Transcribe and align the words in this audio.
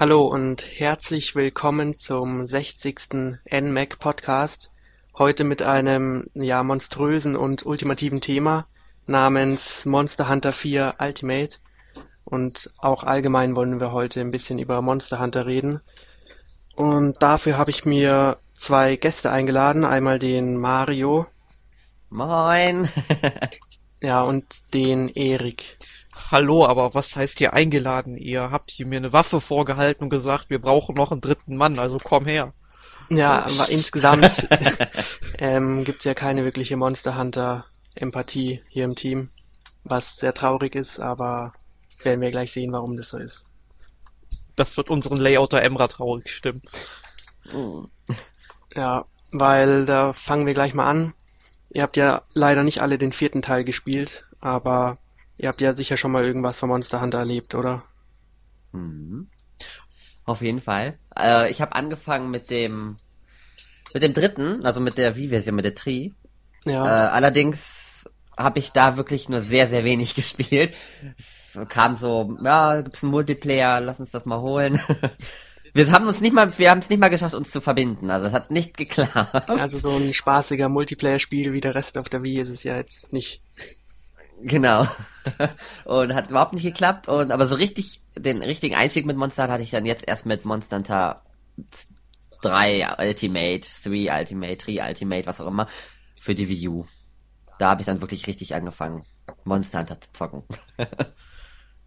Hallo 0.00 0.28
und 0.28 0.64
herzlich 0.78 1.34
willkommen 1.34 1.98
zum 1.98 2.46
60. 2.46 3.00
NMAC 3.50 3.98
Podcast. 3.98 4.70
Heute 5.18 5.42
mit 5.42 5.60
einem 5.60 6.30
ja 6.34 6.62
monströsen 6.62 7.34
und 7.34 7.66
ultimativen 7.66 8.20
Thema 8.20 8.68
namens 9.08 9.84
Monster 9.86 10.28
Hunter 10.28 10.52
4 10.52 10.94
Ultimate. 11.00 11.56
Und 12.24 12.70
auch 12.78 13.02
allgemein 13.02 13.56
wollen 13.56 13.80
wir 13.80 13.90
heute 13.90 14.20
ein 14.20 14.30
bisschen 14.30 14.60
über 14.60 14.82
Monster 14.82 15.18
Hunter 15.18 15.46
reden. 15.46 15.80
Und 16.76 17.20
dafür 17.20 17.58
habe 17.58 17.70
ich 17.70 17.84
mir 17.84 18.38
zwei 18.56 18.94
Gäste 18.94 19.32
eingeladen. 19.32 19.84
Einmal 19.84 20.20
den 20.20 20.58
Mario. 20.58 21.26
Moin. 22.08 22.88
ja, 24.00 24.22
und 24.22 24.44
den 24.74 25.08
Erik. 25.08 25.76
Hallo, 26.30 26.66
aber 26.66 26.92
was 26.92 27.16
heißt 27.16 27.38
hier 27.38 27.54
eingeladen? 27.54 28.18
Ihr 28.18 28.50
habt 28.50 28.70
hier 28.70 28.84
mir 28.84 28.98
eine 28.98 29.14
Waffe 29.14 29.40
vorgehalten 29.40 30.04
und 30.04 30.10
gesagt, 30.10 30.50
wir 30.50 30.58
brauchen 30.58 30.94
noch 30.94 31.10
einen 31.10 31.22
dritten 31.22 31.56
Mann, 31.56 31.78
also 31.78 31.98
komm 32.02 32.26
her. 32.26 32.52
Ja, 33.08 33.44
aber 33.44 33.70
insgesamt 33.70 34.46
ähm, 35.38 35.84
gibt 35.84 36.04
ja 36.04 36.12
keine 36.12 36.44
wirkliche 36.44 36.76
Monster 36.76 37.16
Hunter 37.16 37.64
Empathie 37.94 38.62
hier 38.68 38.84
im 38.84 38.94
Team, 38.94 39.30
was 39.84 40.16
sehr 40.16 40.34
traurig 40.34 40.74
ist, 40.74 41.00
aber 41.00 41.54
werden 42.02 42.20
wir 42.20 42.30
gleich 42.30 42.52
sehen, 42.52 42.72
warum 42.72 42.98
das 42.98 43.08
so 43.08 43.16
ist. 43.16 43.44
Das 44.54 44.76
wird 44.76 44.90
unseren 44.90 45.16
Layouter 45.16 45.62
Emra 45.62 45.88
traurig 45.88 46.28
stimmen. 46.28 46.60
Ja, 48.74 49.06
weil 49.32 49.86
da 49.86 50.12
fangen 50.12 50.44
wir 50.44 50.52
gleich 50.52 50.74
mal 50.74 50.88
an. 50.88 51.14
Ihr 51.70 51.82
habt 51.82 51.96
ja 51.96 52.22
leider 52.34 52.64
nicht 52.64 52.82
alle 52.82 52.98
den 52.98 53.12
vierten 53.12 53.40
Teil 53.40 53.64
gespielt, 53.64 54.28
aber 54.40 54.96
ihr 55.38 55.48
habt 55.48 55.60
ja 55.60 55.74
sicher 55.74 55.96
schon 55.96 56.12
mal 56.12 56.24
irgendwas 56.24 56.58
von 56.58 56.68
Monster 56.68 57.00
Hunter 57.00 57.18
erlebt, 57.18 57.54
oder? 57.54 57.84
Mhm. 58.72 59.28
Auf 60.24 60.42
jeden 60.42 60.60
Fall. 60.60 60.98
Äh, 61.18 61.50
ich 61.50 61.60
habe 61.60 61.74
angefangen 61.74 62.30
mit 62.30 62.50
dem 62.50 62.98
mit 63.94 64.02
dem 64.02 64.12
dritten, 64.12 64.64
also 64.66 64.80
mit 64.80 64.98
der 64.98 65.16
Wii-Version, 65.16 65.54
mit 65.54 65.64
der 65.64 65.74
Tri. 65.74 66.14
Ja. 66.64 66.84
Äh, 66.84 67.08
allerdings 67.10 68.08
habe 68.36 68.58
ich 68.58 68.72
da 68.72 68.96
wirklich 68.96 69.28
nur 69.28 69.40
sehr, 69.40 69.66
sehr 69.68 69.84
wenig 69.84 70.14
gespielt. 70.14 70.74
Es 71.18 71.58
kam 71.68 71.96
so, 71.96 72.36
ja, 72.42 72.82
gibt's 72.82 73.02
einen 73.02 73.12
Multiplayer, 73.12 73.80
lass 73.80 74.00
uns 74.00 74.10
das 74.10 74.26
mal 74.26 74.40
holen. 74.40 74.80
Wir 75.74 75.92
haben 75.92 76.06
uns 76.06 76.20
nicht 76.20 76.32
mal, 76.32 76.56
wir 76.58 76.70
haben 76.70 76.78
es 76.78 76.88
nicht 76.88 76.98
mal 76.98 77.08
geschafft, 77.08 77.34
uns 77.34 77.50
zu 77.50 77.60
verbinden. 77.60 78.10
Also 78.10 78.26
es 78.26 78.32
hat 78.32 78.50
nicht 78.50 78.76
geklappt. 78.78 79.48
Also 79.50 79.76
so 79.76 79.96
ein 79.96 80.14
spaßiger 80.14 80.68
Multiplayer-Spiel 80.68 81.52
wie 81.52 81.60
der 81.60 81.74
Rest 81.74 81.98
auf 81.98 82.08
der 82.08 82.22
Wii 82.22 82.40
ist 82.40 82.48
es 82.48 82.62
ja 82.62 82.76
jetzt 82.76 83.12
nicht. 83.12 83.42
Genau. 84.42 84.86
Und 85.84 86.14
hat 86.14 86.30
überhaupt 86.30 86.54
nicht 86.54 86.64
geklappt. 86.64 87.08
Und 87.08 87.32
aber 87.32 87.46
so 87.46 87.56
richtig, 87.56 88.02
den 88.16 88.42
richtigen 88.42 88.74
Einstieg 88.74 89.06
mit 89.06 89.16
Monster 89.16 89.48
hatte 89.48 89.62
ich 89.62 89.70
dann 89.70 89.86
jetzt 89.86 90.04
erst 90.06 90.26
mit 90.26 90.44
Monster 90.44 90.76
Hunter 90.76 91.22
3 92.42 92.96
Ultimate, 92.98 93.68
3 93.84 94.18
Ultimate, 94.18 94.56
3 94.56 94.88
Ultimate, 94.88 95.26
was 95.26 95.40
auch 95.40 95.48
immer, 95.48 95.68
für 96.20 96.34
die 96.34 96.48
Wii 96.48 96.68
U. 96.68 96.84
Da 97.58 97.70
habe 97.70 97.82
ich 97.82 97.86
dann 97.86 98.00
wirklich 98.00 98.26
richtig 98.26 98.54
angefangen, 98.54 99.02
Monster 99.44 99.80
Hunter 99.80 100.00
zu 100.00 100.12
zocken. 100.12 100.44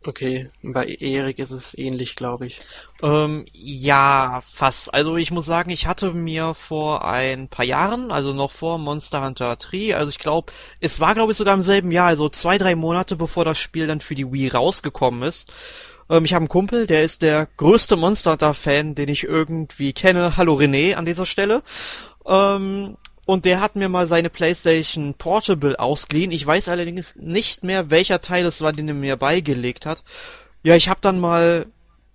Okay, 0.04 0.50
bei 0.64 0.88
Erik 0.88 1.38
ist 1.38 1.52
es 1.52 1.78
ähnlich, 1.78 2.16
glaube 2.16 2.48
ich. 2.48 2.60
Ähm, 3.04 3.46
ja, 3.54 4.42
fast. 4.52 4.92
Also 4.92 5.16
ich 5.16 5.30
muss 5.30 5.46
sagen, 5.46 5.70
ich 5.70 5.86
hatte 5.86 6.12
mir 6.12 6.56
vor 6.56 7.06
ein 7.06 7.50
paar 7.50 7.66
Jahren, 7.66 8.12
also 8.12 8.34
noch 8.34 8.50
vor 8.50 8.80
Monster 8.80 9.24
Hunter 9.24 9.56
3, 9.58 9.96
also 9.96 10.10
ich 10.10 10.18
glaube, 10.18 10.52
es 10.80 11.00
war 11.00 11.14
glaube 11.14 11.34
ich 11.34 11.38
sogar 11.38 11.54
im 11.54 11.62
selben 11.62 11.92
Jahr, 11.92 12.08
also 12.08 12.30
zwei, 12.30 12.58
drei 12.58 12.74
Monate 12.74 13.16
bevor 13.16 13.46
das 13.46 13.60
Spiel 13.60 13.86
dann 13.86 14.02
für 14.02 14.16
die 14.16 14.32
Wii 14.32 14.48
rausgekommen 14.48 15.22
ist. 15.22 15.54
Ähm, 16.10 16.26
ich 16.26 16.34
habe 16.34 16.42
einen 16.42 16.50
Kumpel, 16.50 16.88
der 16.88 17.04
ist 17.04 17.22
der 17.22 17.48
größte 17.58 17.96
Monster 17.96 18.32
Hunter 18.32 18.56
Fan, 18.56 18.96
den 18.96 19.08
ich 19.10 19.24
irgendwie 19.24 19.94
kenne. 19.94 20.36
Hallo 20.36 20.56
René 20.56 20.96
an 20.96 21.06
dieser 21.06 21.28
Stelle. 21.28 21.62
Ähm, 22.26 22.98
und 23.26 23.46
der 23.46 23.62
hat 23.62 23.76
mir 23.76 23.90
mal 23.90 24.08
seine 24.08 24.30
PlayStation 24.30 25.14
Portable 25.14 25.80
ausgeliehen. 25.80 26.32
Ich 26.32 26.46
weiß 26.46 26.70
allerdings 26.70 27.14
nicht 27.16 27.64
mehr, 27.64 27.90
welcher 27.90 28.22
Teil 28.22 28.46
es 28.46 28.62
war, 28.62 28.74
den 28.74 28.88
er 28.88 28.94
mir 28.94 29.16
beigelegt 29.16 29.86
hat. 29.86 30.04
Ja, 30.64 30.76
ich 30.76 30.90
habe 30.90 31.02
dann 31.02 31.20
mal 31.20 31.68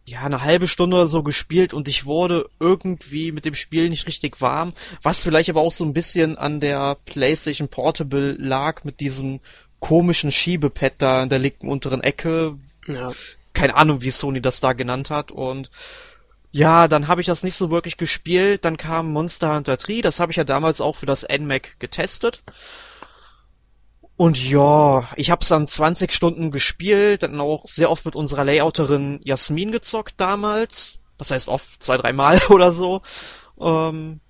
ja 0.05 0.21
eine 0.23 0.43
halbe 0.43 0.69
Stunde 0.69 0.97
oder 0.97 1.09
so 1.09 1.23
gespielt 1.23 1.75
und 1.75 1.89
ich 1.89 2.07
wurde 2.07 2.49
irgendwie 2.61 3.33
mit 3.33 3.45
dem 3.45 3.55
Spiel 3.55 3.89
nicht 3.89 4.07
richtig 4.07 4.41
warm, 4.41 4.73
was 5.03 5.21
vielleicht 5.21 5.51
aber 5.51 5.61
auch 5.61 5.73
so 5.73 5.85
ein 5.85 5.93
bisschen 5.93 6.39
an 6.39 6.61
der 6.61 6.97
PlayStation 7.07 7.69
Portable 7.69 8.37
lag 8.39 8.85
mit 8.85 9.01
diesem 9.01 9.41
komischen 9.81 10.31
Schiebepad 10.31 10.95
da 10.99 11.23
in 11.25 11.29
der 11.29 11.41
linken 11.41 11.69
unteren 11.69 12.03
Ecke. 12.03 12.57
Ja. 12.87 13.13
Keine 13.53 13.77
Ahnung, 13.77 14.03
wie 14.03 14.11
Sony 14.11 14.41
das 14.41 14.61
da 14.61 14.75
genannt 14.75 15.11
hat 15.11 15.33
und 15.33 15.71
ja, 16.51 16.89
dann 16.89 17.09
habe 17.09 17.21
ich 17.21 17.27
das 17.27 17.43
nicht 17.43 17.57
so 17.57 17.71
wirklich 17.71 17.97
gespielt. 17.97 18.65
Dann 18.65 18.77
kam 18.77 19.13
Monster 19.13 19.55
Hunter 19.55 19.77
3, 19.77 20.01
das 20.01 20.21
habe 20.21 20.33
ich 20.33 20.37
ja 20.37 20.45
damals 20.45 20.81
auch 20.81 20.97
für 20.97 21.07
das 21.07 21.27
NMAC 21.29 21.79
getestet. 21.79 22.43
Und 24.17 24.43
ja, 24.43 25.09
ich 25.17 25.31
habe 25.31 25.43
es 25.43 25.49
dann 25.49 25.67
20 25.67 26.11
Stunden 26.11 26.51
gespielt, 26.51 27.23
dann 27.23 27.41
auch 27.41 27.67
sehr 27.67 27.91
oft 27.91 28.07
mit 28.07 28.17
unserer 28.17 28.45
Layouterin 28.45 29.21
Jasmin 29.23 29.73
gezockt 29.73 30.15
damals. 30.17 30.99
Das 31.19 31.31
heißt 31.31 31.49
oft 31.49 31.83
zwei, 31.83 31.99
dreimal 31.99 32.41
oder 32.49 32.73
so. 32.73 33.03
Ähm, 33.61 34.21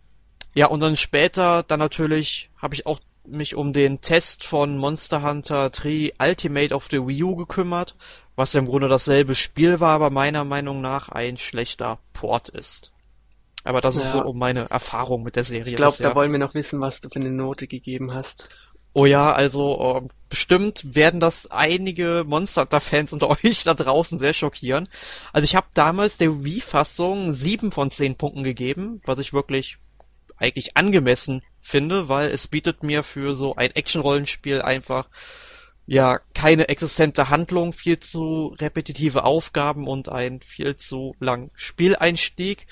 ja, 0.55 0.67
und 0.67 0.81
dann 0.81 0.97
später, 0.97 1.63
dann 1.63 1.79
natürlich, 1.79 2.51
habe 2.57 2.75
ich 2.75 2.87
auch 2.87 2.99
mich 3.25 3.55
um 3.55 3.73
den 3.73 4.01
Test 4.01 4.45
von 4.45 4.79
Monster 4.79 5.23
Hunter 5.23 5.71
3 5.71 6.15
Ultimate 6.19 6.75
auf 6.75 6.89
der 6.89 7.07
Wii 7.07 7.25
U 7.25 7.37
gekümmert, 7.37 7.97
was 8.37 8.53
ja 8.53 8.61
im 8.61 8.67
Grunde 8.67 8.89
dasselbe 8.89 9.35
Spiel 9.35 9.81
war, 9.81 9.91
aber 9.91 10.11
meiner 10.11 10.45
Meinung 10.45 10.81
nach 10.81 11.09
ein 11.09 11.37
schlechter 11.37 11.99
Port 12.13 12.49
ist. 12.49 12.93
Aber 13.65 13.81
das 13.81 13.97
ja. 13.97 14.03
ist 14.03 14.13
so 14.13 14.23
um 14.23 14.39
meine 14.39 14.71
Erfahrung 14.71 15.25
mit 15.25 15.35
der 15.35 15.43
Serie. 15.43 15.71
Ich 15.71 15.77
glaube, 15.77 15.97
da 16.01 16.15
wollen 16.15 16.31
wir 16.31 16.39
noch 16.39 16.55
wissen, 16.55 16.81
was 16.81 17.01
du 17.01 17.09
für 17.09 17.17
eine 17.17 17.33
Note 17.33 17.67
gegeben 17.67 18.15
hast. 18.15 18.49
Oh 18.93 19.05
ja, 19.05 19.31
also 19.33 20.03
äh, 20.07 20.09
bestimmt 20.29 20.95
werden 20.95 21.21
das 21.21 21.51
einige 21.51 22.25
Monster 22.27 22.63
Hunter-Fans 22.63 23.13
unter 23.13 23.29
euch 23.45 23.65
da 23.65 23.75
draußen 23.75 24.19
sehr 24.19 24.33
schockieren. 24.33 24.89
Also 25.33 25.45
ich 25.45 25.57
habe 25.57 25.67
damals 25.75 26.17
der 26.17 26.45
Wii-Fassung 26.45 27.33
sieben 27.33 27.73
von 27.73 27.91
zehn 27.91 28.17
Punkten 28.17 28.45
gegeben, 28.45 29.03
was 29.05 29.19
ich 29.19 29.33
wirklich 29.33 29.79
eigentlich 30.39 30.77
angemessen 30.77 31.43
finde, 31.61 32.09
weil 32.09 32.31
es 32.31 32.47
bietet 32.47 32.83
mir 32.83 33.03
für 33.03 33.35
so 33.35 33.57
ein 33.57 33.71
Action-Rollenspiel 33.73 34.63
einfach 34.63 35.09
ja 35.87 36.19
keine 36.35 36.69
existente 36.69 37.31
Handlung, 37.31 37.73
viel 37.73 37.99
zu 37.99 38.57
repetitive 38.61 39.25
Aufgaben 39.25 39.87
und 39.87 40.09
ein 40.09 40.41
viel 40.41 40.77
zu 40.77 41.15
lang 41.21 41.51
Spieleinstieg 41.55 42.67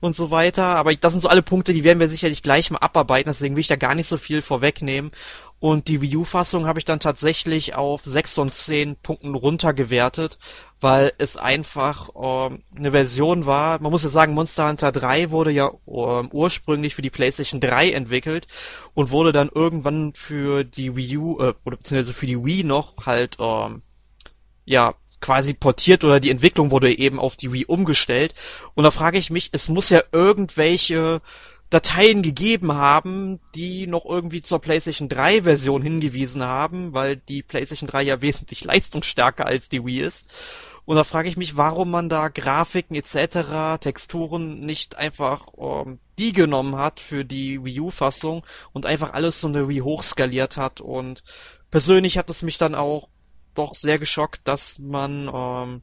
und 0.00 0.14
so 0.14 0.30
weiter. 0.30 0.64
Aber 0.64 0.94
das 0.94 1.12
sind 1.12 1.20
so 1.20 1.28
alle 1.28 1.42
Punkte, 1.42 1.72
die 1.72 1.84
werden 1.84 1.98
wir 2.00 2.08
sicherlich 2.08 2.42
gleich 2.42 2.70
mal 2.70 2.78
abarbeiten, 2.78 3.30
deswegen 3.30 3.56
will 3.56 3.60
ich 3.60 3.68
da 3.68 3.76
gar 3.76 3.94
nicht 3.94 4.08
so 4.08 4.16
viel 4.16 4.40
vorwegnehmen. 4.40 5.10
Und 5.60 5.88
die 5.88 6.00
Wii 6.00 6.16
U-Fassung 6.16 6.66
habe 6.66 6.78
ich 6.78 6.86
dann 6.86 7.00
tatsächlich 7.00 7.74
auf 7.74 8.00
6 8.02 8.32
von 8.32 8.50
10 8.50 8.96
Punkten 8.96 9.34
runtergewertet, 9.34 10.38
weil 10.80 11.12
es 11.18 11.36
einfach 11.36 12.08
ähm, 12.16 12.62
eine 12.74 12.92
Version 12.92 13.44
war. 13.44 13.78
Man 13.80 13.92
muss 13.92 14.02
ja 14.02 14.08
sagen, 14.08 14.32
Monster 14.32 14.66
Hunter 14.66 14.90
3 14.90 15.30
wurde 15.30 15.50
ja 15.50 15.70
ähm, 15.86 16.30
ursprünglich 16.32 16.94
für 16.94 17.02
die 17.02 17.10
PlayStation 17.10 17.60
3 17.60 17.92
entwickelt 17.92 18.48
und 18.94 19.10
wurde 19.10 19.32
dann 19.32 19.50
irgendwann 19.54 20.14
für 20.14 20.64
die 20.64 20.96
Wii 20.96 21.18
U 21.18 21.38
äh, 21.40 21.52
oder 21.66 21.76
beziehungsweise 21.76 22.14
für 22.14 22.26
die 22.26 22.42
Wii 22.42 22.64
noch 22.64 22.94
halt 23.04 23.36
ähm, 23.38 23.82
ja 24.64 24.94
quasi 25.20 25.52
portiert 25.52 26.04
oder 26.04 26.20
die 26.20 26.30
Entwicklung 26.30 26.70
wurde 26.70 26.96
eben 26.96 27.20
auf 27.20 27.36
die 27.36 27.52
Wii 27.52 27.66
umgestellt. 27.66 28.34
Und 28.74 28.84
da 28.84 28.90
frage 28.90 29.18
ich 29.18 29.28
mich, 29.28 29.50
es 29.52 29.68
muss 29.68 29.90
ja 29.90 30.02
irgendwelche 30.10 31.20
Dateien 31.70 32.22
gegeben 32.22 32.74
haben, 32.74 33.38
die 33.54 33.86
noch 33.86 34.04
irgendwie 34.04 34.42
zur 34.42 34.60
PlayStation 34.60 35.08
3 35.08 35.42
Version 35.44 35.82
hingewiesen 35.82 36.42
haben, 36.42 36.92
weil 36.94 37.16
die 37.16 37.42
PlayStation 37.42 37.88
3 37.88 38.02
ja 38.02 38.20
wesentlich 38.20 38.64
leistungsstärker 38.64 39.46
als 39.46 39.68
die 39.68 39.84
Wii 39.84 40.00
ist. 40.00 40.26
Und 40.84 40.96
da 40.96 41.04
frage 41.04 41.28
ich 41.28 41.36
mich, 41.36 41.56
warum 41.56 41.92
man 41.92 42.08
da 42.08 42.28
Grafiken 42.28 42.96
etc., 42.96 43.80
Texturen 43.80 44.60
nicht 44.60 44.96
einfach 44.96 45.46
ähm, 45.56 46.00
die 46.18 46.32
genommen 46.32 46.76
hat 46.76 46.98
für 46.98 47.24
die 47.24 47.64
Wii 47.64 47.80
U-Fassung 47.80 48.44
und 48.72 48.86
einfach 48.86 49.12
alles 49.12 49.40
so 49.40 49.46
eine 49.46 49.68
Wii 49.68 49.78
hochskaliert 49.78 50.56
hat. 50.56 50.80
Und 50.80 51.22
persönlich 51.70 52.18
hat 52.18 52.28
es 52.30 52.42
mich 52.42 52.58
dann 52.58 52.74
auch 52.74 53.08
doch 53.54 53.76
sehr 53.76 54.00
geschockt, 54.00 54.40
dass 54.48 54.80
man 54.80 55.30
ähm, 55.32 55.82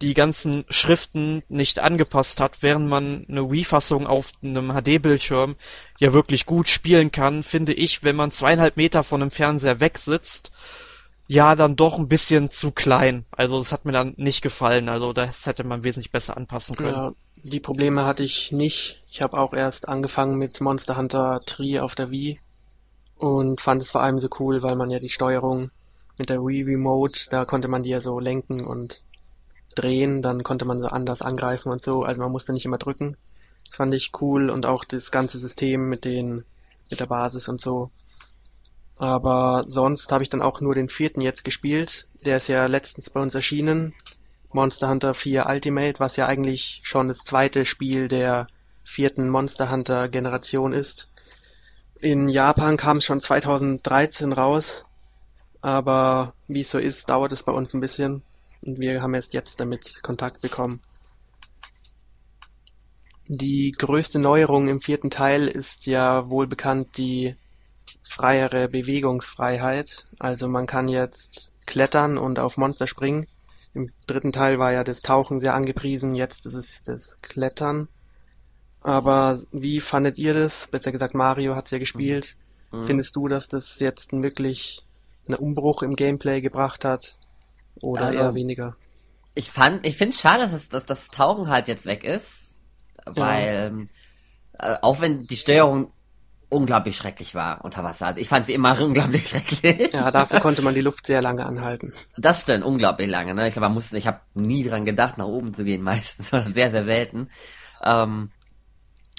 die 0.00 0.14
ganzen 0.14 0.64
Schriften 0.68 1.42
nicht 1.48 1.80
angepasst 1.80 2.40
hat, 2.40 2.58
während 2.60 2.88
man 2.88 3.26
eine 3.28 3.50
Wii-Fassung 3.50 4.06
auf 4.06 4.30
einem 4.42 4.72
HD-Bildschirm 4.72 5.56
ja 5.98 6.12
wirklich 6.12 6.46
gut 6.46 6.68
spielen 6.68 7.10
kann, 7.10 7.42
finde 7.42 7.72
ich, 7.72 8.04
wenn 8.04 8.14
man 8.14 8.30
zweieinhalb 8.30 8.76
Meter 8.76 9.02
von 9.02 9.22
einem 9.22 9.30
Fernseher 9.32 9.80
wegsitzt, 9.80 10.52
ja 11.26 11.56
dann 11.56 11.76
doch 11.76 11.98
ein 11.98 12.08
bisschen 12.08 12.50
zu 12.50 12.70
klein. 12.70 13.24
Also 13.32 13.58
das 13.58 13.72
hat 13.72 13.84
mir 13.84 13.92
dann 13.92 14.14
nicht 14.16 14.40
gefallen. 14.40 14.88
Also 14.88 15.12
das 15.12 15.46
hätte 15.46 15.64
man 15.64 15.82
wesentlich 15.82 16.12
besser 16.12 16.36
anpassen 16.36 16.76
können. 16.76 16.94
Ja, 16.94 17.12
die 17.42 17.60
Probleme 17.60 18.06
hatte 18.06 18.24
ich 18.24 18.52
nicht. 18.52 19.02
Ich 19.10 19.20
habe 19.20 19.38
auch 19.38 19.52
erst 19.52 19.88
angefangen 19.88 20.38
mit 20.38 20.60
Monster 20.60 20.96
Hunter 20.96 21.40
3 21.44 21.82
auf 21.82 21.94
der 21.94 22.10
Wii 22.10 22.38
und 23.16 23.60
fand 23.60 23.82
es 23.82 23.90
vor 23.90 24.02
allem 24.02 24.20
so 24.20 24.28
cool, 24.38 24.62
weil 24.62 24.76
man 24.76 24.90
ja 24.90 25.00
die 25.00 25.08
Steuerung 25.08 25.70
mit 26.18 26.30
der 26.30 26.40
Wii 26.40 26.62
Remote, 26.62 27.28
da 27.30 27.44
konnte 27.44 27.68
man 27.68 27.82
die 27.82 27.90
ja 27.90 28.00
so 28.00 28.18
lenken 28.20 28.64
und 28.64 29.02
drehen, 29.78 30.22
dann 30.22 30.42
konnte 30.42 30.64
man 30.64 30.80
so 30.80 30.88
anders 30.88 31.22
angreifen 31.22 31.70
und 31.70 31.82
so. 31.82 32.02
Also 32.02 32.22
man 32.22 32.32
musste 32.32 32.52
nicht 32.52 32.64
immer 32.64 32.78
drücken. 32.78 33.16
Das 33.66 33.76
fand 33.76 33.94
ich 33.94 34.12
cool 34.20 34.50
und 34.50 34.66
auch 34.66 34.84
das 34.84 35.10
ganze 35.10 35.38
System 35.38 35.88
mit 35.88 36.04
den 36.04 36.44
mit 36.90 37.00
der 37.00 37.06
Basis 37.06 37.48
und 37.48 37.60
so. 37.60 37.90
Aber 38.96 39.64
sonst 39.68 40.10
habe 40.10 40.22
ich 40.22 40.30
dann 40.30 40.42
auch 40.42 40.60
nur 40.60 40.74
den 40.74 40.88
vierten 40.88 41.20
jetzt 41.20 41.44
gespielt. 41.44 42.06
Der 42.24 42.38
ist 42.38 42.48
ja 42.48 42.66
letztens 42.66 43.10
bei 43.10 43.20
uns 43.20 43.34
erschienen. 43.34 43.94
Monster 44.52 44.88
Hunter 44.88 45.14
4 45.14 45.46
Ultimate, 45.46 46.00
was 46.00 46.16
ja 46.16 46.26
eigentlich 46.26 46.80
schon 46.82 47.08
das 47.08 47.18
zweite 47.18 47.64
Spiel 47.64 48.08
der 48.08 48.46
vierten 48.84 49.28
Monster 49.28 49.70
Hunter 49.70 50.08
Generation 50.08 50.72
ist. 50.72 51.08
In 52.00 52.28
Japan 52.28 52.76
kam 52.76 52.98
es 52.98 53.04
schon 53.04 53.20
2013 53.20 54.32
raus, 54.32 54.84
aber 55.60 56.32
wie 56.46 56.62
es 56.62 56.70
so 56.70 56.78
ist, 56.78 57.08
dauert 57.10 57.32
es 57.32 57.42
bei 57.42 57.52
uns 57.52 57.74
ein 57.74 57.80
bisschen 57.80 58.22
und 58.62 58.78
wir 58.80 59.02
haben 59.02 59.14
erst 59.14 59.34
jetzt 59.34 59.60
damit 59.60 60.02
Kontakt 60.02 60.40
bekommen. 60.40 60.80
Die 63.26 63.72
größte 63.72 64.18
Neuerung 64.18 64.68
im 64.68 64.80
vierten 64.80 65.10
Teil 65.10 65.48
ist 65.48 65.86
ja 65.86 66.30
wohl 66.30 66.46
bekannt 66.46 66.96
die 66.96 67.36
freiere 68.02 68.68
Bewegungsfreiheit. 68.68 70.06
Also 70.18 70.48
man 70.48 70.66
kann 70.66 70.88
jetzt 70.88 71.52
klettern 71.66 72.16
und 72.16 72.38
auf 72.38 72.56
Monster 72.56 72.86
springen. 72.86 73.26
Im 73.74 73.90
dritten 74.06 74.32
Teil 74.32 74.58
war 74.58 74.72
ja 74.72 74.82
das 74.82 75.02
Tauchen 75.02 75.40
sehr 75.40 75.54
angepriesen, 75.54 76.14
jetzt 76.14 76.46
ist 76.46 76.54
es 76.54 76.82
das 76.82 77.20
Klettern. 77.20 77.88
Aber 78.80 79.42
wie 79.52 79.80
fandet 79.80 80.16
ihr 80.18 80.32
das? 80.32 80.66
Besser 80.68 80.92
gesagt, 80.92 81.14
Mario 81.14 81.54
hat 81.54 81.66
es 81.66 81.72
ja 81.72 81.78
gespielt. 81.78 82.36
Mhm. 82.72 82.86
Findest 82.86 83.14
du, 83.16 83.28
dass 83.28 83.48
das 83.48 83.78
jetzt 83.80 84.12
wirklich 84.12 84.82
einen 85.26 85.36
Umbruch 85.36 85.82
im 85.82 85.96
Gameplay 85.96 86.40
gebracht 86.40 86.84
hat? 86.84 87.18
Oder 87.80 88.06
also, 88.06 88.18
eher 88.18 88.34
weniger? 88.34 88.76
Ich 89.34 89.50
fand, 89.50 89.86
ich 89.86 89.96
finde 89.96 90.14
es 90.14 90.20
schade, 90.20 90.42
dass, 90.42 90.52
es, 90.52 90.68
dass 90.68 90.86
das 90.86 91.08
Tauchen 91.08 91.48
halt 91.48 91.68
jetzt 91.68 91.86
weg 91.86 92.04
ist. 92.04 92.62
Weil, 93.06 93.86
ja. 94.60 94.74
äh, 94.74 94.78
auch 94.82 95.00
wenn 95.00 95.26
die 95.26 95.36
Steuerung 95.36 95.92
unglaublich 96.50 96.96
schrecklich 96.96 97.34
war 97.34 97.64
unter 97.64 97.84
Wasser. 97.84 98.06
Also 98.06 98.20
ich 98.20 98.28
fand 98.28 98.46
sie 98.46 98.54
immer 98.54 98.80
unglaublich 98.80 99.28
schrecklich. 99.28 99.92
Ja, 99.92 100.10
dafür 100.10 100.40
konnte 100.40 100.62
man 100.62 100.74
die 100.74 100.80
Luft 100.80 101.06
sehr 101.06 101.22
lange 101.22 101.44
anhalten. 101.44 101.92
Das 102.16 102.42
stimmt, 102.42 102.64
unglaublich 102.64 103.08
lange. 103.08 103.34
Ne? 103.34 103.48
Ich 103.48 103.54
glaube, 103.54 103.66
man 103.66 103.74
musste, 103.74 103.98
ich 103.98 104.06
habe 104.06 104.20
nie 104.34 104.64
dran 104.64 104.84
gedacht, 104.84 105.18
nach 105.18 105.26
oben 105.26 105.52
zu 105.52 105.64
gehen 105.64 105.82
meistens, 105.82 106.28
sondern 106.30 106.54
sehr, 106.54 106.70
sehr 106.70 106.84
selten. 106.84 107.28
Ähm, 107.82 108.30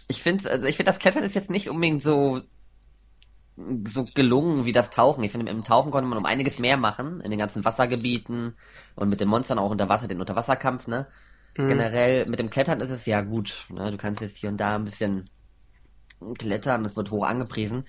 ich 0.07 0.23
finde, 0.23 0.49
also 0.49 0.65
ich 0.65 0.75
finde, 0.75 0.89
das 0.91 0.99
Klettern 0.99 1.23
ist 1.23 1.35
jetzt 1.35 1.51
nicht 1.51 1.69
unbedingt 1.69 2.03
so 2.03 2.41
so 3.85 4.05
gelungen 4.05 4.65
wie 4.65 4.71
das 4.71 4.89
Tauchen. 4.89 5.23
Ich 5.23 5.31
finde, 5.31 5.51
im 5.51 5.63
Tauchen 5.63 5.91
konnte 5.91 6.09
man 6.09 6.17
um 6.17 6.25
einiges 6.25 6.59
mehr 6.59 6.77
machen, 6.77 7.21
in 7.21 7.29
den 7.29 7.39
ganzen 7.39 7.65
Wassergebieten 7.65 8.55
und 8.95 9.09
mit 9.09 9.19
den 9.19 9.27
Monstern 9.27 9.59
auch 9.59 9.71
unter 9.71 9.89
Wasser, 9.89 10.07
den 10.07 10.19
Unterwasserkampf, 10.21 10.87
ne? 10.87 11.07
Mhm. 11.57 11.67
Generell, 11.67 12.25
mit 12.25 12.39
dem 12.39 12.49
Klettern 12.49 12.81
ist 12.81 12.89
es 12.89 13.05
ja 13.05 13.21
gut, 13.21 13.67
ne? 13.69 13.91
Du 13.91 13.97
kannst 13.97 14.21
jetzt 14.21 14.37
hier 14.37 14.49
und 14.49 14.57
da 14.57 14.75
ein 14.75 14.85
bisschen 14.85 15.25
klettern, 16.37 16.83
das 16.83 16.95
wird 16.95 17.11
hoch 17.11 17.23
angepriesen, 17.25 17.85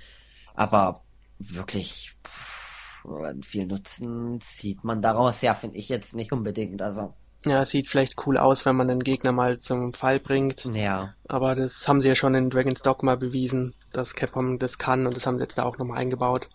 aber 0.55 1.05
wirklich 1.39 2.15
pff, 2.27 3.05
viel 3.43 3.67
Nutzen 3.67 4.41
zieht 4.41 4.85
man 4.85 5.03
daraus 5.03 5.41
ja, 5.43 5.55
finde 5.55 5.79
ich 5.79 5.89
jetzt 5.89 6.15
nicht 6.15 6.33
unbedingt, 6.33 6.83
also. 6.83 7.15
Ja, 7.45 7.63
es 7.63 7.71
sieht 7.71 7.89
vielleicht 7.89 8.27
cool 8.27 8.37
aus, 8.37 8.67
wenn 8.67 8.77
man 8.77 8.89
den 8.89 9.01
Gegner 9.03 9.33
mal 9.33 9.59
zum 9.59 9.95
Fall 9.95 10.21
bringt. 10.21 10.67
Ja. 10.67 11.15
Aber 11.27 11.55
das 11.55 11.89
haben 11.89 12.03
sie 12.03 12.09
ja 12.09 12.15
schon 12.15 12.35
in 12.35 12.51
Dragon's 12.51 12.83
Dogma 12.83 13.15
bewiesen, 13.15 13.75
dass 13.93 14.15
Capcom 14.15 14.59
das 14.59 14.79
kann 14.79 15.07
und 15.07 15.17
das 15.17 15.27
haben 15.27 15.39
sie 15.39 15.45
jetzt 15.45 15.57
da 15.57 15.63
auch 15.63 15.79
nochmal 15.79 15.99
eingebaut. 15.99 16.49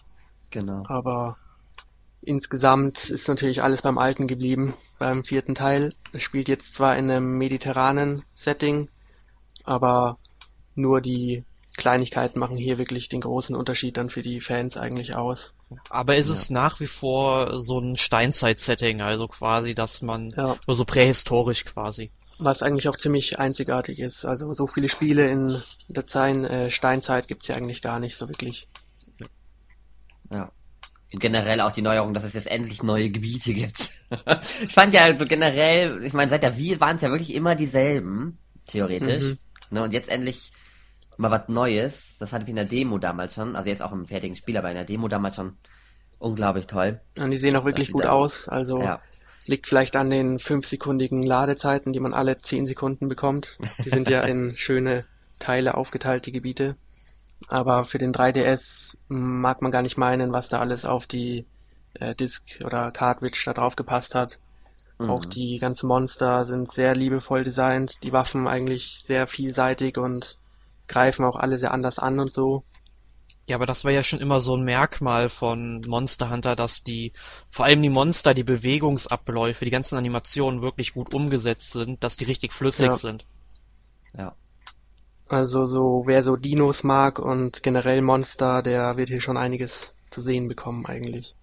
Genau. 0.51 0.83
Aber 0.87 1.37
insgesamt 2.21 3.09
ist 3.09 3.27
natürlich 3.27 3.63
alles 3.63 3.81
beim 3.81 3.97
Alten 3.97 4.27
geblieben, 4.27 4.75
beim 4.99 5.23
vierten 5.23 5.55
Teil. 5.55 5.93
Es 6.13 6.21
spielt 6.21 6.47
jetzt 6.49 6.73
zwar 6.73 6.97
in 6.97 7.09
einem 7.09 7.37
mediterranen 7.37 8.23
Setting, 8.35 8.89
aber 9.63 10.17
nur 10.75 11.01
die 11.01 11.45
Kleinigkeiten 11.77 12.39
machen 12.39 12.57
hier 12.57 12.77
wirklich 12.77 13.09
den 13.09 13.21
großen 13.21 13.55
Unterschied 13.55 13.97
dann 13.97 14.09
für 14.09 14.21
die 14.21 14.41
Fans 14.41 14.77
eigentlich 14.77 15.15
aus. 15.15 15.53
Aber 15.89 16.15
ist 16.15 16.29
ja. 16.29 16.35
es 16.35 16.49
nach 16.49 16.79
wie 16.79 16.87
vor 16.87 17.63
so 17.63 17.79
ein 17.79 17.95
Steinzeit-Setting, 17.95 19.01
also 19.01 19.27
quasi, 19.27 19.75
dass 19.75 20.01
man 20.01 20.31
ja. 20.31 20.57
nur 20.67 20.75
so 20.75 20.85
prähistorisch 20.85 21.65
quasi. 21.65 22.11
Was 22.37 22.61
eigentlich 22.61 22.89
auch 22.89 22.97
ziemlich 22.97 23.39
einzigartig 23.39 23.99
ist. 23.99 24.25
Also 24.25 24.53
so 24.53 24.67
viele 24.67 24.89
Spiele 24.89 25.29
in 25.29 25.61
der 25.87 26.05
Zeit, 26.05 26.35
äh, 26.35 26.69
Steinzeit 26.69 27.27
gibt's 27.27 27.47
ja 27.47 27.55
eigentlich 27.55 27.81
gar 27.81 27.99
nicht 27.99 28.17
so 28.17 28.27
wirklich. 28.27 28.67
Ja. 30.31 30.51
Und 31.13 31.19
generell 31.19 31.61
auch 31.61 31.71
die 31.71 31.81
Neuerung, 31.81 32.13
dass 32.13 32.25
es 32.25 32.33
jetzt 32.33 32.47
endlich 32.47 32.83
neue 32.83 33.09
Gebiete 33.09 33.53
gibt. 33.53 33.91
ich 34.61 34.73
fand 34.73 34.93
ja 34.93 35.03
also 35.03 35.25
generell, 35.25 36.03
ich 36.03 36.13
meine, 36.13 36.29
seit 36.29 36.43
der 36.43 36.57
Wii 36.57 36.81
waren 36.81 36.97
es 36.97 37.01
ja 37.01 37.09
wirklich 37.09 37.33
immer 37.33 37.55
dieselben, 37.55 38.37
theoretisch. 38.67 39.23
Mhm. 39.23 39.37
Ne, 39.71 39.83
und 39.83 39.93
jetzt 39.93 40.09
endlich 40.09 40.51
mal 41.17 41.31
was 41.31 41.47
Neues. 41.47 42.17
Das 42.19 42.33
hatte 42.33 42.43
ich 42.43 42.49
in 42.49 42.55
der 42.55 42.65
Demo 42.65 42.97
damals 42.97 43.33
schon, 43.33 43.55
also 43.55 43.69
jetzt 43.69 43.81
auch 43.81 43.91
im 43.91 44.05
fertigen 44.05 44.35
Spiel, 44.35 44.57
aber 44.57 44.69
in 44.69 44.75
der 44.75 44.85
Demo 44.85 45.07
damals 45.07 45.35
schon 45.35 45.57
unglaublich 46.19 46.67
toll. 46.67 46.99
Und 47.17 47.31
die 47.31 47.37
sehen 47.37 47.55
auch 47.57 47.65
wirklich 47.65 47.91
gut 47.91 48.05
aus. 48.05 48.47
Also 48.47 48.81
ja. 48.81 48.99
liegt 49.45 49.67
vielleicht 49.67 49.95
an 49.95 50.09
den 50.09 50.39
fünfsekundigen 50.39 51.23
Ladezeiten, 51.23 51.93
die 51.93 51.99
man 51.99 52.13
alle 52.13 52.37
zehn 52.37 52.65
Sekunden 52.65 53.09
bekommt. 53.09 53.57
Die 53.83 53.89
sind 53.89 54.09
ja 54.09 54.21
in 54.25 54.55
schöne 54.57 55.05
Teile 55.39 55.75
aufgeteilt, 55.75 56.25
die 56.25 56.31
Gebiete. 56.31 56.75
Aber 57.47 57.85
für 57.85 57.97
den 57.97 58.13
3DS 58.13 58.95
mag 59.07 59.61
man 59.61 59.71
gar 59.71 59.81
nicht 59.81 59.97
meinen, 59.97 60.31
was 60.31 60.49
da 60.49 60.59
alles 60.59 60.85
auf 60.85 61.05
die 61.05 61.45
äh, 61.95 62.15
Disk 62.15 62.43
oder 62.63 62.91
Cartridge 62.91 63.43
da 63.45 63.53
drauf 63.53 63.75
gepasst 63.75 64.15
hat. 64.15 64.39
Mhm. 64.97 65.09
Auch 65.09 65.25
die 65.25 65.59
ganzen 65.59 65.87
Monster 65.87 66.45
sind 66.45 66.71
sehr 66.71 66.95
liebevoll 66.95 67.43
designt, 67.43 68.01
die 68.03 68.13
Waffen 68.13 68.47
eigentlich 68.47 69.01
sehr 69.03 69.27
vielseitig 69.27 69.97
und 69.97 70.37
greifen 70.87 71.25
auch 71.25 71.35
alle 71.35 71.57
sehr 71.57 71.73
anders 71.73 71.99
an 71.99 72.19
und 72.19 72.33
so. 72.33 72.63
Ja, 73.47 73.57
aber 73.57 73.67
das 73.67 73.83
war 73.83 73.91
ja 73.91 74.01
schon 74.01 74.19
immer 74.19 74.39
so 74.39 74.57
ein 74.57 74.63
Merkmal 74.63 75.29
von 75.29 75.81
Monster 75.87 76.31
Hunter, 76.31 76.55
dass 76.55 76.81
die, 76.83 77.13
vor 77.49 77.65
allem 77.65 77.81
die 77.83 77.89
Monster, 77.89 78.33
die 78.33 78.43
Bewegungsabläufe, 78.43 79.65
die 79.65 79.71
ganzen 79.71 79.97
Animationen 79.97 80.63
wirklich 80.63 80.93
gut 80.93 81.13
umgesetzt 81.13 81.71
sind, 81.71 82.03
dass 82.03 82.17
die 82.17 82.25
richtig 82.25 82.53
flüssig 82.53 82.87
ja. 82.87 82.93
sind. 82.93 83.25
Ja. 84.17 84.35
Also 85.29 85.67
so, 85.67 86.03
wer 86.05 86.23
so 86.23 86.37
Dinos 86.37 86.83
mag 86.83 87.19
und 87.19 87.61
generell 87.61 88.01
Monster, 88.01 88.63
der 88.63 88.97
wird 88.97 89.09
hier 89.09 89.21
schon 89.21 89.37
einiges 89.37 89.91
zu 90.09 90.21
sehen 90.21 90.47
bekommen 90.47 90.85
eigentlich. 90.87 91.35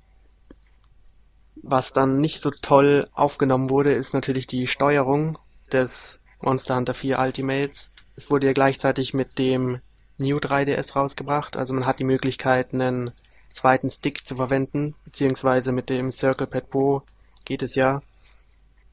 Was 1.62 1.92
dann 1.92 2.20
nicht 2.20 2.40
so 2.40 2.50
toll 2.50 3.08
aufgenommen 3.12 3.70
wurde, 3.70 3.92
ist 3.92 4.12
natürlich 4.12 4.48
die 4.48 4.66
Steuerung 4.66 5.38
des 5.72 6.18
Monster 6.40 6.74
Hunter 6.74 6.94
4 6.94 7.20
Ultimates. 7.20 7.91
Es 8.16 8.30
wurde 8.30 8.46
ja 8.46 8.52
gleichzeitig 8.52 9.14
mit 9.14 9.38
dem 9.38 9.80
New 10.18 10.38
3DS 10.38 10.94
rausgebracht, 10.94 11.56
also 11.56 11.72
man 11.72 11.86
hat 11.86 11.98
die 11.98 12.04
Möglichkeit, 12.04 12.72
einen 12.72 13.12
zweiten 13.50 13.90
Stick 13.90 14.26
zu 14.26 14.36
verwenden, 14.36 14.94
beziehungsweise 15.04 15.72
mit 15.72 15.90
dem 15.90 16.12
Circle 16.12 16.46
Pad 16.46 16.70
Pro 16.70 17.02
geht 17.44 17.62
es 17.62 17.74
ja. 17.74 18.02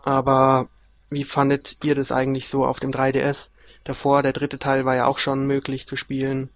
Aber 0.04 0.70
wie 1.10 1.24
fandet 1.24 1.78
ihr 1.84 1.96
das 1.96 2.12
eigentlich 2.12 2.48
so 2.48 2.66
auf 2.66 2.80
dem 2.80 2.92
3DS? 2.92 3.50
Davor, 3.84 4.22
der 4.22 4.34
dritte 4.34 4.60
Teil 4.60 4.86
war 4.86 4.96
ja 4.96 5.06
auch 5.08 5.18
schon 5.18 5.48
möglich 5.48 5.88
zu 5.88 5.96
spielen, 5.96 6.50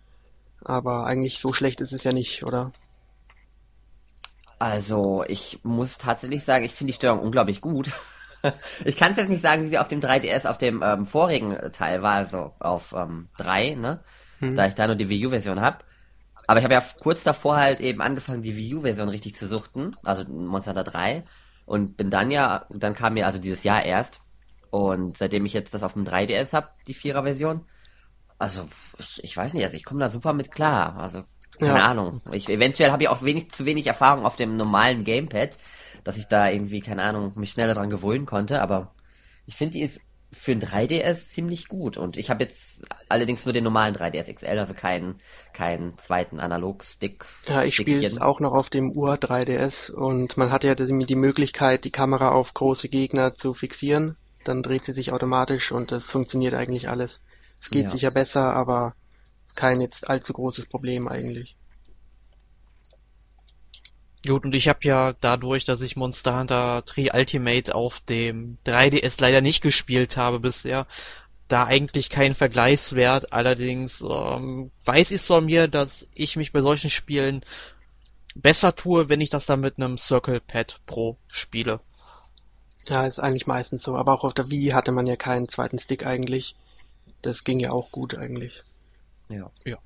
aber 0.64 1.06
eigentlich 1.06 1.40
so 1.40 1.54
schlecht 1.54 1.82
ist 1.82 1.94
es 1.94 2.04
ja 2.04 2.12
nicht, 2.12 2.44
oder? 2.44 2.72
Also, 4.60 5.26
ich 5.28 5.60
muss 5.64 5.98
tatsächlich 5.98 6.44
sagen, 6.44 6.64
ich 6.64 6.72
finde 6.72 6.92
die 6.92 6.96
Steuerung 6.96 7.20
unglaublich 7.20 7.60
gut. 7.62 7.92
ich 8.86 8.96
kann 8.96 9.12
es 9.12 9.18
jetzt 9.18 9.30
nicht 9.30 9.42
sagen, 9.42 9.64
wie 9.64 9.70
sie 9.70 9.78
auf 9.78 9.88
dem 9.88 10.02
3DS 10.02 10.48
auf 10.48 10.58
dem 10.58 10.82
ähm, 10.84 11.06
vorigen 11.06 11.58
Teil 11.72 12.02
war, 12.02 12.16
also 12.16 12.54
auf 12.60 12.94
ähm, 12.96 13.30
3, 13.38 13.76
ne? 13.76 14.04
Hm. 14.40 14.56
Da 14.56 14.68
ich 14.68 14.76
da 14.76 14.88
nur 14.88 14.96
die 14.96 15.10
Wii 15.10 15.28
U-Version 15.28 15.62
habe. 15.62 15.78
Aber 16.48 16.60
ich 16.60 16.64
habe 16.66 16.74
ja 16.74 16.84
kurz 17.00 17.24
davor 17.24 17.56
halt 17.56 17.80
eben 17.80 18.02
angefangen, 18.02 18.42
die 18.42 18.58
Wii 18.58 18.76
U-Version 18.76 19.10
richtig 19.10 19.36
zu 19.36 19.48
suchten, 19.48 19.96
also 20.04 20.26
Monster 20.26 20.72
Hunter 20.72 20.84
3. 20.84 21.24
Und 21.66 21.96
bin 21.96 22.10
dann 22.10 22.30
ja, 22.30 22.66
dann 22.70 22.94
kam 22.94 23.14
mir 23.14 23.26
also 23.26 23.40
dieses 23.40 23.64
Jahr 23.64 23.84
erst. 23.84 24.22
Und 24.70 25.18
seitdem 25.18 25.46
ich 25.46 25.54
jetzt 25.54 25.74
das 25.74 25.84
auf 25.84 25.94
dem 25.94 26.04
3DS 26.04 26.54
habe, 26.54 26.70
die 26.88 26.96
4er-Version, 26.96 27.66
also 28.38 28.68
ich, 28.98 29.24
ich 29.24 29.38
weiß 29.38 29.54
nicht, 29.54 29.64
also 29.64 29.78
ich 29.78 29.86
komme 29.86 30.02
da 30.02 30.10
super 30.10 30.34
mit 30.34 30.52
klar. 30.52 30.98
Also 30.98 31.24
keine 31.60 31.80
ja. 31.80 31.86
Ahnung. 31.86 32.22
Ich, 32.32 32.50
eventuell 32.50 32.92
habe 32.92 33.04
ich 33.04 33.10
auch 33.10 33.22
wenig 33.22 33.52
zu 33.52 33.66
wenig 33.66 33.88
Erfahrung 33.88 34.26
auf 34.26 34.36
dem 34.36 34.58
normalen 34.58 35.04
Gamepad 35.04 35.58
dass 36.04 36.18
ich 36.18 36.28
da 36.28 36.50
irgendwie, 36.50 36.82
keine 36.82 37.04
Ahnung, 37.04 37.34
mich 37.36 37.52
schneller 37.52 37.74
dran 37.74 37.90
gewöhnen 37.90 38.26
konnte, 38.26 38.62
aber 38.62 38.94
ich 39.46 39.56
finde, 39.56 39.74
die 39.74 39.82
ist 39.82 40.02
für 40.34 40.52
ein 40.52 40.60
3DS 40.60 41.28
ziemlich 41.28 41.68
gut. 41.68 41.96
Und 41.96 42.18
ich 42.18 42.30
habe 42.30 42.44
jetzt 42.44 42.86
allerdings 43.08 43.46
nur 43.46 43.54
den 43.54 43.64
normalen 43.64 43.96
3DS 43.96 44.34
XL, 44.34 44.58
also 44.60 44.74
keinen, 44.74 45.16
keinen 45.54 45.98
zweiten 45.98 46.40
Analog-Stick. 46.40 47.26
Ja, 47.48 47.64
ich 47.64 47.76
spiele 47.76 48.06
es 48.06 48.20
auch 48.20 48.40
noch 48.40 48.54
auf 48.54 48.70
dem 48.70 48.92
Ur 48.92 49.14
3DS 49.14 49.92
und 49.92 50.36
man 50.38 50.52
hat 50.52 50.64
ja 50.64 50.76
die 50.76 51.16
Möglichkeit, 51.16 51.86
die 51.86 51.92
Kamera 51.92 52.32
auf 52.32 52.54
große 52.54 52.90
Gegner 52.90 53.36
zu 53.36 53.54
fixieren. 53.54 54.18
Dann 54.44 54.64
dreht 54.64 54.86
sie 54.86 54.94
sich 54.94 55.12
automatisch 55.14 55.72
und 55.72 55.92
das 55.92 56.06
funktioniert 56.06 56.54
eigentlich 56.54 56.90
alles. 56.90 57.22
Es 57.62 57.70
geht 57.70 57.84
ja. 57.84 57.90
sicher 57.90 58.12
besser, 58.12 58.54
aber 58.54 58.96
kein 59.56 59.80
jetzt 59.80 60.10
allzu 60.10 60.34
großes 60.34 60.66
Problem 60.66 61.08
eigentlich. 61.08 61.56
Gut, 64.26 64.46
und 64.46 64.56
ich 64.56 64.70
habe 64.70 64.80
ja 64.84 65.14
dadurch, 65.20 65.66
dass 65.66 65.82
ich 65.82 65.98
Monster 65.98 66.40
Hunter 66.40 66.84
3 66.86 67.14
Ultimate 67.14 67.76
auf 67.76 68.00
dem 68.00 68.58
3DS 68.66 69.16
leider 69.20 69.42
nicht 69.42 69.62
gespielt 69.62 70.16
habe 70.16 70.40
bisher, 70.40 70.88
da 71.50 71.66
eigentlich 71.66 72.10
keinen 72.10 72.34
Vergleichswert. 72.34 73.34
Allerdings 73.34 74.02
ähm, 74.02 74.72
weiß 74.86 75.12
ich 75.12 75.22
von 75.22 75.46
mir, 75.46 75.68
dass 75.68 76.08
ich 76.14 76.38
mich 76.38 76.54
bei 76.54 76.62
solchen 76.62 76.90
Spielen 76.90 77.44
besser 78.34 78.76
tue, 78.76 79.10
wenn 79.10 79.20
ich 79.22 79.30
das 79.30 79.46
dann 79.46 79.60
mit 79.60 79.78
einem 79.78 79.98
Circle 79.98 80.40
Pad 80.40 80.80
Pro 80.86 81.18
spiele. 81.28 81.82
Ja, 82.88 83.06
ist 83.06 83.20
eigentlich 83.20 83.48
meistens 83.48 83.84
so. 83.84 83.96
Aber 83.96 84.14
auch 84.14 84.24
auf 84.24 84.34
der 84.34 84.50
Wii 84.50 84.70
hatte 84.70 84.94
man 84.94 85.06
ja 85.06 85.18
keinen 85.18 85.50
zweiten 85.50 85.80
Stick 85.80 86.06
eigentlich. 86.06 86.56
Das 87.22 87.44
ging 87.44 87.60
ja 87.60 87.72
auch 87.72 87.92
gut 87.92 88.18
eigentlich. 88.18 88.62
Ja. 89.30 89.52
Ja. 89.66 89.78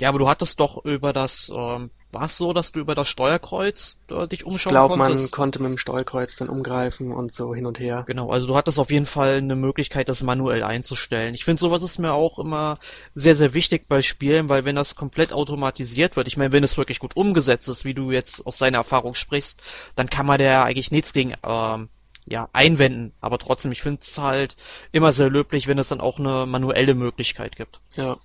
Ja, 0.00 0.08
aber 0.08 0.18
du 0.18 0.28
hattest 0.28 0.60
doch 0.60 0.84
über 0.84 1.12
das 1.12 1.50
ähm, 1.54 1.90
war 2.10 2.24
es 2.24 2.38
so, 2.38 2.52
dass 2.52 2.72
du 2.72 2.80
über 2.80 2.94
das 2.94 3.08
Steuerkreuz 3.08 3.98
äh, 4.10 4.26
dich 4.26 4.46
umschauen 4.46 4.72
ich 4.72 4.78
glaub, 4.78 4.90
konntest? 4.90 5.10
Ich 5.10 5.16
glaube, 5.16 5.22
man 5.22 5.30
konnte 5.30 5.62
mit 5.62 5.70
dem 5.70 5.78
Steuerkreuz 5.78 6.36
dann 6.36 6.48
umgreifen 6.48 7.12
und 7.12 7.34
so 7.34 7.54
hin 7.54 7.66
und 7.66 7.78
her. 7.78 8.04
Genau, 8.06 8.30
also 8.30 8.46
du 8.46 8.56
hattest 8.56 8.78
auf 8.78 8.90
jeden 8.90 9.06
Fall 9.06 9.36
eine 9.36 9.56
Möglichkeit, 9.56 10.08
das 10.08 10.22
manuell 10.22 10.62
einzustellen. 10.62 11.34
Ich 11.34 11.44
finde, 11.44 11.60
sowas 11.60 11.82
ist 11.82 11.98
mir 11.98 12.12
auch 12.12 12.38
immer 12.38 12.78
sehr, 13.14 13.36
sehr 13.36 13.52
wichtig 13.54 13.88
bei 13.88 14.00
Spielen, 14.00 14.48
weil 14.48 14.64
wenn 14.64 14.76
das 14.76 14.94
komplett 14.94 15.32
automatisiert 15.32 16.16
wird, 16.16 16.28
ich 16.28 16.36
meine, 16.36 16.52
wenn 16.52 16.64
es 16.64 16.78
wirklich 16.78 16.98
gut 16.98 17.16
umgesetzt 17.16 17.68
ist, 17.68 17.84
wie 17.84 17.94
du 17.94 18.10
jetzt 18.10 18.46
aus 18.46 18.58
deiner 18.58 18.78
Erfahrung 18.78 19.14
sprichst, 19.14 19.60
dann 19.94 20.08
kann 20.08 20.26
man 20.26 20.38
da 20.38 20.64
eigentlich 20.64 20.90
nichts 20.90 21.12
gegen 21.12 21.34
ähm, 21.42 21.88
ja, 22.26 22.48
einwenden. 22.52 23.12
Aber 23.20 23.38
trotzdem, 23.38 23.72
ich 23.72 23.82
finde 23.82 24.00
es 24.02 24.16
halt 24.16 24.56
immer 24.92 25.12
sehr 25.12 25.30
löblich, 25.30 25.66
wenn 25.66 25.78
es 25.78 25.88
dann 25.88 26.00
auch 26.00 26.18
eine 26.18 26.46
manuelle 26.46 26.94
Möglichkeit 26.94 27.56
gibt. 27.56 27.80
Ja, 27.92 28.18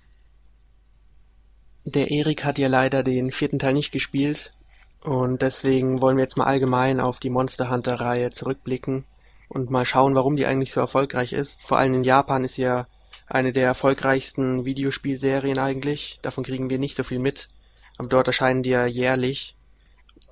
der 1.84 2.10
Erik 2.10 2.44
hat 2.44 2.58
ja 2.58 2.68
leider 2.68 3.02
den 3.02 3.30
vierten 3.30 3.58
Teil 3.58 3.74
nicht 3.74 3.92
gespielt 3.92 4.50
und 5.02 5.42
deswegen 5.42 6.00
wollen 6.00 6.16
wir 6.16 6.24
jetzt 6.24 6.36
mal 6.36 6.46
allgemein 6.46 7.00
auf 7.00 7.18
die 7.18 7.30
Monster 7.30 7.70
Hunter 7.70 8.00
Reihe 8.00 8.30
zurückblicken 8.30 9.04
und 9.48 9.70
mal 9.70 9.84
schauen, 9.84 10.14
warum 10.14 10.36
die 10.36 10.46
eigentlich 10.46 10.72
so 10.72 10.80
erfolgreich 10.80 11.32
ist. 11.32 11.60
Vor 11.62 11.78
allem 11.78 11.94
in 11.94 12.04
Japan 12.04 12.44
ist 12.44 12.56
ja 12.56 12.86
eine 13.26 13.52
der 13.52 13.66
erfolgreichsten 13.66 14.64
Videospielserien 14.64 15.58
eigentlich. 15.58 16.18
Davon 16.22 16.44
kriegen 16.44 16.70
wir 16.70 16.78
nicht 16.78 16.96
so 16.96 17.04
viel 17.04 17.18
mit. 17.18 17.48
Aber 17.96 18.08
dort 18.08 18.26
erscheinen 18.26 18.62
die 18.62 18.70
ja 18.70 18.86
jährlich. 18.86 19.56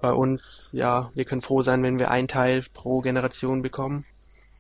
Bei 0.01 0.13
uns, 0.13 0.71
ja, 0.73 1.11
wir 1.15 1.25
können 1.25 1.43
froh 1.43 1.63
sein, 1.63 1.83
wenn 1.83 1.99
wir 1.99 2.11
ein 2.11 2.27
Teil 2.27 2.65
pro 2.75 3.01
Generation 3.01 3.63
bekommen. 3.63 4.05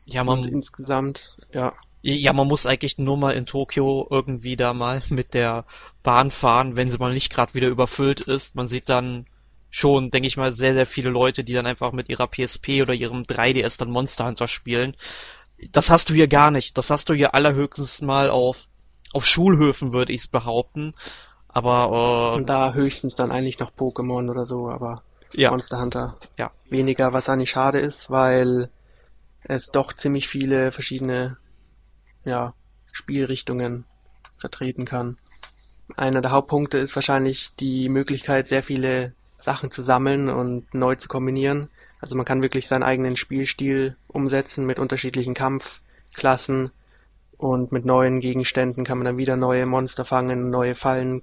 Ja, 0.04 0.24
man, 0.24 0.38
und 0.38 0.46
insgesamt, 0.46 1.36
ja. 1.52 1.72
Ja, 2.02 2.32
man 2.32 2.48
muss 2.48 2.66
eigentlich 2.66 2.98
nur 2.98 3.16
mal 3.16 3.30
in 3.30 3.46
Tokio 3.46 4.06
irgendwie 4.10 4.56
da 4.56 4.74
mal 4.74 5.02
mit 5.08 5.34
der 5.34 5.64
Bahn 6.02 6.30
fahren, 6.30 6.76
wenn 6.76 6.90
sie 6.90 6.98
mal 6.98 7.12
nicht 7.12 7.32
gerade 7.32 7.54
wieder 7.54 7.68
überfüllt 7.68 8.20
ist. 8.20 8.54
Man 8.54 8.68
sieht 8.68 8.88
dann 8.88 9.26
schon, 9.70 10.10
denke 10.10 10.26
ich 10.26 10.36
mal, 10.36 10.52
sehr, 10.52 10.74
sehr 10.74 10.86
viele 10.86 11.10
Leute, 11.10 11.44
die 11.44 11.54
dann 11.54 11.66
einfach 11.66 11.92
mit 11.92 12.08
ihrer 12.08 12.26
PSP 12.26 12.82
oder 12.82 12.92
ihrem 12.92 13.22
3DS 13.22 13.78
dann 13.78 13.90
Monster 13.90 14.26
Hunter 14.26 14.46
spielen. 14.46 14.94
Das 15.70 15.90
hast 15.90 16.10
du 16.10 16.14
hier 16.14 16.28
gar 16.28 16.50
nicht. 16.50 16.76
Das 16.76 16.90
hast 16.90 17.08
du 17.08 17.14
hier 17.14 17.34
allerhöchstens 17.34 18.02
mal 18.02 18.30
auf, 18.30 18.66
auf 19.12 19.24
Schulhöfen, 19.24 19.92
würde 19.92 20.12
ich 20.12 20.30
behaupten. 20.30 20.94
Aber, 21.48 22.32
äh, 22.32 22.36
Und 22.36 22.48
da 22.48 22.74
höchstens 22.74 23.14
dann 23.14 23.30
eigentlich 23.30 23.60
noch 23.60 23.70
Pokémon 23.72 24.28
oder 24.28 24.44
so, 24.44 24.68
aber 24.68 25.02
ja. 25.32 25.50
Monster 25.50 25.80
Hunter. 25.80 26.18
Ja. 26.36 26.50
Weniger, 26.68 27.12
was 27.12 27.28
eigentlich 27.28 27.50
schade 27.50 27.78
ist, 27.78 28.10
weil 28.10 28.68
es 29.44 29.68
doch 29.68 29.92
ziemlich 29.92 30.28
viele 30.28 30.72
verschiedene 30.72 31.36
ja, 32.24 32.48
Spielrichtungen 32.92 33.84
vertreten 34.38 34.84
kann. 34.84 35.16
Einer 35.96 36.20
der 36.20 36.30
Hauptpunkte 36.30 36.78
ist 36.78 36.94
wahrscheinlich 36.94 37.54
die 37.56 37.88
Möglichkeit, 37.88 38.48
sehr 38.48 38.62
viele 38.62 39.12
Sachen 39.40 39.70
zu 39.70 39.82
sammeln 39.82 40.28
und 40.28 40.72
neu 40.74 40.94
zu 40.94 41.08
kombinieren. 41.08 41.68
Also 42.00 42.16
man 42.16 42.24
kann 42.24 42.42
wirklich 42.42 42.68
seinen 42.68 42.82
eigenen 42.82 43.16
Spielstil 43.16 43.96
umsetzen 44.08 44.66
mit 44.66 44.78
unterschiedlichen 44.78 45.34
Kampfklassen 45.34 46.70
und 47.36 47.72
mit 47.72 47.84
neuen 47.84 48.20
Gegenständen 48.20 48.84
kann 48.84 48.98
man 48.98 49.04
dann 49.04 49.16
wieder 49.18 49.36
neue 49.36 49.66
Monster 49.66 50.04
fangen, 50.04 50.50
neue 50.50 50.74
Fallen 50.74 51.22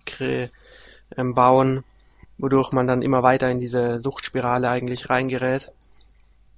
ähm, 1.17 1.33
bauen, 1.33 1.83
wodurch 2.37 2.71
man 2.71 2.87
dann 2.87 3.01
immer 3.01 3.23
weiter 3.23 3.49
in 3.49 3.59
diese 3.59 4.01
Suchtspirale 4.01 4.69
eigentlich 4.69 5.09
reingerät. 5.09 5.71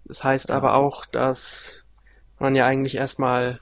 Das 0.05 0.23
heißt 0.23 0.51
aber 0.51 0.73
auch, 0.73 1.05
dass 1.05 1.85
man 2.39 2.55
ja 2.55 2.65
eigentlich 2.65 2.95
erstmal 2.95 3.59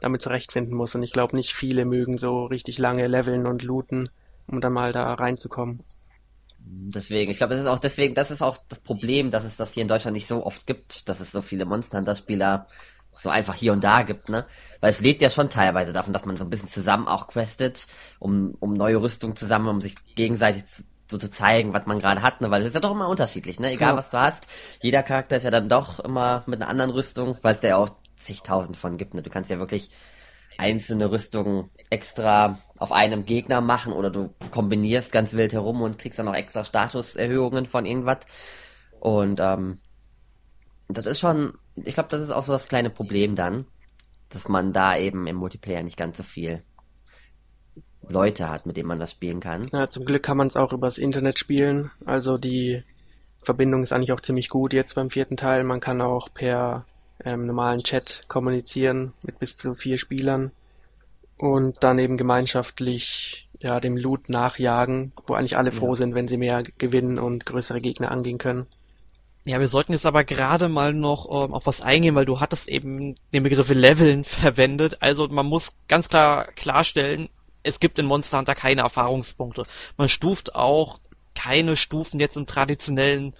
damit 0.00 0.22
zurechtfinden 0.22 0.76
muss. 0.76 0.94
Und 0.94 1.02
ich 1.02 1.12
glaube, 1.12 1.36
nicht 1.36 1.52
viele 1.52 1.84
mögen 1.84 2.18
so 2.18 2.46
richtig 2.46 2.78
lange 2.78 3.06
leveln 3.06 3.46
und 3.46 3.62
looten, 3.62 4.10
um 4.46 4.60
dann 4.60 4.72
mal 4.72 4.92
da 4.92 5.12
reinzukommen. 5.14 5.82
Deswegen, 6.62 7.30
ich 7.30 7.38
glaube, 7.38 7.54
das 7.54 7.62
ist 7.62 7.68
auch 7.68 7.78
deswegen, 7.78 8.14
das 8.14 8.30
ist 8.30 8.42
auch 8.42 8.58
das 8.68 8.80
Problem, 8.80 9.30
dass 9.30 9.44
es 9.44 9.56
das 9.56 9.72
hier 9.72 9.82
in 9.82 9.88
Deutschland 9.88 10.14
nicht 10.14 10.26
so 10.26 10.44
oft 10.44 10.66
gibt, 10.66 11.08
dass 11.08 11.20
es 11.20 11.32
so 11.32 11.40
viele 11.40 11.64
Monster 11.64 11.98
Hunter 11.98 12.16
Spieler 12.16 12.66
so 13.12 13.28
einfach 13.28 13.54
hier 13.54 13.72
und 13.72 13.82
da 13.82 14.02
gibt, 14.02 14.28
ne? 14.28 14.46
Weil 14.80 14.90
es 14.90 15.00
lebt 15.00 15.20
ja 15.20 15.30
schon 15.30 15.50
teilweise 15.50 15.92
davon, 15.92 16.12
dass 16.12 16.24
man 16.24 16.36
so 16.36 16.44
ein 16.44 16.50
bisschen 16.50 16.68
zusammen 16.68 17.08
auch 17.08 17.28
questet, 17.28 17.86
um, 18.18 18.54
um 18.60 18.74
neue 18.74 19.02
Rüstung 19.02 19.36
zusammen, 19.36 19.68
um 19.68 19.80
sich 19.80 19.94
gegenseitig 20.14 20.66
zu, 20.66 20.84
so 21.10 21.18
zu 21.18 21.30
zeigen, 21.30 21.72
was 21.72 21.86
man 21.86 21.98
gerade 21.98 22.22
hat, 22.22 22.40
ne? 22.40 22.50
Weil 22.50 22.62
es 22.62 22.68
ist 22.68 22.74
ja 22.74 22.80
doch 22.80 22.92
immer 22.92 23.08
unterschiedlich, 23.08 23.58
ne? 23.58 23.72
Egal 23.72 23.92
ja. 23.92 23.98
was 23.98 24.10
du 24.10 24.18
hast. 24.18 24.48
Jeder 24.80 25.02
Charakter 25.02 25.36
ist 25.36 25.42
ja 25.42 25.50
dann 25.50 25.68
doch 25.68 26.00
immer 26.00 26.44
mit 26.46 26.62
einer 26.62 26.70
anderen 26.70 26.92
Rüstung, 26.92 27.36
weil 27.42 27.54
es 27.54 27.62
ja 27.62 27.76
auch 27.76 27.90
zigtausend 28.20 28.76
von 28.76 28.96
gibt. 28.96 29.14
Ne? 29.14 29.22
Du 29.22 29.30
kannst 29.30 29.50
ja 29.50 29.58
wirklich 29.58 29.90
einzelne 30.58 31.10
Rüstungen 31.10 31.70
extra 31.90 32.58
auf 32.78 32.92
einem 32.92 33.24
Gegner 33.24 33.60
machen 33.60 33.92
oder 33.92 34.10
du 34.10 34.34
kombinierst 34.50 35.12
ganz 35.12 35.32
wild 35.32 35.52
herum 35.52 35.82
und 35.82 35.98
kriegst 35.98 36.18
dann 36.18 36.28
auch 36.28 36.34
extra 36.34 36.64
Statuserhöhungen 36.64 37.66
von 37.66 37.86
irgendwas. 37.86 38.18
Und 39.00 39.40
ähm, 39.40 39.78
das 40.88 41.06
ist 41.06 41.20
schon, 41.20 41.54
ich 41.76 41.94
glaube, 41.94 42.10
das 42.10 42.20
ist 42.20 42.30
auch 42.30 42.44
so 42.44 42.52
das 42.52 42.68
kleine 42.68 42.90
Problem 42.90 43.36
dann, 43.36 43.66
dass 44.28 44.48
man 44.48 44.72
da 44.72 44.96
eben 44.96 45.26
im 45.26 45.36
Multiplayer 45.36 45.82
nicht 45.82 45.96
ganz 45.96 46.16
so 46.16 46.22
viel 46.22 46.62
Leute 48.08 48.48
hat, 48.48 48.66
mit 48.66 48.76
denen 48.76 48.88
man 48.88 48.98
das 48.98 49.12
spielen 49.12 49.40
kann. 49.40 49.68
Ja, 49.72 49.88
zum 49.88 50.04
Glück 50.04 50.22
kann 50.22 50.36
man 50.36 50.48
es 50.48 50.56
auch 50.56 50.72
übers 50.72 50.98
Internet 50.98 51.38
spielen. 51.38 51.90
Also 52.04 52.38
die 52.38 52.82
Verbindung 53.42 53.82
ist 53.82 53.92
eigentlich 53.92 54.12
auch 54.12 54.20
ziemlich 54.20 54.48
gut 54.48 54.72
jetzt 54.72 54.94
beim 54.94 55.10
vierten 55.10 55.36
Teil. 55.36 55.64
Man 55.64 55.80
kann 55.80 56.00
auch 56.00 56.28
per 56.32 56.86
ähm, 57.24 57.46
normalen 57.46 57.82
Chat 57.82 58.22
kommunizieren 58.28 59.12
mit 59.22 59.38
bis 59.38 59.56
zu 59.56 59.74
vier 59.74 59.98
Spielern 59.98 60.52
und 61.36 61.82
dann 61.82 61.98
eben 61.98 62.16
gemeinschaftlich 62.16 63.48
ja 63.60 63.80
dem 63.80 63.96
Loot 63.96 64.28
nachjagen, 64.28 65.12
wo 65.26 65.34
eigentlich 65.34 65.56
alle 65.56 65.72
froh 65.72 65.90
ja. 65.90 65.96
sind, 65.96 66.14
wenn 66.14 66.28
sie 66.28 66.36
mehr 66.36 66.62
gewinnen 66.78 67.18
und 67.18 67.46
größere 67.46 67.80
Gegner 67.80 68.10
angehen 68.10 68.38
können. 68.38 68.66
Ja, 69.46 69.58
wir 69.58 69.68
sollten 69.68 69.92
jetzt 69.92 70.04
aber 70.04 70.24
gerade 70.24 70.68
mal 70.68 70.92
noch 70.92 71.26
ähm, 71.26 71.54
auf 71.54 71.66
was 71.66 71.80
eingehen, 71.80 72.14
weil 72.14 72.26
du 72.26 72.40
hattest 72.40 72.68
eben 72.68 73.14
den 73.32 73.42
Begriff 73.42 73.68
Leveln 73.70 74.24
verwendet. 74.24 74.98
Also 75.00 75.28
man 75.28 75.46
muss 75.46 75.72
ganz 75.88 76.08
klar 76.08 76.46
klarstellen, 76.52 77.28
es 77.62 77.80
gibt 77.80 77.98
in 77.98 78.06
Monster 78.06 78.38
Hunter 78.38 78.54
keine 78.54 78.82
Erfahrungspunkte. 78.82 79.64
Man 79.96 80.08
stuft 80.08 80.54
auch 80.54 81.00
keine 81.34 81.76
Stufen 81.76 82.20
jetzt 82.20 82.36
im 82.36 82.46
traditionellen 82.46 83.34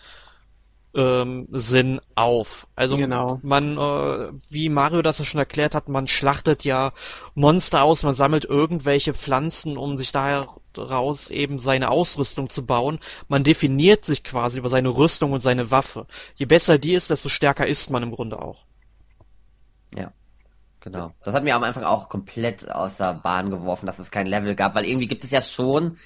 ähm, 0.95 1.47
Sinn 1.53 2.01
auf. 2.15 2.67
Also 2.75 2.97
genau. 2.97 3.39
man, 3.43 3.79
äh, 3.79 4.33
wie 4.49 4.69
Mario 4.69 5.03
das 5.03 5.19
ja 5.19 5.25
schon 5.25 5.39
erklärt 5.39 5.75
hat, 5.75 5.89
man 5.89 6.07
schlachtet 6.07 6.65
ja 6.65 6.93
Monster 7.35 7.83
aus, 7.83 8.03
man 8.03 8.15
sammelt 8.15 8.45
irgendwelche 8.45 9.15
Pflanzen, 9.15 9.77
um 9.77 9.97
sich 9.97 10.13
daraus 10.13 11.31
eben 11.31 11.59
seine 11.59 11.91
Ausrüstung 11.91 12.49
zu 12.49 12.67
bauen. 12.67 12.99
Man 13.29 13.45
definiert 13.45 14.05
sich 14.05 14.25
quasi 14.25 14.59
über 14.59 14.69
seine 14.69 14.89
Rüstung 14.91 15.33
und 15.33 15.41
seine 15.41 15.71
Waffe. 15.71 16.07
Je 16.35 16.47
besser 16.47 16.79
die 16.79 16.95
ist, 16.95 17.11
desto 17.11 17.29
stärker 17.29 17.67
ist 17.67 17.91
man 17.91 18.03
im 18.03 18.11
Grunde 18.11 18.41
auch. 18.41 18.65
Ja. 19.95 20.13
Genau. 20.81 21.13
Das 21.23 21.35
hat 21.35 21.45
mir 21.45 21.55
am 21.55 21.63
Anfang 21.63 21.85
auch 21.85 22.09
komplett 22.09 22.71
aus 22.71 22.97
der 22.97 23.13
Bahn 23.13 23.51
geworfen, 23.51 23.85
dass 23.85 23.99
es 23.99 24.11
kein 24.11 24.27
Level 24.27 24.55
gab, 24.55 24.75
weil 24.75 24.87
irgendwie 24.87 25.09
gibt 25.09 25.25
es 25.25 25.31
ja 25.31 25.43
schon 25.43 25.99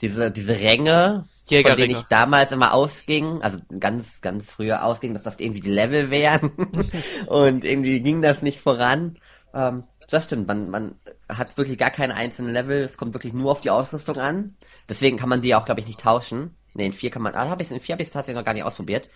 diese, 0.00 0.30
diese 0.30 0.60
Ränge, 0.60 1.24
von 1.48 1.76
denen 1.76 1.90
ich 1.90 2.02
damals 2.02 2.52
immer 2.52 2.74
ausging, 2.74 3.42
also 3.42 3.58
ganz, 3.78 4.20
ganz 4.20 4.50
früher 4.50 4.84
ausging, 4.84 5.14
dass 5.14 5.22
das 5.22 5.40
irgendwie 5.40 5.60
die 5.60 5.70
Level 5.70 6.10
wären. 6.10 6.50
und 7.26 7.64
irgendwie 7.64 8.00
ging 8.00 8.20
das 8.20 8.42
nicht 8.42 8.60
voran. 8.60 9.18
Ähm, 9.54 9.84
das 10.08 10.26
stimmt, 10.26 10.46
man, 10.46 10.70
man 10.70 10.94
hat 11.28 11.56
wirklich 11.58 11.78
gar 11.78 11.90
keine 11.90 12.14
einzelnen 12.14 12.52
Level, 12.52 12.82
es 12.82 12.96
kommt 12.96 13.14
wirklich 13.14 13.32
nur 13.32 13.50
auf 13.50 13.60
die 13.60 13.70
Ausrüstung 13.70 14.18
an. 14.18 14.56
Deswegen 14.88 15.16
kann 15.16 15.28
man 15.28 15.40
die 15.40 15.54
auch, 15.54 15.64
glaube 15.64 15.80
ich, 15.80 15.86
nicht 15.86 16.00
tauschen. 16.00 16.54
Ne, 16.74 16.86
in 16.86 16.92
vier 16.92 17.10
kann 17.10 17.22
man, 17.22 17.34
ah, 17.34 17.48
hab 17.48 17.60
ich, 17.60 17.70
in 17.70 17.80
vier 17.80 17.94
habe 17.94 18.02
ich 18.02 18.08
es 18.08 18.12
tatsächlich 18.12 18.38
noch 18.38 18.44
gar 18.44 18.54
nicht 18.54 18.64
ausprobiert. 18.64 19.08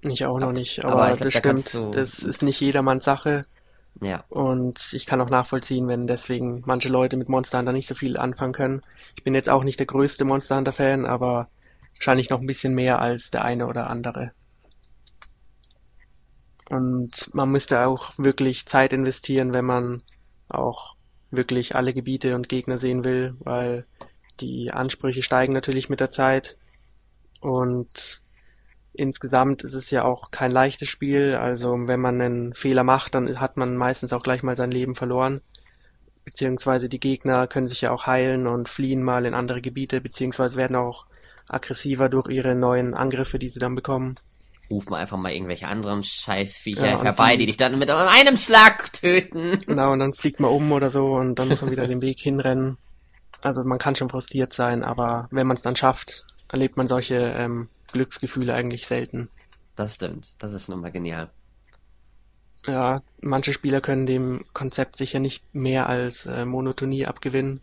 Ich 0.00 0.26
auch 0.26 0.38
noch 0.38 0.52
nicht, 0.52 0.84
aber, 0.84 0.94
aber 0.94 1.06
glaub, 1.08 1.18
das 1.18 1.32
da 1.34 1.38
stimmt, 1.62 1.94
das 1.94 2.18
ist 2.20 2.42
nicht 2.42 2.60
jedermanns 2.60 3.04
Sache. 3.04 3.42
Ja. 4.00 4.24
Und 4.28 4.92
ich 4.92 5.06
kann 5.06 5.20
auch 5.20 5.30
nachvollziehen, 5.30 5.88
wenn 5.88 6.06
deswegen 6.06 6.62
manche 6.66 6.88
Leute 6.88 7.16
mit 7.16 7.28
Monster 7.28 7.58
Hunter 7.58 7.72
nicht 7.72 7.86
so 7.86 7.94
viel 7.94 8.16
anfangen 8.16 8.52
können. 8.52 8.82
Ich 9.16 9.24
bin 9.24 9.34
jetzt 9.34 9.48
auch 9.48 9.64
nicht 9.64 9.78
der 9.78 9.86
größte 9.86 10.24
Monster 10.24 10.56
Hunter 10.56 10.72
Fan, 10.72 11.06
aber 11.06 11.48
wahrscheinlich 11.94 12.28
noch 12.30 12.40
ein 12.40 12.46
bisschen 12.46 12.74
mehr 12.74 13.00
als 13.00 13.30
der 13.30 13.44
eine 13.44 13.66
oder 13.66 13.88
andere. 13.88 14.32
Und 16.68 17.30
man 17.32 17.50
müsste 17.50 17.86
auch 17.86 18.12
wirklich 18.18 18.66
Zeit 18.66 18.92
investieren, 18.92 19.54
wenn 19.54 19.64
man 19.64 20.02
auch 20.48 20.94
wirklich 21.30 21.74
alle 21.74 21.94
Gebiete 21.94 22.34
und 22.34 22.48
Gegner 22.48 22.78
sehen 22.78 23.04
will, 23.04 23.36
weil 23.40 23.84
die 24.40 24.72
Ansprüche 24.72 25.22
steigen 25.22 25.52
natürlich 25.52 25.88
mit 25.88 26.00
der 26.00 26.10
Zeit. 26.10 26.58
Und 27.40 28.20
insgesamt 28.96 29.64
ist 29.64 29.74
es 29.74 29.90
ja 29.90 30.04
auch 30.04 30.30
kein 30.30 30.50
leichtes 30.50 30.88
Spiel. 30.88 31.34
Also 31.34 31.74
wenn 31.86 32.00
man 32.00 32.20
einen 32.20 32.54
Fehler 32.54 32.84
macht, 32.84 33.14
dann 33.14 33.40
hat 33.40 33.56
man 33.56 33.76
meistens 33.76 34.12
auch 34.12 34.22
gleich 34.22 34.42
mal 34.42 34.56
sein 34.56 34.70
Leben 34.70 34.94
verloren. 34.94 35.40
Beziehungsweise 36.24 36.88
die 36.88 37.00
Gegner 37.00 37.46
können 37.46 37.68
sich 37.68 37.82
ja 37.82 37.92
auch 37.92 38.06
heilen 38.06 38.46
und 38.46 38.68
fliehen 38.68 39.02
mal 39.02 39.26
in 39.26 39.34
andere 39.34 39.60
Gebiete, 39.60 40.00
beziehungsweise 40.00 40.56
werden 40.56 40.76
auch 40.76 41.06
aggressiver 41.48 42.08
durch 42.08 42.28
ihre 42.28 42.54
neuen 42.54 42.94
Angriffe, 42.94 43.38
die 43.38 43.48
sie 43.48 43.60
dann 43.60 43.76
bekommen. 43.76 44.16
Rufen 44.68 44.90
wir 44.90 44.96
einfach 44.96 45.16
mal 45.16 45.30
irgendwelche 45.30 45.68
anderen 45.68 46.02
Scheißviecher 46.02 46.86
ja, 46.86 47.02
herbei, 47.02 47.32
die, 47.32 47.38
die, 47.38 47.46
dich 47.46 47.56
dann 47.56 47.78
mit 47.78 47.88
einem 47.88 48.36
Schlag 48.36 48.92
töten. 48.92 49.60
Genau, 49.66 49.92
und 49.92 50.00
dann 50.00 50.14
fliegt 50.14 50.40
man 50.40 50.50
um 50.50 50.72
oder 50.72 50.90
so 50.90 51.14
und 51.14 51.38
dann 51.38 51.48
muss 51.48 51.62
man 51.62 51.70
wieder 51.70 51.86
den 51.86 52.02
Weg 52.02 52.18
hinrennen. 52.18 52.76
Also 53.42 53.62
man 53.62 53.78
kann 53.78 53.94
schon 53.94 54.10
frustriert 54.10 54.52
sein, 54.52 54.82
aber 54.82 55.28
wenn 55.30 55.46
man 55.46 55.56
es 55.56 55.62
dann 55.62 55.76
schafft, 55.76 56.24
erlebt 56.48 56.76
man 56.76 56.88
solche 56.88 57.14
ähm, 57.14 57.68
Glücksgefühle 57.88 58.54
eigentlich 58.54 58.86
selten. 58.86 59.28
Das 59.74 59.94
stimmt, 59.94 60.34
das 60.38 60.52
ist 60.52 60.68
nochmal 60.68 60.92
genial. 60.92 61.30
Ja, 62.66 63.02
manche 63.20 63.52
Spieler 63.52 63.80
können 63.80 64.06
dem 64.06 64.44
Konzept 64.52 64.96
sicher 64.96 65.20
nicht 65.20 65.54
mehr 65.54 65.88
als 65.88 66.26
äh, 66.26 66.44
Monotonie 66.44 67.06
abgewinnen, 67.06 67.60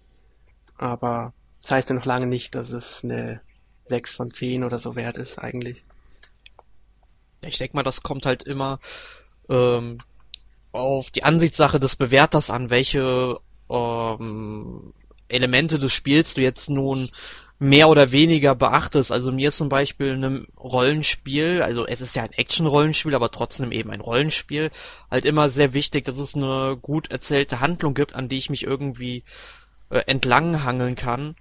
aber 0.78 1.34
das 1.62 1.72
heißt 1.72 1.90
ja 1.90 1.96
noch 1.96 2.06
lange 2.06 2.28
nicht, 2.28 2.56
dass 2.56 2.70
es 2.70 3.04
eine 3.04 3.42
6 3.88 4.16
von 4.16 4.34
10 4.34 4.64
oder 4.64 4.80
so 4.80 4.96
wert 4.96 5.18
ist 5.18 5.40
eigentlich. 5.40 5.84
Ich 7.42 7.58
denke 7.58 7.76
mal, 7.76 7.84
das 7.84 8.02
kommt 8.02 8.26
halt 8.26 8.44
immer 8.44 8.80
ähm, 9.50 9.98
auf 10.72 11.12
die 11.12 11.24
Ansichtssache 11.24 11.80
des 11.80 11.96
Bewerters 11.96 12.50
an, 12.50 12.70
welche 12.70 13.36
ähm, 13.70 14.94
Elemente 15.28 15.80
des 15.80 15.92
Spiels 15.92 16.34
du 16.34 16.42
jetzt 16.42 16.70
nun 16.70 17.10
mehr 17.64 17.88
oder 17.88 18.12
weniger 18.12 18.56
beachtest. 18.56 19.10
Also 19.12 19.32
mir 19.32 19.48
ist 19.48 19.58
zum 19.58 19.70
Beispiel 19.70 20.12
ein 20.12 20.48
Rollenspiel, 20.60 21.62
also 21.62 21.86
es 21.88 22.02
ist 22.02 22.14
ja 22.14 22.24
ein 22.24 22.34
Action-Rollenspiel, 22.34 23.16
aber 23.16 23.32
trotzdem 23.32 23.72
eben 23.72 23.90
ein 23.90 24.02
Rollenspiel, 24.02 24.70
halt 25.10 25.24
immer 25.24 25.50
sehr 25.50 25.74
wichtig, 25.74 26.04
dass 26.04 26.18
es 26.18 26.36
eine 26.36 26.78
gut 26.82 27.10
erzählte 27.10 27.62
Handlung 27.62 27.94
gibt, 27.94 28.16
an 28.16 28.28
die 28.28 28.38
ich 28.38 28.50
mich 28.50 28.64
irgendwie 28.64 29.24
äh, 29.90 30.00
entlanghangeln 30.08 30.96
kann. 30.96 31.36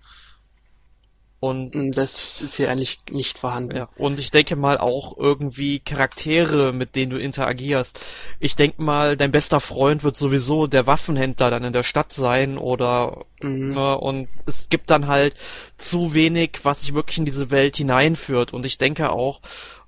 Und 1.42 1.74
hm, 1.74 1.90
das 1.90 2.40
ist 2.40 2.54
hier 2.54 2.70
eigentlich 2.70 2.98
nicht 3.10 3.36
vorhanden. 3.36 3.74
Ja, 3.74 3.88
und 3.96 4.20
ich 4.20 4.30
denke 4.30 4.54
mal 4.54 4.78
auch 4.78 5.18
irgendwie 5.18 5.80
Charaktere, 5.80 6.72
mit 6.72 6.94
denen 6.94 7.10
du 7.10 7.18
interagierst. 7.18 7.98
Ich 8.38 8.54
denke 8.54 8.80
mal, 8.80 9.16
dein 9.16 9.32
bester 9.32 9.58
Freund 9.58 10.04
wird 10.04 10.14
sowieso 10.14 10.68
der 10.68 10.86
Waffenhändler 10.86 11.50
dann 11.50 11.64
in 11.64 11.72
der 11.72 11.82
Stadt 11.82 12.12
sein 12.12 12.58
oder 12.58 13.24
mhm. 13.40 13.72
ne, 13.72 13.98
und 13.98 14.28
es 14.46 14.68
gibt 14.68 14.88
dann 14.90 15.08
halt 15.08 15.34
zu 15.78 16.14
wenig, 16.14 16.60
was 16.62 16.82
sich 16.82 16.94
wirklich 16.94 17.18
in 17.18 17.24
diese 17.24 17.50
Welt 17.50 17.76
hineinführt. 17.76 18.52
Und 18.52 18.64
ich 18.64 18.78
denke 18.78 19.10
auch, 19.10 19.40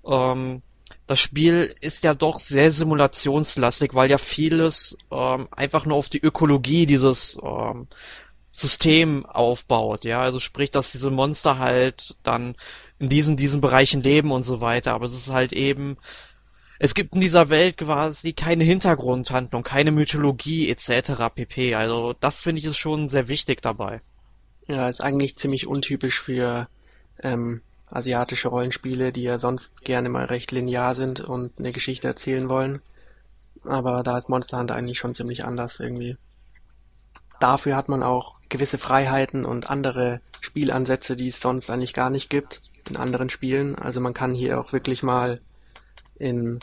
ähm, 0.05 0.61
das 1.07 1.21
Spiel 1.21 1.73
ist 1.81 2.03
ja 2.03 2.15
doch 2.15 2.41
sehr 2.41 2.73
simulationslastig, 2.73 3.95
weil 3.95 4.11
ja 4.11 4.19
vieles 4.19 4.99
ähm, 5.13 5.47
einfach 5.53 5.87
nur 5.87 5.99
auf 5.99 6.09
die 6.09 6.21
Ökologie 6.21 6.87
dieses 6.87 7.39
ähm, 7.41 7.87
System 8.57 9.27
aufbaut, 9.27 10.05
ja, 10.05 10.21
also 10.21 10.39
sprich, 10.39 10.71
dass 10.71 10.93
diese 10.93 11.11
Monster 11.11 11.59
halt 11.59 12.15
dann 12.23 12.55
in 13.01 13.09
diesen, 13.09 13.37
diesen 13.37 13.61
Bereichen 13.61 14.01
leben 14.01 14.31
und 14.31 14.45
so 14.45 14.61
weiter, 14.61 14.93
aber 14.93 15.07
es 15.07 15.15
ist 15.15 15.29
halt 15.29 15.53
eben, 15.53 15.97
es 16.79 16.95
gibt 16.95 17.15
in 17.15 17.21
dieser 17.21 17.49
Welt 17.49 17.79
quasi 17.79 18.33
keine 18.33 18.63
Hintergrundhandlung, 18.63 19.65
keine 19.65 19.91
Mythologie 19.91 20.71
etc. 20.71 21.35
pp. 21.35 21.75
Also 21.75 22.15
das 22.21 22.43
finde 22.43 22.61
ich 22.61 22.67
ist 22.67 22.77
schon 22.77 23.09
sehr 23.09 23.27
wichtig 23.27 23.61
dabei. 23.61 24.01
Ja, 24.69 24.89
ist 24.89 25.01
eigentlich 25.01 25.37
ziemlich 25.37 25.67
untypisch 25.67 26.21
für 26.21 26.69
ähm, 27.23 27.61
asiatische 27.91 28.49
Rollenspiele, 28.49 29.13
die 29.13 29.23
ja 29.23 29.41
sonst 29.41 29.83
gerne 29.83 30.09
mal 30.09 30.27
recht 30.27 30.53
linear 30.53 30.95
sind 30.95 31.21
und 31.21 31.59
eine 31.59 31.73
Geschichte 31.73 32.07
erzählen 32.07 32.49
wollen. 32.49 32.83
Aber 33.65 34.05
da 34.05 34.17
ist 34.17 34.29
Monster 34.29 34.59
Hunter 34.59 34.77
eigentlich 34.77 34.99
schon 34.99 35.15
ziemlich 35.15 35.45
anders 35.45 35.81
irgendwie. 35.81 36.17
Dafür 37.41 37.77
hat 37.77 37.89
man 37.89 38.03
auch 38.03 38.35
gewisse 38.55 38.79
Freiheiten 38.79 39.45
und 39.45 39.69
andere 39.69 40.21
Spielansätze, 40.41 41.17
die 41.17 41.27
es 41.27 41.41
sonst 41.41 41.71
eigentlich 41.71 41.93
gar 41.93 42.09
nicht 42.09 42.31
gibt 42.31 42.63
in 42.89 42.95
anderen 42.95 43.29
Spielen. 43.29 43.75
Also 43.75 44.01
man 44.01 44.15
kann 44.15 44.33
hier 44.33 44.61
auch 44.61 44.73
wirklich 44.73 45.03
mal 45.03 45.41
in 46.21 46.61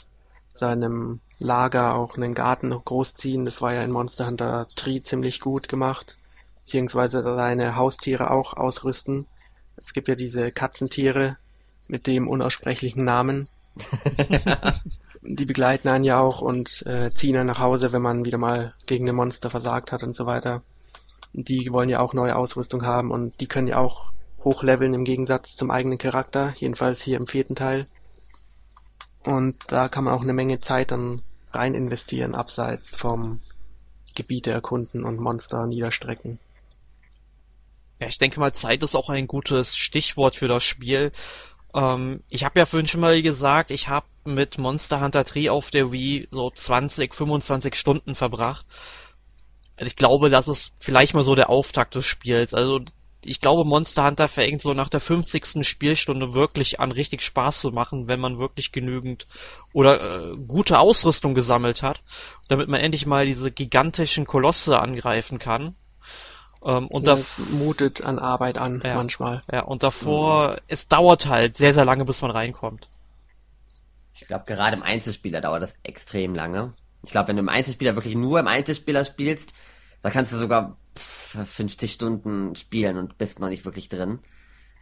seinem 0.53 1.19
Lager 1.37 1.95
auch 1.95 2.15
einen 2.15 2.33
Garten 2.33 2.69
noch 2.69 2.85
großziehen. 2.85 3.43
Das 3.43 3.61
war 3.61 3.73
ja 3.73 3.83
in 3.83 3.91
Monster 3.91 4.25
Hunter 4.25 4.67
3 4.73 4.99
ziemlich 4.99 5.41
gut 5.41 5.67
gemacht. 5.67 6.17
Beziehungsweise 6.61 7.23
seine 7.23 7.75
Haustiere 7.75 8.31
auch 8.31 8.53
ausrüsten. 8.53 9.27
Es 9.75 9.91
gibt 9.91 10.07
ja 10.07 10.15
diese 10.15 10.49
Katzentiere 10.53 11.35
mit 11.89 12.07
dem 12.07 12.29
unaussprechlichen 12.29 13.03
Namen. 13.03 13.49
die 15.23 15.45
begleiten 15.45 15.89
einen 15.89 16.05
ja 16.05 16.21
auch 16.21 16.39
und 16.39 16.85
äh, 16.85 17.09
ziehen 17.09 17.35
einen 17.35 17.47
nach 17.47 17.59
Hause, 17.59 17.91
wenn 17.91 18.01
man 18.01 18.23
wieder 18.23 18.37
mal 18.37 18.75
gegen 18.85 19.09
ein 19.09 19.15
Monster 19.15 19.49
versagt 19.49 19.91
hat 19.91 20.03
und 20.03 20.15
so 20.15 20.25
weiter. 20.25 20.61
Die 21.33 21.71
wollen 21.71 21.89
ja 21.89 21.99
auch 21.99 22.13
neue 22.13 22.35
Ausrüstung 22.35 22.85
haben 22.85 23.11
und 23.11 23.39
die 23.39 23.47
können 23.47 23.67
ja 23.67 23.77
auch 23.77 24.11
hochleveln 24.43 24.93
im 24.93 25.05
Gegensatz 25.05 25.55
zum 25.55 25.71
eigenen 25.71 25.97
Charakter, 25.97 26.53
jedenfalls 26.57 27.01
hier 27.01 27.17
im 27.17 27.27
vierten 27.27 27.55
Teil. 27.55 27.87
Und 29.23 29.55
da 29.67 29.87
kann 29.87 30.03
man 30.03 30.13
auch 30.13 30.23
eine 30.23 30.33
Menge 30.33 30.61
Zeit 30.61 30.91
dann 30.91 31.21
rein 31.51 31.75
investieren, 31.75 32.33
abseits 32.33 32.89
vom 32.89 33.39
Gebiete 34.15 34.51
erkunden 34.51 35.03
und 35.03 35.19
Monster 35.19 35.65
niederstrecken. 35.67 36.39
Ja, 37.99 38.07
ich 38.07 38.17
denke 38.17 38.39
mal, 38.39 38.51
Zeit 38.51 38.81
ist 38.81 38.95
auch 38.95 39.09
ein 39.09 39.27
gutes 39.27 39.75
Stichwort 39.75 40.35
für 40.35 40.47
das 40.47 40.63
Spiel. 40.63 41.11
Ähm, 41.75 42.23
ich 42.29 42.43
habe 42.43 42.59
ja 42.59 42.65
vorhin 42.65 42.87
schon 42.87 43.01
mal 43.01 43.21
gesagt, 43.21 43.69
ich 43.69 43.89
habe 43.89 44.07
mit 44.25 44.57
Monster 44.57 45.01
Hunter 45.01 45.23
3 45.23 45.51
auf 45.51 45.69
der 45.71 45.91
Wii 45.91 46.27
so 46.31 46.49
20, 46.49 47.13
25 47.13 47.75
Stunden 47.75 48.15
verbracht. 48.15 48.65
Ich 49.83 49.95
glaube, 49.95 50.29
das 50.29 50.47
ist 50.47 50.73
vielleicht 50.79 51.13
mal 51.13 51.23
so 51.23 51.35
der 51.35 51.49
Auftakt 51.49 51.95
des 51.95 52.05
Spiels. 52.05 52.53
Also 52.53 52.81
ich 53.23 53.39
glaube, 53.39 53.65
Monster 53.65 54.05
Hunter 54.05 54.27
fängt 54.27 54.61
so 54.61 54.73
nach 54.73 54.89
der 54.89 54.99
50. 54.99 55.67
Spielstunde 55.67 56.33
wirklich 56.33 56.79
an, 56.79 56.91
richtig 56.91 57.21
Spaß 57.21 57.61
zu 57.61 57.71
machen, 57.71 58.07
wenn 58.07 58.19
man 58.19 58.39
wirklich 58.39 58.71
genügend 58.71 59.27
oder 59.73 60.31
äh, 60.31 60.37
gute 60.37 60.79
Ausrüstung 60.79 61.35
gesammelt 61.35 61.83
hat, 61.83 62.01
damit 62.47 62.67
man 62.67 62.79
endlich 62.79 63.05
mal 63.05 63.25
diese 63.25 63.51
gigantischen 63.51 64.25
Kolosse 64.25 64.79
angreifen 64.79 65.37
kann. 65.37 65.75
Ähm, 66.63 66.87
und 66.87 67.07
ja, 67.07 67.15
das 67.15 67.25
mutet 67.37 68.03
an 68.03 68.17
Arbeit 68.17 68.57
an, 68.57 68.81
ja, 68.83 68.95
manchmal. 68.95 69.41
Ja, 69.51 69.63
und 69.63 69.83
davor, 69.83 70.53
mhm. 70.53 70.57
es 70.67 70.87
dauert 70.87 71.27
halt 71.27 71.57
sehr, 71.57 71.73
sehr 71.73 71.85
lange, 71.85 72.05
bis 72.05 72.21
man 72.21 72.31
reinkommt. 72.31 72.87
Ich 74.15 74.27
glaube, 74.27 74.45
gerade 74.45 74.75
im 74.75 74.83
Einzelspieler 74.83 75.41
dauert 75.41 75.63
das 75.63 75.75
extrem 75.83 76.35
lange. 76.35 76.73
Ich 77.03 77.11
glaube, 77.11 77.29
wenn 77.29 77.35
du 77.35 77.41
im 77.41 77.49
Einzelspieler 77.49 77.95
wirklich 77.95 78.15
nur 78.15 78.39
im 78.39 78.47
Einzelspieler 78.47 79.05
spielst, 79.05 79.53
da 80.01 80.09
kannst 80.09 80.33
du 80.33 80.37
sogar 80.37 80.77
50 80.95 81.91
Stunden 81.91 82.55
spielen 82.55 82.97
und 82.97 83.17
bist 83.17 83.39
noch 83.39 83.49
nicht 83.49 83.65
wirklich 83.65 83.89
drin. 83.89 84.19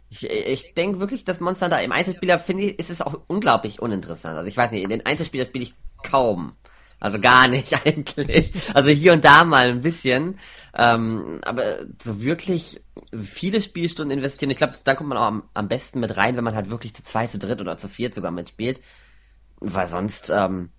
Ich, 0.08 0.28
ich 0.28 0.74
denke 0.74 0.98
wirklich, 0.98 1.24
dass 1.24 1.40
Monster 1.40 1.68
da 1.68 1.78
im 1.78 1.92
Einzelspieler 1.92 2.38
finde 2.40 2.64
ich, 2.64 2.78
ist 2.80 2.90
es 2.90 3.00
auch 3.00 3.20
unglaublich 3.28 3.80
uninteressant. 3.80 4.36
Also 4.36 4.48
ich 4.48 4.56
weiß 4.56 4.72
nicht, 4.72 4.82
in 4.82 4.90
den 4.90 5.06
Einzelspieler 5.06 5.46
spiele 5.46 5.64
ich 5.64 5.74
kaum. 6.02 6.54
Also 6.98 7.18
gar 7.18 7.48
nicht 7.48 7.74
eigentlich. 7.86 8.52
Also 8.74 8.90
hier 8.90 9.12
und 9.12 9.24
da 9.24 9.44
mal 9.44 9.70
ein 9.70 9.82
bisschen. 9.82 10.38
Ähm, 10.74 11.40
aber 11.42 11.86
so 12.02 12.22
wirklich 12.22 12.80
viele 13.12 13.62
Spielstunden 13.62 14.16
investieren. 14.16 14.50
Ich 14.50 14.58
glaube, 14.58 14.74
da 14.84 14.94
kommt 14.94 15.08
man 15.08 15.18
auch 15.18 15.26
am, 15.26 15.42
am, 15.54 15.68
besten 15.68 16.00
mit 16.00 16.16
rein, 16.16 16.36
wenn 16.36 16.44
man 16.44 16.54
halt 16.54 16.70
wirklich 16.70 16.94
zu 16.94 17.02
zweit, 17.02 17.30
zu 17.30 17.38
dritt 17.38 17.60
oder 17.60 17.78
zu 17.78 17.88
viert 17.88 18.14
sogar 18.14 18.30
mitspielt. 18.32 18.80
Weil 19.60 19.88
sonst, 19.88 20.30
ähm, 20.30 20.70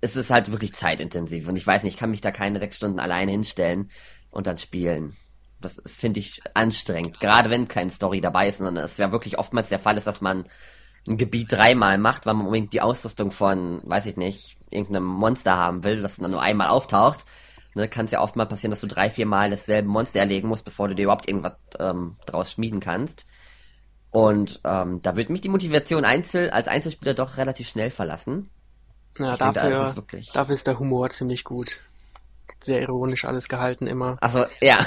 es 0.00 0.16
ist 0.16 0.30
halt 0.30 0.50
wirklich 0.52 0.74
zeitintensiv 0.74 1.48
und 1.48 1.56
ich 1.56 1.66
weiß 1.66 1.82
nicht, 1.82 1.94
ich 1.94 2.00
kann 2.00 2.10
mich 2.10 2.20
da 2.20 2.30
keine 2.30 2.58
sechs 2.58 2.76
Stunden 2.76 3.00
alleine 3.00 3.32
hinstellen 3.32 3.90
und 4.30 4.46
dann 4.46 4.58
spielen. 4.58 5.16
Das 5.60 5.80
finde 5.86 6.20
ich 6.20 6.40
anstrengend, 6.54 7.20
gerade 7.20 7.50
wenn 7.50 7.68
keine 7.68 7.90
Story 7.90 8.20
dabei 8.20 8.48
ist, 8.48 8.58
sondern 8.58 8.84
es 8.84 8.96
ja 8.96 9.12
wirklich 9.12 9.38
oftmals 9.38 9.68
der 9.68 9.78
Fall 9.78 9.96
ist, 9.98 10.06
dass 10.06 10.20
man 10.20 10.44
ein 11.08 11.16
Gebiet 11.16 11.52
dreimal 11.52 11.98
macht, 11.98 12.26
weil 12.26 12.34
man 12.34 12.46
unbedingt 12.46 12.72
die 12.72 12.82
Ausrüstung 12.82 13.30
von, 13.30 13.80
weiß 13.84 14.06
ich 14.06 14.16
nicht, 14.16 14.56
irgendeinem 14.70 15.06
Monster 15.06 15.56
haben 15.56 15.84
will, 15.84 16.00
das 16.00 16.16
dann 16.16 16.30
nur 16.30 16.42
einmal 16.42 16.68
auftaucht. 16.68 17.24
Ne, 17.74 17.88
kann 17.88 18.06
es 18.06 18.10
ja 18.10 18.20
oft 18.20 18.34
mal 18.34 18.46
passieren, 18.46 18.72
dass 18.72 18.80
du 18.80 18.88
drei, 18.88 19.10
vier 19.10 19.26
Mal 19.26 19.50
dasselbe 19.50 19.88
Monster 19.88 20.20
erlegen 20.20 20.48
musst, 20.48 20.64
bevor 20.64 20.88
du 20.88 20.94
dir 20.94 21.04
überhaupt 21.04 21.28
irgendwas 21.28 21.56
ähm, 21.78 22.16
draus 22.26 22.50
schmieden 22.50 22.80
kannst. 22.80 23.26
Und 24.10 24.60
ähm, 24.64 25.00
da 25.02 25.14
wird 25.14 25.30
mich 25.30 25.40
die 25.40 25.48
Motivation 25.48 26.04
Einzel 26.04 26.50
als 26.50 26.66
Einzelspieler 26.66 27.14
doch 27.14 27.36
relativ 27.36 27.68
schnell 27.68 27.90
verlassen. 27.90 28.50
Ja, 29.24 29.32
ich 29.34 29.38
dafür, 29.38 29.62
denke, 29.62 29.82
ist 29.82 29.96
wirklich... 29.96 30.32
dafür 30.32 30.54
ist 30.54 30.66
der 30.66 30.78
Humor 30.78 31.10
ziemlich 31.10 31.44
gut. 31.44 31.80
Sehr 32.62 32.80
ironisch 32.82 33.24
alles 33.24 33.48
gehalten 33.48 33.86
immer. 33.86 34.16
Also 34.20 34.44
ja. 34.60 34.78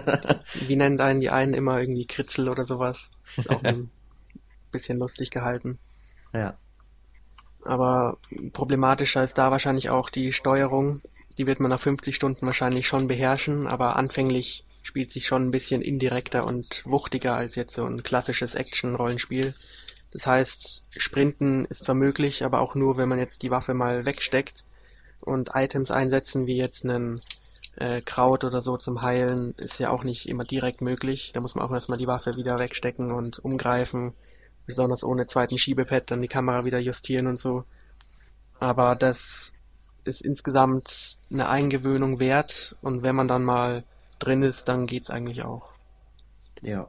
Wie 0.54 0.76
nennen 0.76 1.00
einen 1.00 1.20
die 1.20 1.30
einen 1.30 1.54
immer 1.54 1.78
irgendwie 1.78 2.06
Kritzel 2.06 2.48
oder 2.48 2.66
sowas? 2.66 2.98
Ist 3.36 3.50
auch 3.50 3.62
ein 3.64 3.90
bisschen 4.72 4.98
lustig 4.98 5.30
gehalten. 5.30 5.78
Ja. 6.32 6.56
Aber 7.64 8.16
problematischer 8.52 9.22
ist 9.22 9.36
da 9.36 9.50
wahrscheinlich 9.50 9.90
auch 9.90 10.08
die 10.08 10.32
Steuerung. 10.32 11.02
Die 11.36 11.46
wird 11.46 11.60
man 11.60 11.70
nach 11.70 11.80
50 11.80 12.16
Stunden 12.16 12.46
wahrscheinlich 12.46 12.86
schon 12.86 13.06
beherrschen, 13.06 13.66
aber 13.66 13.96
anfänglich 13.96 14.64
spielt 14.82 15.10
sich 15.10 15.26
schon 15.26 15.46
ein 15.46 15.50
bisschen 15.50 15.82
indirekter 15.82 16.46
und 16.46 16.82
wuchtiger 16.86 17.34
als 17.34 17.54
jetzt 17.54 17.74
so 17.74 17.84
ein 17.84 18.02
klassisches 18.02 18.54
Action-Rollenspiel. 18.54 19.54
Das 20.12 20.26
heißt, 20.26 20.84
Sprinten 20.90 21.64
ist 21.66 21.84
zwar 21.84 21.94
möglich, 21.94 22.44
aber 22.44 22.60
auch 22.60 22.74
nur, 22.74 22.96
wenn 22.96 23.08
man 23.08 23.18
jetzt 23.18 23.42
die 23.42 23.50
Waffe 23.50 23.74
mal 23.74 24.04
wegsteckt 24.04 24.64
und 25.20 25.50
Items 25.54 25.90
einsetzen, 25.90 26.46
wie 26.46 26.56
jetzt 26.56 26.84
einen 26.84 27.20
äh, 27.76 28.00
Kraut 28.00 28.44
oder 28.44 28.60
so 28.60 28.76
zum 28.76 29.02
Heilen, 29.02 29.54
ist 29.56 29.78
ja 29.78 29.90
auch 29.90 30.02
nicht 30.02 30.28
immer 30.28 30.44
direkt 30.44 30.80
möglich. 30.80 31.30
Da 31.32 31.40
muss 31.40 31.54
man 31.54 31.64
auch 31.64 31.72
erstmal 31.72 31.98
die 31.98 32.08
Waffe 32.08 32.36
wieder 32.36 32.58
wegstecken 32.58 33.12
und 33.12 33.38
umgreifen, 33.38 34.12
besonders 34.66 35.04
ohne 35.04 35.26
zweiten 35.26 35.58
Schiebepad 35.58 36.10
dann 36.10 36.22
die 36.22 36.28
Kamera 36.28 36.64
wieder 36.64 36.78
justieren 36.78 37.28
und 37.28 37.38
so. 37.38 37.64
Aber 38.58 38.96
das 38.96 39.52
ist 40.04 40.22
insgesamt 40.22 41.18
eine 41.30 41.48
Eingewöhnung 41.48 42.18
wert 42.18 42.76
und 42.82 43.02
wenn 43.02 43.14
man 43.14 43.28
dann 43.28 43.44
mal 43.44 43.84
drin 44.18 44.42
ist, 44.42 44.68
dann 44.68 44.86
geht's 44.86 45.10
eigentlich 45.10 45.44
auch. 45.44 45.70
Ja, 46.62 46.88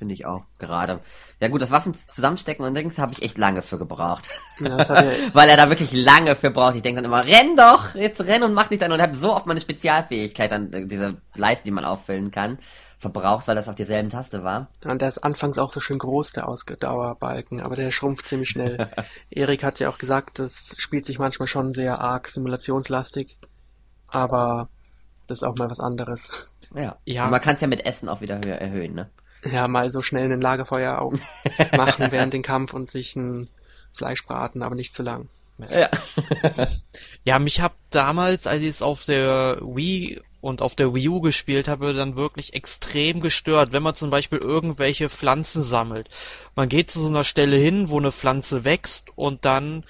finde 0.00 0.14
ich 0.14 0.24
auch 0.24 0.46
gerade. 0.58 1.00
Ja 1.40 1.48
gut, 1.48 1.60
das 1.60 1.70
Waffen 1.70 1.92
zusammenstecken 1.92 2.64
und 2.64 2.74
Dings 2.74 2.98
habe 2.98 3.12
ich 3.12 3.22
echt 3.22 3.36
lange 3.36 3.60
für 3.60 3.76
gebraucht. 3.76 4.30
Ja, 4.58 4.78
Weil 5.34 5.48
er 5.50 5.58
da 5.58 5.68
wirklich 5.68 5.92
lange 5.92 6.36
für 6.36 6.50
braucht. 6.50 6.74
Ich 6.74 6.80
denke 6.80 7.02
dann 7.02 7.04
immer, 7.04 7.22
renn 7.22 7.54
doch, 7.54 7.94
jetzt 7.94 8.18
renn 8.22 8.42
und 8.42 8.54
mach 8.54 8.70
nicht 8.70 8.80
dann 8.80 8.92
und 8.92 9.02
habe 9.02 9.14
so 9.14 9.34
oft 9.34 9.44
meine 9.44 9.60
Spezialfähigkeit 9.60 10.50
dann 10.50 10.72
äh, 10.72 10.86
diese 10.86 11.18
Leiste, 11.36 11.64
die 11.64 11.70
man 11.70 11.84
auffüllen 11.84 12.30
kann, 12.30 12.56
verbraucht, 12.98 13.46
weil 13.46 13.56
das 13.56 13.68
auf 13.68 13.74
derselben 13.74 14.08
Taste 14.08 14.42
war. 14.42 14.68
Und 14.82 15.02
der 15.02 15.10
ist 15.10 15.18
anfangs 15.18 15.58
auch 15.58 15.70
so 15.70 15.80
schön 15.80 15.98
groß, 15.98 16.32
der 16.32 16.48
Ausdauerbalken, 16.48 17.60
aber 17.60 17.76
der 17.76 17.90
schrumpft 17.90 18.26
ziemlich 18.26 18.48
schnell. 18.48 18.90
Erik 19.30 19.62
hat 19.62 19.80
ja 19.80 19.90
auch 19.90 19.98
gesagt, 19.98 20.38
das 20.38 20.74
spielt 20.78 21.04
sich 21.04 21.18
manchmal 21.18 21.46
schon 21.46 21.74
sehr 21.74 22.00
arg 22.00 22.28
simulationslastig, 22.28 23.36
aber 24.08 24.70
das 25.26 25.42
ist 25.42 25.44
auch 25.44 25.56
mal 25.56 25.70
was 25.70 25.78
anderes. 25.78 26.54
Ja, 26.74 26.96
ja. 27.04 27.24
Und 27.26 27.32
man 27.32 27.40
kann 27.42 27.54
es 27.54 27.60
ja 27.60 27.66
mit 27.66 27.84
Essen 27.84 28.08
auch 28.08 28.22
wieder 28.22 28.36
erhöhen, 28.36 28.94
ne? 28.94 29.10
Ja, 29.44 29.68
mal 29.68 29.90
so 29.90 30.02
schnell 30.02 30.30
ein 30.30 30.40
Lagerfeuer 30.40 31.00
aufmachen 31.00 32.10
während 32.12 32.34
dem 32.34 32.42
Kampf 32.42 32.74
und 32.74 32.90
sich 32.90 33.16
ein 33.16 33.48
Fleisch 33.92 34.24
braten, 34.24 34.62
aber 34.62 34.74
nicht 34.74 34.94
zu 34.94 35.02
lang. 35.02 35.28
Ja. 35.68 35.90
ja, 37.24 37.38
mich 37.38 37.60
hab 37.60 37.74
damals, 37.90 38.46
als 38.46 38.62
ich 38.62 38.68
es 38.68 38.82
auf 38.82 39.04
der 39.04 39.58
Wii 39.60 40.20
und 40.40 40.62
auf 40.62 40.74
der 40.74 40.94
Wii 40.94 41.08
U 41.08 41.20
gespielt 41.20 41.68
habe, 41.68 41.92
dann 41.92 42.16
wirklich 42.16 42.54
extrem 42.54 43.20
gestört, 43.20 43.72
wenn 43.72 43.82
man 43.82 43.94
zum 43.94 44.10
Beispiel 44.10 44.38
irgendwelche 44.38 45.10
Pflanzen 45.10 45.62
sammelt. 45.62 46.08
Man 46.54 46.68
geht 46.68 46.90
zu 46.90 47.00
so 47.00 47.08
einer 47.08 47.24
Stelle 47.24 47.56
hin, 47.56 47.90
wo 47.90 47.98
eine 47.98 48.12
Pflanze 48.12 48.64
wächst 48.64 49.08
und 49.16 49.44
dann 49.44 49.84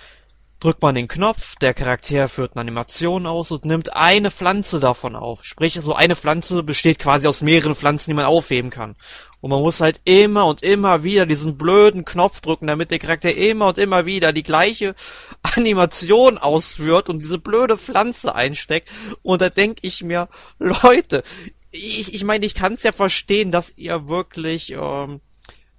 drückt 0.61 0.83
man 0.83 0.95
den 0.95 1.09
Knopf, 1.09 1.57
der 1.57 1.75
Charakter 1.75 2.29
führt 2.29 2.53
eine 2.53 2.61
Animation 2.61 3.27
aus 3.27 3.51
und 3.51 3.65
nimmt 3.65 3.95
eine 3.95 4.31
Pflanze 4.31 4.79
davon 4.79 5.17
auf. 5.17 5.43
Sprich, 5.45 5.81
so 5.83 5.95
eine 5.95 6.17
Pflanze 6.17 6.63
besteht 6.63 6.99
quasi 6.99 7.27
aus 7.27 7.41
mehreren 7.41 7.75
Pflanzen, 7.75 8.11
die 8.11 8.15
man 8.15 8.27
aufheben 8.27 8.71
kann. 8.71 8.95
Und 9.41 9.51
man 9.51 9.63
muss 9.63 9.81
halt 9.81 10.03
immer 10.05 10.47
und 10.47 10.63
immer 10.63 11.03
wieder 11.03 11.25
diesen 11.25 11.57
blöden 11.57 12.05
Knopf 12.05 12.43
drücken, 12.43 12.67
damit 12.67 12.91
der 12.91 12.99
Charakter 12.99 13.35
immer 13.35 13.69
und 13.69 13.79
immer 13.79 14.05
wieder 14.05 14.35
die 14.35 14.43
gleiche 14.43 14.95
Animation 15.43 16.37
ausführt 16.37 17.09
und 17.09 17.21
diese 17.21 17.39
blöde 17.39 17.79
Pflanze 17.79 18.35
einsteckt. 18.35 18.91
Und 19.23 19.41
da 19.41 19.49
denke 19.49 19.81
ich 19.83 20.03
mir, 20.03 20.29
Leute, 20.59 21.25
ich, 21.73 22.13
ich 22.13 22.25
meine, 22.25 22.45
ich 22.45 22.55
kann 22.55 22.75
es 22.75 22.83
ja 22.83 22.93
verstehen, 22.93 23.51
dass 23.51 23.73
ihr 23.77 24.09
wirklich 24.09 24.73
ähm, 24.73 25.21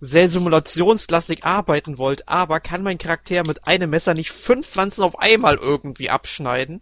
sehr 0.01 0.29
simulationslastig 0.29 1.45
arbeiten 1.45 1.99
wollt, 1.99 2.27
aber 2.27 2.59
kann 2.59 2.81
mein 2.81 2.97
Charakter 2.97 3.45
mit 3.45 3.67
einem 3.67 3.91
Messer 3.91 4.15
nicht 4.15 4.31
fünf 4.31 4.67
Pflanzen 4.67 5.03
auf 5.03 5.19
einmal 5.19 5.57
irgendwie 5.57 6.09
abschneiden? 6.09 6.81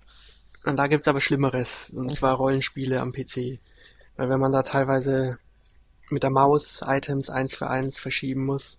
Und 0.64 0.78
da 0.78 0.88
gibt's 0.88 1.08
aber 1.08 1.20
Schlimmeres, 1.20 1.92
und 1.94 2.16
zwar 2.16 2.36
Rollenspiele 2.36 3.00
am 3.02 3.12
PC. 3.12 3.60
Weil 4.16 4.30
wenn 4.30 4.40
man 4.40 4.54
da 4.54 4.64
teilweise 4.64 5.38
mit 6.10 6.24
der 6.24 6.30
Maus 6.30 6.82
Items 6.86 7.30
eins 7.30 7.56
für 7.56 7.70
eins 7.70 8.00
verschieben 8.00 8.46
muss, 8.46 8.78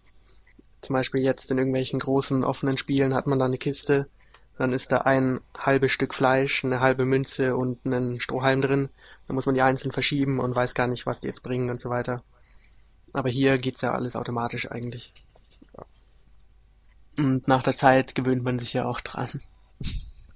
zum 0.80 0.94
Beispiel 0.94 1.22
jetzt 1.22 1.50
in 1.50 1.58
irgendwelchen 1.58 2.00
großen 2.00 2.42
offenen 2.42 2.78
Spielen 2.78 3.14
hat 3.14 3.26
man 3.26 3.38
da 3.38 3.44
eine 3.44 3.58
Kiste, 3.58 4.08
dann 4.56 4.72
ist 4.72 4.90
da 4.92 4.98
ein 4.98 5.40
halbes 5.56 5.92
Stück 5.92 6.14
Fleisch, 6.14 6.64
eine 6.64 6.80
halbe 6.80 7.04
Münze 7.04 7.56
und 7.56 7.84
ein 7.84 8.20
Strohhalm 8.20 8.62
drin. 8.62 8.88
Dann 9.26 9.34
muss 9.34 9.46
man 9.46 9.54
die 9.54 9.62
einzeln 9.62 9.92
verschieben 9.92 10.38
und 10.40 10.54
weiß 10.54 10.74
gar 10.74 10.86
nicht, 10.86 11.06
was 11.06 11.20
die 11.20 11.28
jetzt 11.28 11.42
bringen 11.42 11.70
und 11.70 11.80
so 11.80 11.90
weiter. 11.90 12.22
Aber 13.12 13.28
hier 13.28 13.58
geht's 13.58 13.80
ja 13.80 13.92
alles 13.92 14.16
automatisch 14.16 14.70
eigentlich. 14.70 15.12
Und 17.18 17.48
nach 17.48 17.62
der 17.62 17.76
Zeit 17.76 18.14
gewöhnt 18.14 18.42
man 18.42 18.58
sich 18.58 18.72
ja 18.72 18.84
auch 18.84 19.00
dran. 19.00 19.40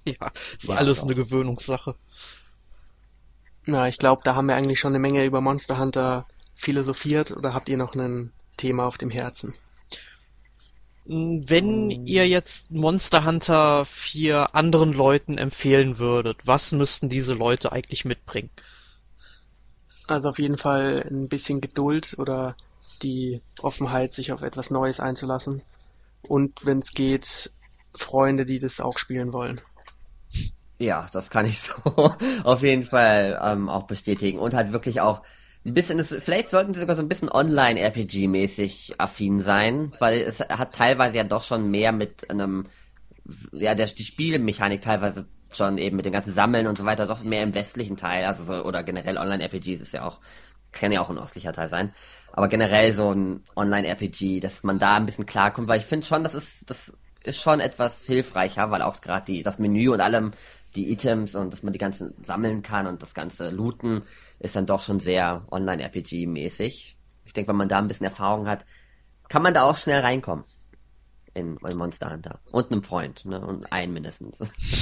Ja, 0.07 0.31
ist 0.59 0.69
ja, 0.69 0.75
alles 0.75 1.01
eine 1.01 1.15
Gewöhnungssache. 1.15 1.95
Na, 3.65 3.87
ich 3.87 3.97
glaube, 3.97 4.21
da 4.23 4.35
haben 4.35 4.45
wir 4.45 4.55
eigentlich 4.55 4.79
schon 4.79 4.91
eine 4.91 4.99
Menge 4.99 5.25
über 5.25 5.41
Monster 5.41 5.79
Hunter 5.79 6.27
philosophiert 6.53 7.31
oder 7.31 7.55
habt 7.55 7.69
ihr 7.69 7.77
noch 7.77 7.95
ein 7.95 8.31
Thema 8.55 8.85
auf 8.85 8.99
dem 8.99 9.09
Herzen? 9.09 9.55
Wenn 11.05 11.89
ihr 12.05 12.27
jetzt 12.27 12.69
Monster 12.69 13.25
Hunter 13.25 13.85
vier 13.85 14.53
anderen 14.55 14.93
Leuten 14.93 15.39
empfehlen 15.39 15.97
würdet, 15.97 16.45
was 16.45 16.71
müssten 16.71 17.09
diese 17.09 17.33
Leute 17.33 17.71
eigentlich 17.71 18.05
mitbringen? 18.05 18.51
Also 20.07 20.29
auf 20.29 20.39
jeden 20.39 20.57
Fall 20.57 21.05
ein 21.09 21.27
bisschen 21.27 21.61
Geduld 21.61 22.15
oder 22.17 22.55
die 23.01 23.41
Offenheit, 23.61 24.13
sich 24.13 24.31
auf 24.31 24.41
etwas 24.41 24.69
Neues 24.69 24.99
einzulassen. 24.99 25.61
Und 26.21 26.65
wenn 26.65 26.79
es 26.79 26.91
geht, 26.91 27.51
Freunde, 27.95 28.45
die 28.45 28.59
das 28.59 28.79
auch 28.79 28.97
spielen 28.97 29.33
wollen. 29.33 29.61
Ja, 30.77 31.07
das 31.11 31.29
kann 31.29 31.45
ich 31.45 31.59
so 31.61 32.13
auf 32.43 32.61
jeden 32.61 32.85
Fall 32.85 33.39
ähm, 33.41 33.69
auch 33.69 33.83
bestätigen. 33.83 34.39
Und 34.39 34.53
halt 34.53 34.73
wirklich 34.73 35.01
auch 35.01 35.21
ein 35.65 35.73
bisschen, 35.73 35.97
das, 35.97 36.09
vielleicht 36.13 36.49
sollten 36.49 36.73
sie 36.73 36.79
sogar 36.79 36.95
so 36.95 37.01
ein 37.01 37.09
bisschen 37.09 37.29
Online-RPG-mäßig 37.29 38.95
affin 38.99 39.39
sein, 39.39 39.91
weil 39.99 40.21
es 40.21 40.41
hat 40.41 40.75
teilweise 40.75 41.17
ja 41.17 41.23
doch 41.23 41.43
schon 41.43 41.71
mehr 41.71 41.91
mit 41.91 42.29
einem, 42.29 42.67
ja, 43.51 43.73
der, 43.73 43.87
die 43.87 44.03
Spielmechanik 44.03 44.81
teilweise 44.81 45.27
schon 45.51 45.77
eben 45.77 45.95
mit 45.95 46.05
dem 46.05 46.13
ganzen 46.13 46.33
Sammeln 46.33 46.67
und 46.67 46.77
so 46.77 46.85
weiter 46.85 47.05
doch 47.05 47.23
mehr 47.23 47.43
im 47.43 47.53
westlichen 47.53 47.97
Teil, 47.97 48.25
also 48.25 48.43
so, 48.43 48.63
oder 48.63 48.83
generell 48.83 49.17
Online-RPGs 49.17 49.81
ist 49.81 49.93
ja 49.93 50.05
auch, 50.05 50.19
kann 50.71 50.91
ja 50.91 51.01
auch 51.01 51.09
ein 51.09 51.17
östlicher 51.17 51.53
Teil 51.53 51.69
sein. 51.69 51.93
Aber 52.33 52.47
generell 52.47 52.91
so 52.91 53.11
ein 53.11 53.43
Online-RPG, 53.55 54.39
dass 54.41 54.63
man 54.63 54.79
da 54.79 54.97
ein 54.97 55.05
bisschen 55.05 55.25
klarkommt, 55.25 55.67
weil 55.67 55.79
ich 55.79 55.85
finde 55.85 56.05
schon, 56.05 56.23
das 56.23 56.33
ist, 56.33 56.69
das 56.69 56.97
ist 57.23 57.41
schon 57.41 57.59
etwas 57.59 58.05
hilfreicher, 58.05 58.71
weil 58.71 58.81
auch 58.81 59.01
gerade 59.01 59.25
die, 59.25 59.41
das 59.41 59.59
Menü 59.59 59.89
und 59.89 60.01
allem, 60.01 60.31
die 60.75 60.91
Items 60.91 61.35
und 61.35 61.53
dass 61.53 61.63
man 61.63 61.71
die 61.71 61.79
ganzen 61.79 62.13
sammeln 62.23 62.61
kann 62.61 62.87
und 62.87 63.01
das 63.01 63.13
ganze 63.13 63.49
looten, 63.49 64.03
ist 64.39 64.55
dann 64.55 64.65
doch 64.65 64.81
schon 64.81 64.99
sehr 64.99 65.45
Online-RPG-mäßig. 65.49 66.97
Ich 67.23 67.33
denke, 67.33 67.49
wenn 67.49 67.55
man 67.55 67.69
da 67.69 67.77
ein 67.77 67.87
bisschen 67.87 68.05
Erfahrung 68.05 68.47
hat, 68.47 68.65
kann 69.29 69.41
man 69.41 69.53
da 69.53 69.63
auch 69.63 69.77
schnell 69.77 70.01
reinkommen 70.01 70.43
in, 71.35 71.57
in 71.57 71.77
Monster 71.77 72.11
Hunter. 72.11 72.39
Und 72.51 72.71
einem 72.71 72.81
Freund, 72.81 73.25
ne? 73.25 73.39
Und 73.39 73.71
einen 73.71 73.93
mindestens. 73.93 74.39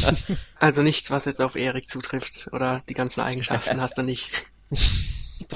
also 0.59 0.81
nichts, 0.81 1.11
was 1.11 1.25
jetzt 1.25 1.41
auf 1.41 1.55
Erik 1.55 1.89
zutrifft, 1.89 2.49
oder 2.53 2.81
die 2.87 2.93
ganzen 2.93 3.21
Eigenschaften 3.21 3.81
hast 3.81 3.97
du 3.97 4.03
nicht. 4.03 4.47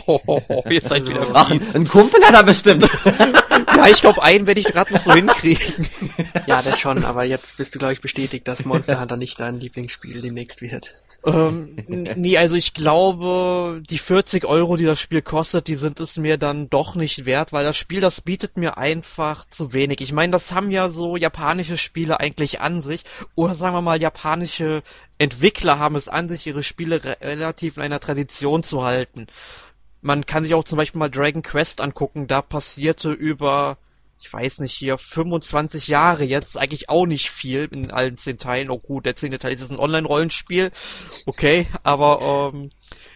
Oh, 0.05 0.41
ihr 0.69 0.81
seid 0.81 1.07
wieder 1.07 1.25
Ach, 1.33 1.49
ein 1.49 1.87
Kumpel 1.87 2.21
hat 2.25 2.33
er 2.33 2.43
bestimmt. 2.43 2.83
ja, 3.75 3.87
ich 3.87 4.01
glaube, 4.01 4.21
einen 4.21 4.45
werde 4.45 4.59
ich 4.59 4.67
gerade 4.67 4.93
noch 4.93 5.01
so 5.01 5.13
hinkriegen. 5.13 5.87
ja, 6.45 6.61
das 6.61 6.79
schon, 6.79 7.05
aber 7.05 7.23
jetzt 7.23 7.55
bist 7.55 7.73
du, 7.73 7.79
glaube 7.79 7.93
ich, 7.93 8.01
bestätigt, 8.01 8.47
dass 8.47 8.65
Monster 8.65 8.99
Hunter 8.99 9.15
nicht 9.15 9.39
dein 9.39 9.59
Lieblingsspiel 9.59 10.21
demnächst 10.21 10.61
wird. 10.61 10.95
Ähm, 11.27 11.75
nee, 11.87 12.37
also 12.37 12.55
ich 12.55 12.73
glaube, 12.73 13.81
die 13.89 13.97
40 13.97 14.45
Euro, 14.45 14.77
die 14.77 14.85
das 14.85 14.99
Spiel 14.99 15.21
kostet, 15.21 15.67
die 15.67 15.75
sind 15.75 15.99
es 15.99 16.15
mir 16.15 16.37
dann 16.37 16.69
doch 16.69 16.95
nicht 16.95 17.25
wert, 17.25 17.51
weil 17.51 17.65
das 17.65 17.75
Spiel, 17.75 17.99
das 17.99 18.21
bietet 18.21 18.55
mir 18.55 18.77
einfach 18.77 19.45
zu 19.49 19.73
wenig. 19.73 19.99
Ich 19.99 20.13
meine, 20.13 20.31
das 20.31 20.53
haben 20.53 20.71
ja 20.71 20.89
so 20.89 21.17
japanische 21.17 21.77
Spiele 21.77 22.19
eigentlich 22.21 22.61
an 22.61 22.81
sich, 22.81 23.03
oder 23.35 23.55
sagen 23.55 23.75
wir 23.75 23.81
mal, 23.81 24.01
japanische 24.01 24.83
Entwickler 25.17 25.79
haben 25.79 25.95
es 25.95 26.07
an 26.07 26.29
sich, 26.29 26.47
ihre 26.47 26.63
Spiele 26.63 27.03
re 27.03 27.17
relativ 27.21 27.75
in 27.75 27.83
einer 27.83 27.99
Tradition 27.99 28.63
zu 28.63 28.85
halten. 28.85 29.27
Man 30.01 30.25
kann 30.25 30.43
sich 30.43 30.53
auch 30.53 30.63
zum 30.63 30.77
Beispiel 30.77 30.99
mal 30.99 31.09
Dragon 31.09 31.41
Quest 31.41 31.81
angucken, 31.81 32.27
da 32.27 32.41
passierte 32.41 33.11
über 33.11 33.77
ich 34.19 34.33
weiß 34.33 34.59
nicht, 34.59 34.73
hier 34.73 34.97
25 34.97 35.87
Jahre 35.87 36.23
jetzt, 36.23 36.57
eigentlich 36.57 36.89
auch 36.89 37.05
nicht 37.05 37.29
viel 37.29 37.67
in 37.71 37.91
allen 37.91 38.17
zehn 38.17 38.37
Teilen. 38.37 38.69
Oh 38.69 38.79
gut, 38.79 39.05
der 39.05 39.15
zehnte 39.15 39.39
Teil 39.39 39.53
ist 39.53 39.69
ein 39.69 39.79
Online-Rollenspiel, 39.79 40.71
okay, 41.25 41.67
aber 41.83 42.51
ähm, 42.53 42.71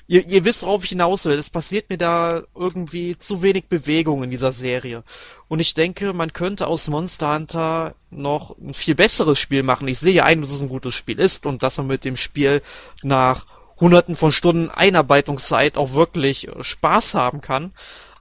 ihr, 0.07 0.25
ihr 0.27 0.45
wisst, 0.45 0.61
worauf 0.61 0.83
ich 0.83 0.91
hinaus 0.91 1.25
will. 1.25 1.39
Es 1.39 1.49
passiert 1.49 1.89
mir 1.89 1.97
da 1.97 2.43
irgendwie 2.55 3.17
zu 3.17 3.41
wenig 3.41 3.65
Bewegung 3.65 4.23
in 4.23 4.29
dieser 4.29 4.51
Serie. 4.51 5.03
Und 5.47 5.59
ich 5.59 5.73
denke, 5.73 6.13
man 6.13 6.33
könnte 6.33 6.67
aus 6.67 6.87
Monster 6.87 7.33
Hunter 7.33 7.95
noch 8.09 8.57
ein 8.57 8.73
viel 8.73 8.95
besseres 8.95 9.39
Spiel 9.39 9.63
machen. 9.63 9.87
Ich 9.87 9.99
sehe 9.99 10.23
ein, 10.23 10.41
dass 10.41 10.51
es 10.51 10.61
ein 10.61 10.69
gutes 10.69 10.93
Spiel 10.93 11.19
ist 11.19 11.45
und 11.45 11.63
dass 11.63 11.77
man 11.77 11.87
mit 11.87 12.05
dem 12.05 12.15
Spiel 12.15 12.61
nach 13.01 13.45
hunderten 13.79 14.15
von 14.15 14.31
Stunden 14.31 14.69
Einarbeitungszeit 14.69 15.75
auch 15.75 15.93
wirklich 15.93 16.47
Spaß 16.59 17.15
haben 17.15 17.41
kann. 17.41 17.73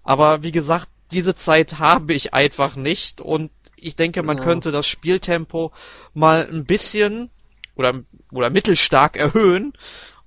Aber 0.02 0.42
wie 0.42 0.52
gesagt, 0.52 0.88
diese 1.12 1.34
Zeit 1.34 1.78
habe 1.78 2.14
ich 2.14 2.34
einfach 2.34 2.76
nicht 2.76 3.20
und 3.20 3.50
ich 3.76 3.96
denke, 3.96 4.22
man 4.22 4.38
ja. 4.38 4.44
könnte 4.44 4.72
das 4.72 4.86
Spieltempo 4.86 5.72
mal 6.12 6.46
ein 6.50 6.64
bisschen 6.64 7.30
oder, 7.76 8.02
oder 8.30 8.50
mittelstark 8.50 9.16
erhöhen 9.16 9.72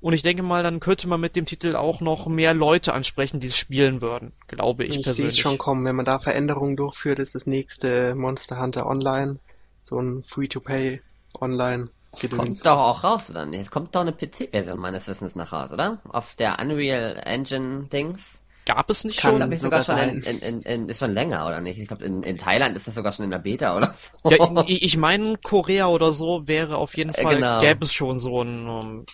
Und 0.03 0.11
ich 0.11 0.21
denke 0.21 0.43
mal, 0.43 0.63
dann 0.63 0.81
könnte 0.81 1.07
man 1.07 1.21
mit 1.21 1.37
dem 1.37 1.45
Titel 1.45 1.77
auch 1.77 2.01
noch 2.01 2.27
mehr 2.27 2.53
Leute 2.53 2.93
ansprechen, 2.93 3.39
die 3.39 3.47
es 3.47 3.55
spielen 3.55 4.01
würden, 4.01 4.33
glaube 4.49 4.83
ich, 4.83 4.97
ich 4.97 5.03
persönlich. 5.03 5.29
Ich 5.29 5.35
sehe 5.35 5.39
es 5.39 5.39
schon 5.39 5.57
kommen. 5.57 5.85
Wenn 5.85 5.95
man 5.95 6.03
da 6.03 6.19
Veränderungen 6.19 6.75
durchführt, 6.75 7.19
ist 7.19 7.35
das 7.35 7.47
nächste 7.47 8.13
Monster 8.13 8.59
Hunter 8.59 8.85
Online 8.85 9.39
so 9.81 9.97
ein 9.99 10.21
Free-to-Play 10.27 10.99
Online. 11.39 11.87
Gedöns. 12.19 12.37
Kommt 12.37 12.65
doch 12.65 12.77
auch 12.77 13.03
raus, 13.05 13.29
oder? 13.29 13.47
Jetzt 13.47 13.71
kommt 13.71 13.95
doch 13.95 14.01
eine 14.01 14.11
PC-Version 14.11 14.77
meines 14.77 15.07
Wissens 15.07 15.35
nach 15.37 15.53
raus, 15.53 15.71
oder? 15.71 15.99
Auf 16.09 16.35
der 16.35 16.59
Unreal 16.59 17.21
Engine 17.23 17.85
Dings. 17.85 18.42
Gab 18.65 18.89
es 18.89 19.03
nicht 19.03 19.19
Kann 19.19 19.39
schon? 19.39 19.51
Ich 19.51 19.59
sogar, 19.59 19.81
sogar 19.81 19.99
schon 19.99 20.21
in, 20.21 20.39
in, 20.39 20.61
in, 20.61 20.89
ist 20.89 20.99
schon 20.99 21.13
länger, 21.13 21.45
oder 21.47 21.59
nicht? 21.59 21.79
Ich 21.79 21.87
glaube, 21.87 22.05
in, 22.05 22.37
Thailand 22.37 22.77
ist 22.77 22.87
das 22.87 22.95
sogar 22.95 23.11
schon 23.11 23.25
in 23.25 23.31
der 23.31 23.39
Beta, 23.39 23.75
oder 23.75 23.93
so. 23.93 24.29
Ja, 24.29 24.63
ich, 24.67 24.83
ich 24.83 24.97
meine, 24.97 25.37
Korea 25.37 25.87
oder 25.87 26.13
so 26.13 26.47
wäre 26.47 26.77
auf 26.77 26.95
jeden 26.95 27.13
Fall, 27.13 27.35
genau. 27.35 27.59
gäbe 27.59 27.85
es 27.85 27.93
schon 27.93 28.19
so 28.19 28.41
ein 28.41 28.67
um, 28.67 28.81
ähm, 28.81 29.05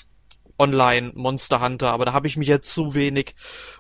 Online 0.60 1.14
Monster 1.16 1.62
Hunter, 1.62 1.92
aber 1.92 2.06
da 2.06 2.14
habe 2.14 2.28
ich 2.28 2.36
mich 2.36 2.48
jetzt 2.48 2.72
zu 2.72 2.94
wenig 2.94 3.34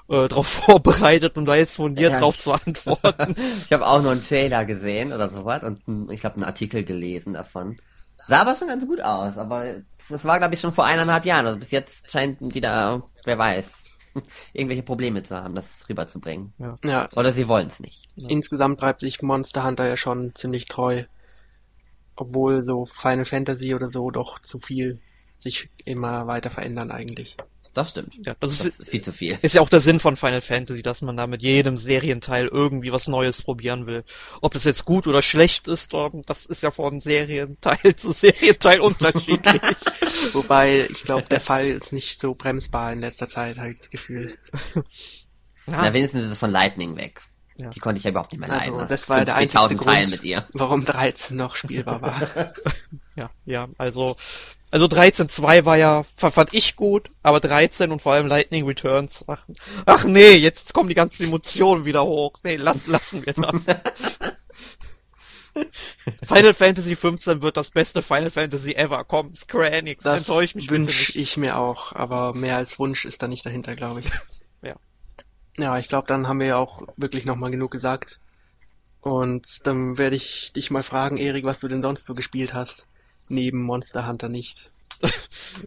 äh, 0.07 0.27
drauf 0.27 0.47
vorbereitet, 0.65 1.37
um 1.37 1.45
da 1.45 1.55
jetzt 1.55 1.75
von 1.75 1.93
dir 1.93 2.09
ja, 2.09 2.19
drauf 2.19 2.39
zu 2.39 2.53
antworten. 2.53 3.35
ich 3.65 3.73
habe 3.73 3.85
auch 3.85 4.01
nur 4.01 4.13
einen 4.13 4.23
Trailer 4.23 4.65
gesehen 4.65 5.11
oder 5.11 5.29
sowas 5.29 5.63
und 5.63 6.09
ich 6.11 6.23
habe 6.25 6.35
einen 6.35 6.45
Artikel 6.45 6.83
gelesen 6.83 7.33
davon. 7.33 7.77
Sah 8.25 8.41
aber 8.41 8.55
schon 8.55 8.67
ganz 8.67 8.85
gut 8.87 9.01
aus, 9.01 9.37
aber 9.37 9.75
das 10.09 10.25
war 10.25 10.39
glaube 10.39 10.53
ich 10.53 10.61
schon 10.61 10.73
vor 10.73 10.85
eineinhalb 10.85 11.25
Jahren. 11.25 11.45
Also 11.45 11.59
bis 11.59 11.71
jetzt 11.71 12.09
scheint 12.09 12.37
wieder, 12.41 13.03
wer 13.25 13.37
weiß, 13.37 13.85
irgendwelche 14.53 14.83
Probleme 14.83 15.23
zu 15.23 15.35
haben, 15.35 15.55
das 15.55 15.87
rüberzubringen. 15.89 16.53
Ja. 16.57 16.75
ja. 16.83 17.09
Oder 17.15 17.33
sie 17.33 17.47
wollen 17.47 17.67
es 17.67 17.79
nicht. 17.79 18.07
Insgesamt 18.15 18.79
bleibt 18.79 19.01
sich 19.01 19.21
Monster 19.21 19.63
Hunter 19.63 19.87
ja 19.87 19.97
schon 19.97 20.33
ziemlich 20.35 20.65
treu. 20.65 21.03
Obwohl 22.15 22.65
so 22.65 22.85
Final 22.85 23.25
Fantasy 23.25 23.73
oder 23.73 23.89
so 23.89 24.11
doch 24.11 24.39
zu 24.39 24.59
viel 24.59 24.99
sich 25.37 25.69
immer 25.85 26.27
weiter 26.27 26.49
verändern 26.49 26.91
eigentlich. 26.91 27.37
Das 27.79 27.91
stimmt. 27.91 28.13
Ja, 28.25 28.35
das, 28.41 28.57
das 28.57 28.65
ist, 28.65 28.79
ist, 28.81 28.89
viel 28.89 28.99
zu 28.99 29.13
viel. 29.13 29.39
Ist 29.41 29.55
ja 29.55 29.61
auch 29.61 29.69
der 29.69 29.79
Sinn 29.79 30.01
von 30.01 30.17
Final 30.17 30.41
Fantasy, 30.41 30.81
dass 30.81 31.01
man 31.01 31.15
da 31.15 31.27
mit 31.27 31.41
jedem 31.41 31.77
Serienteil 31.77 32.47
irgendwie 32.47 32.91
was 32.91 33.07
Neues 33.07 33.41
probieren 33.41 33.87
will. 33.87 34.03
Ob 34.41 34.51
das 34.51 34.65
jetzt 34.65 34.83
gut 34.83 35.07
oder 35.07 35.21
schlecht 35.21 35.69
ist, 35.69 35.93
das 36.25 36.45
ist 36.45 36.61
ja 36.61 36.71
von 36.71 36.99
Serienteil 36.99 37.95
zu 37.95 38.11
Serienteil 38.11 38.81
unterschiedlich. 38.81 39.61
Wobei, 40.33 40.89
ich 40.89 41.03
glaube, 41.05 41.27
der 41.29 41.39
Fall 41.39 41.67
ist 41.67 41.93
nicht 41.93 42.19
so 42.19 42.35
bremsbar 42.35 42.91
in 42.91 42.99
letzter 42.99 43.29
Zeit, 43.29 43.57
habe 43.57 43.69
ich 43.69 43.79
das 43.79 43.89
Gefühl. 43.89 44.37
Ja. 44.75 45.83
Na, 45.83 45.93
wenigstens 45.93 46.25
ist 46.25 46.31
es 46.33 46.39
von 46.39 46.51
Lightning 46.51 46.97
weg. 46.97 47.21
Ja. 47.59 47.69
Die 47.69 47.79
konnte 47.79 47.99
ich 47.99 48.05
ja 48.05 48.11
überhaupt 48.11 48.31
nicht 48.31 48.39
mehr 48.39 48.49
leiden. 48.49 48.73
Also, 48.75 48.87
das 48.87 49.09
war 49.09 49.25
der 49.25 49.35
einzige 49.35 49.75
Grund, 49.75 50.11
mit 50.11 50.23
ihr. 50.23 50.47
warum 50.53 50.85
13 50.85 51.35
noch 51.35 51.55
spielbar 51.55 52.01
war. 52.01 52.53
ja, 53.15 53.29
ja, 53.45 53.67
also 53.77 54.15
also 54.71 54.85
13.2 54.85 55.65
war 55.65 55.77
ja, 55.77 56.05
fand 56.15 56.53
ich 56.53 56.75
gut, 56.75 57.09
aber 57.23 57.39
13 57.39 57.91
und 57.91 58.01
vor 58.01 58.13
allem 58.13 58.27
Lightning 58.27 58.65
Returns, 58.65 59.25
ach, 59.27 59.43
ach 59.85 60.03
nee, 60.03 60.35
jetzt 60.35 60.73
kommen 60.73 60.89
die 60.89 60.95
ganzen 60.95 61.23
Emotionen 61.23 61.85
wieder 61.85 62.03
hoch. 62.03 62.33
Nee, 62.43 62.57
lass, 62.57 62.85
lassen 62.85 63.25
wir 63.25 63.33
das. 63.33 64.19
Final 66.23 66.53
Fantasy 66.53 66.95
15 66.95 67.41
wird 67.41 67.57
das 67.57 67.71
beste 67.71 68.03
Final 68.03 68.29
Fantasy 68.29 68.73
ever. 68.73 69.03
Komm, 69.03 69.33
Square 69.33 69.71
Enix, 69.71 70.03
das 70.03 70.27
enttäusch 70.27 70.53
mich 70.53 70.69
wünsch 70.69 71.15
ich 71.15 71.35
mir 71.35 71.57
auch, 71.57 71.93
aber 71.93 72.35
mehr 72.35 72.57
als 72.57 72.77
Wunsch 72.77 73.05
ist 73.05 73.23
da 73.23 73.27
nicht 73.27 73.45
dahinter, 73.45 73.75
glaube 73.75 74.01
ich. 74.01 74.11
ja. 75.61 75.77
Ich 75.77 75.89
glaube, 75.89 76.07
dann 76.07 76.27
haben 76.27 76.39
wir 76.39 76.47
ja 76.47 76.57
auch 76.57 76.83
wirklich 76.97 77.25
nochmal 77.25 77.51
genug 77.51 77.71
gesagt. 77.71 78.19
Und 79.01 79.65
dann 79.65 79.97
werde 79.97 80.15
ich 80.15 80.51
dich 80.53 80.71
mal 80.71 80.83
fragen, 80.83 81.17
Erik, 81.17 81.45
was 81.45 81.59
du 81.59 81.67
denn 81.67 81.81
sonst 81.81 82.05
so 82.05 82.13
gespielt 82.13 82.53
hast 82.53 82.85
neben 83.29 83.61
Monster 83.61 84.07
Hunter 84.07 84.29
nicht. 84.29 84.71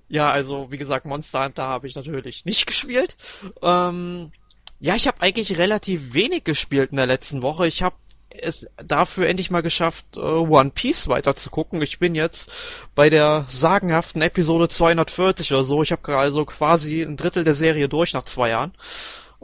ja, 0.09 0.31
also 0.31 0.71
wie 0.71 0.79
gesagt, 0.79 1.07
Monster 1.07 1.45
Hunter 1.45 1.65
habe 1.65 1.87
ich 1.87 1.95
natürlich 1.95 2.45
nicht 2.45 2.67
gespielt. 2.67 3.17
Ähm, 3.63 4.33
ja, 4.81 4.97
ich 4.97 5.07
habe 5.07 5.23
eigentlich 5.23 5.59
relativ 5.59 6.13
wenig 6.13 6.45
gespielt 6.45 6.91
in 6.91 6.97
der 6.97 7.07
letzten 7.07 7.43
Woche. 7.43 7.67
Ich 7.67 7.83
habe 7.83 7.95
es 8.31 8.67
dafür 8.77 9.29
endlich 9.29 9.51
mal 9.51 9.61
geschafft, 9.61 10.17
uh, 10.17 10.47
One 10.49 10.71
Piece 10.71 11.07
weiter 11.09 11.37
zu 11.37 11.51
gucken. 11.51 11.83
Ich 11.83 11.99
bin 11.99 12.15
jetzt 12.15 12.51
bei 12.95 13.11
der 13.11 13.47
sagenhaften 13.49 14.23
Episode 14.23 14.69
240 14.69 15.53
oder 15.53 15.65
so. 15.65 15.83
Ich 15.83 15.93
habe 15.93 16.17
also 16.17 16.45
quasi 16.45 17.03
ein 17.03 17.17
Drittel 17.17 17.45
der 17.45 17.55
Serie 17.55 17.89
durch 17.89 18.13
nach 18.13 18.25
zwei 18.25 18.51
Jahren. 18.51 18.73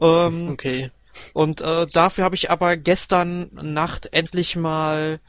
Ähm, 0.00 0.50
okay. 0.50 0.90
Und 1.32 1.60
äh, 1.60 1.86
dafür 1.86 2.24
habe 2.24 2.34
ich 2.34 2.50
aber 2.50 2.76
gestern 2.76 3.50
Nacht 3.52 4.08
endlich 4.12 4.56
mal 4.56 5.20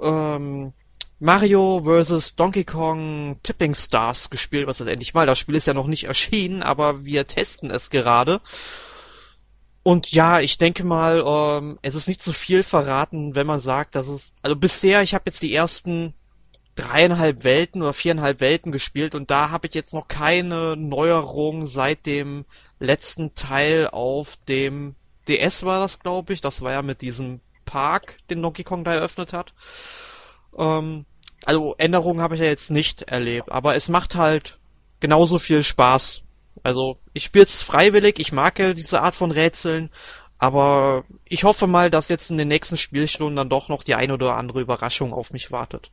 ähm, 0.00 0.72
Mario 1.20 1.82
vs. 1.84 2.36
Donkey 2.36 2.64
Kong 2.64 3.38
Tipping 3.42 3.74
Stars 3.74 4.30
gespielt, 4.30 4.66
was 4.66 4.80
ist 4.80 4.88
endlich 4.88 5.14
mal. 5.14 5.26
Das 5.26 5.38
Spiel 5.38 5.56
ist 5.56 5.66
ja 5.66 5.74
noch 5.74 5.86
nicht 5.86 6.04
erschienen, 6.04 6.62
aber 6.62 7.04
wir 7.04 7.26
testen 7.26 7.70
es 7.70 7.90
gerade. 7.90 8.40
Und 9.82 10.10
ja, 10.12 10.40
ich 10.40 10.56
denke 10.56 10.82
mal, 10.82 11.22
ähm, 11.26 11.78
es 11.82 11.94
ist 11.94 12.08
nicht 12.08 12.22
zu 12.22 12.32
viel 12.32 12.62
verraten, 12.62 13.34
wenn 13.34 13.46
man 13.46 13.60
sagt, 13.60 13.94
dass 13.94 14.06
es, 14.06 14.32
also 14.40 14.56
bisher, 14.56 15.02
ich 15.02 15.14
habe 15.14 15.24
jetzt 15.26 15.42
die 15.42 15.54
ersten 15.54 16.14
dreieinhalb 16.74 17.44
Welten 17.44 17.82
oder 17.82 17.92
viereinhalb 17.92 18.40
Welten 18.40 18.72
gespielt 18.72 19.14
und 19.14 19.30
da 19.30 19.50
habe 19.50 19.66
ich 19.66 19.74
jetzt 19.74 19.92
noch 19.92 20.08
keine 20.08 20.76
Neuerung 20.76 21.66
seit 21.66 22.06
dem 22.06 22.46
letzten 22.84 23.34
Teil 23.34 23.88
auf 23.88 24.36
dem 24.48 24.94
DS 25.28 25.62
war 25.64 25.80
das, 25.80 25.98
glaube 26.00 26.32
ich. 26.32 26.40
Das 26.40 26.60
war 26.62 26.72
ja 26.72 26.82
mit 26.82 27.02
diesem 27.02 27.40
Park, 27.64 28.18
den 28.30 28.42
Donkey 28.42 28.64
Kong 28.64 28.84
da 28.84 28.94
eröffnet 28.94 29.32
hat. 29.32 29.54
Ähm, 30.56 31.06
also 31.44 31.74
Änderungen 31.76 32.20
habe 32.20 32.34
ich 32.34 32.40
ja 32.40 32.46
jetzt 32.46 32.70
nicht 32.70 33.02
erlebt, 33.02 33.50
aber 33.50 33.74
es 33.74 33.88
macht 33.88 34.14
halt 34.14 34.58
genauso 35.00 35.38
viel 35.38 35.62
Spaß. 35.62 36.22
Also 36.62 36.98
ich 37.12 37.24
spiele 37.24 37.44
es 37.44 37.60
freiwillig, 37.60 38.18
ich 38.18 38.32
mag 38.32 38.58
ja 38.58 38.72
diese 38.72 39.02
Art 39.02 39.14
von 39.14 39.30
Rätseln, 39.30 39.90
aber 40.38 41.04
ich 41.24 41.44
hoffe 41.44 41.66
mal, 41.66 41.90
dass 41.90 42.08
jetzt 42.08 42.30
in 42.30 42.38
den 42.38 42.48
nächsten 42.48 42.76
Spielstunden 42.76 43.36
dann 43.36 43.48
doch 43.48 43.68
noch 43.68 43.82
die 43.82 43.94
eine 43.94 44.14
oder 44.14 44.36
andere 44.36 44.60
Überraschung 44.60 45.12
auf 45.12 45.32
mich 45.32 45.50
wartet. 45.50 45.90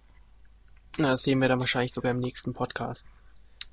Na, 0.97 1.11
das 1.11 1.23
sehen 1.23 1.39
wir 1.41 1.47
dann 1.47 1.59
wahrscheinlich 1.59 1.93
sogar 1.93 2.11
im 2.11 2.19
nächsten 2.19 2.53
Podcast. 2.53 3.05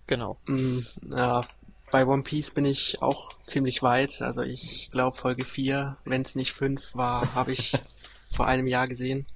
Genau. 0.07 0.38
Mm, 0.46 0.81
ja, 1.11 1.46
bei 1.90 2.07
One 2.07 2.22
Piece 2.22 2.51
bin 2.51 2.64
ich 2.64 3.03
auch 3.03 3.33
ziemlich 3.42 3.83
weit. 3.83 4.22
Also 4.22 4.42
ich 4.42 4.88
glaube 4.90 5.16
Folge 5.16 5.44
4, 5.44 5.96
wenn 6.05 6.22
es 6.22 6.35
nicht 6.35 6.53
5 6.53 6.94
war, 6.94 7.35
habe 7.35 7.53
ich 7.53 7.72
vor 8.37 8.46
einem 8.46 8.66
Jahr 8.66 8.88
gesehen 8.88 9.27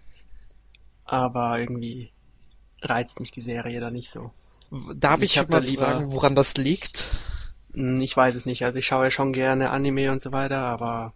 aber 1.13 1.59
irgendwie 1.59 2.11
reizt 2.81 3.21
mich 3.21 3.31
die 3.31 3.43
Serie 3.43 3.81
da 3.81 3.91
nicht 3.91 4.11
so. 4.11 4.33
Darf 4.95 5.21
ich, 5.21 5.37
ich 5.37 5.49
mal 5.49 5.63
lieber... 5.63 5.85
fragen, 5.85 6.13
woran 6.13 6.35
das 6.35 6.57
liegt? 6.57 7.15
Hm, 7.75 8.01
ich 8.01 8.17
weiß 8.17 8.35
es 8.35 8.47
nicht. 8.47 8.65
Also 8.65 8.79
ich 8.79 8.87
schaue 8.87 9.05
ja 9.05 9.11
schon 9.11 9.35
gerne 9.35 9.71
Anime 9.71 10.11
und 10.11 10.23
so 10.23 10.33
weiter, 10.33 10.61
aber 10.61 11.13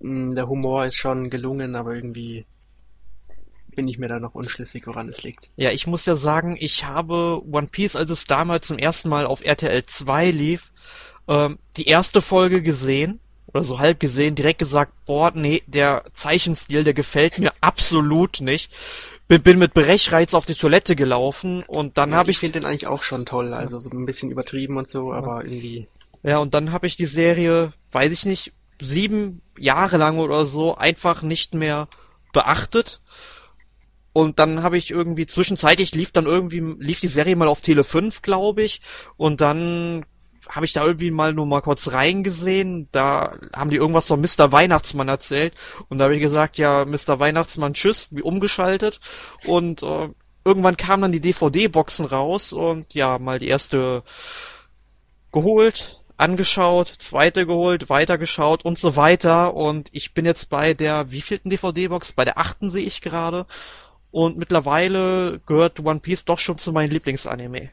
hm, 0.00 0.34
der 0.34 0.46
Humor 0.46 0.84
ist 0.84 0.96
schon 0.96 1.30
gelungen, 1.30 1.74
aber 1.74 1.94
irgendwie 1.94 2.44
bin 3.76 3.86
ich 3.86 3.98
mir 3.98 4.08
da 4.08 4.18
noch 4.18 4.34
unschlüssig, 4.34 4.86
woran 4.86 5.08
es 5.08 5.22
liegt. 5.22 5.50
Ja, 5.56 5.70
ich 5.70 5.86
muss 5.86 6.06
ja 6.06 6.16
sagen, 6.16 6.56
ich 6.58 6.84
habe 6.84 7.40
One 7.50 7.68
Piece, 7.68 7.94
als 7.94 8.10
es 8.10 8.24
damals 8.24 8.66
zum 8.66 8.78
ersten 8.78 9.08
Mal 9.08 9.26
auf 9.26 9.44
RTL 9.44 9.86
2 9.86 10.30
lief, 10.30 10.72
ähm, 11.28 11.58
die 11.76 11.86
erste 11.86 12.20
Folge 12.20 12.62
gesehen 12.62 13.20
oder 13.46 13.62
so 13.62 13.78
halb 13.78 14.00
gesehen, 14.00 14.34
direkt 14.34 14.58
gesagt, 14.58 14.92
boah, 15.06 15.30
nee, 15.34 15.62
der 15.66 16.04
Zeichenstil, 16.14 16.82
der 16.82 16.94
gefällt 16.94 17.38
mir 17.38 17.52
absolut 17.60 18.40
nicht. 18.40 18.72
Bin, 19.28 19.42
bin 19.42 19.58
mit 19.58 19.74
Brechreiz 19.74 20.34
auf 20.34 20.46
die 20.46 20.54
Toilette 20.54 20.96
gelaufen 20.96 21.62
und 21.66 21.98
dann 21.98 22.10
ja, 22.10 22.16
habe 22.16 22.30
ich... 22.30 22.36
Ich 22.36 22.40
finde 22.40 22.60
den 22.60 22.66
eigentlich 22.66 22.86
auch 22.86 23.02
schon 23.02 23.26
toll, 23.26 23.52
also 23.54 23.78
so 23.80 23.90
ein 23.90 24.06
bisschen 24.06 24.30
übertrieben 24.30 24.76
und 24.76 24.88
so, 24.88 25.12
aber 25.12 25.44
irgendwie... 25.44 25.88
Ja, 26.22 26.38
und 26.38 26.54
dann 26.54 26.72
habe 26.72 26.86
ich 26.86 26.96
die 26.96 27.06
Serie, 27.06 27.72
weiß 27.92 28.10
ich 28.12 28.24
nicht, 28.24 28.52
sieben 28.80 29.42
Jahre 29.58 29.96
lang 29.96 30.18
oder 30.18 30.46
so 30.46 30.76
einfach 30.76 31.22
nicht 31.22 31.54
mehr 31.54 31.88
beachtet. 32.32 33.00
Und 34.16 34.38
dann 34.38 34.62
habe 34.62 34.78
ich 34.78 34.90
irgendwie 34.90 35.26
zwischenzeitlich 35.26 35.94
lief 35.94 36.10
dann 36.10 36.24
irgendwie 36.24 36.60
lief 36.78 37.00
die 37.00 37.08
Serie 37.08 37.36
mal 37.36 37.48
auf 37.48 37.60
Tele 37.60 37.84
5, 37.84 38.22
glaube 38.22 38.62
ich, 38.62 38.80
und 39.18 39.42
dann 39.42 40.06
habe 40.48 40.64
ich 40.64 40.72
da 40.72 40.86
irgendwie 40.86 41.10
mal 41.10 41.34
nur 41.34 41.44
mal 41.44 41.60
kurz 41.60 41.92
reingesehen. 41.92 42.88
Da 42.92 43.36
haben 43.54 43.68
die 43.68 43.76
irgendwas 43.76 44.06
von 44.06 44.22
Mr. 44.22 44.52
Weihnachtsmann 44.52 45.08
erzählt. 45.08 45.52
Und 45.90 45.98
da 45.98 46.04
habe 46.04 46.14
ich 46.14 46.22
gesagt, 46.22 46.56
ja, 46.56 46.86
Mr. 46.86 47.18
Weihnachtsmann, 47.18 47.74
tschüss, 47.74 48.08
wie 48.12 48.22
umgeschaltet. 48.22 49.00
Und 49.44 49.82
äh, 49.82 50.08
irgendwann 50.46 50.78
kamen 50.78 51.02
dann 51.02 51.12
die 51.12 51.20
DVD-Boxen 51.20 52.06
raus 52.06 52.54
und 52.54 52.94
ja, 52.94 53.18
mal 53.18 53.38
die 53.38 53.48
erste 53.48 54.02
geholt, 55.30 56.00
angeschaut, 56.16 56.88
zweite 56.98 57.44
geholt, 57.44 57.90
weitergeschaut 57.90 58.64
und 58.64 58.78
so 58.78 58.96
weiter. 58.96 59.52
Und 59.54 59.90
ich 59.92 60.14
bin 60.14 60.24
jetzt 60.24 60.48
bei 60.48 60.72
der 60.72 61.10
wievielten 61.10 61.50
DVD-Box? 61.50 62.12
Bei 62.12 62.24
der 62.24 62.38
achten 62.38 62.70
sehe 62.70 62.86
ich 62.86 63.02
gerade. 63.02 63.46
Und 64.16 64.38
mittlerweile 64.38 65.42
gehört 65.44 65.78
One 65.78 66.00
Piece 66.00 66.24
doch 66.24 66.38
schon 66.38 66.56
zu 66.56 66.72
meinen 66.72 66.90
Lieblingsanime. 66.90 67.68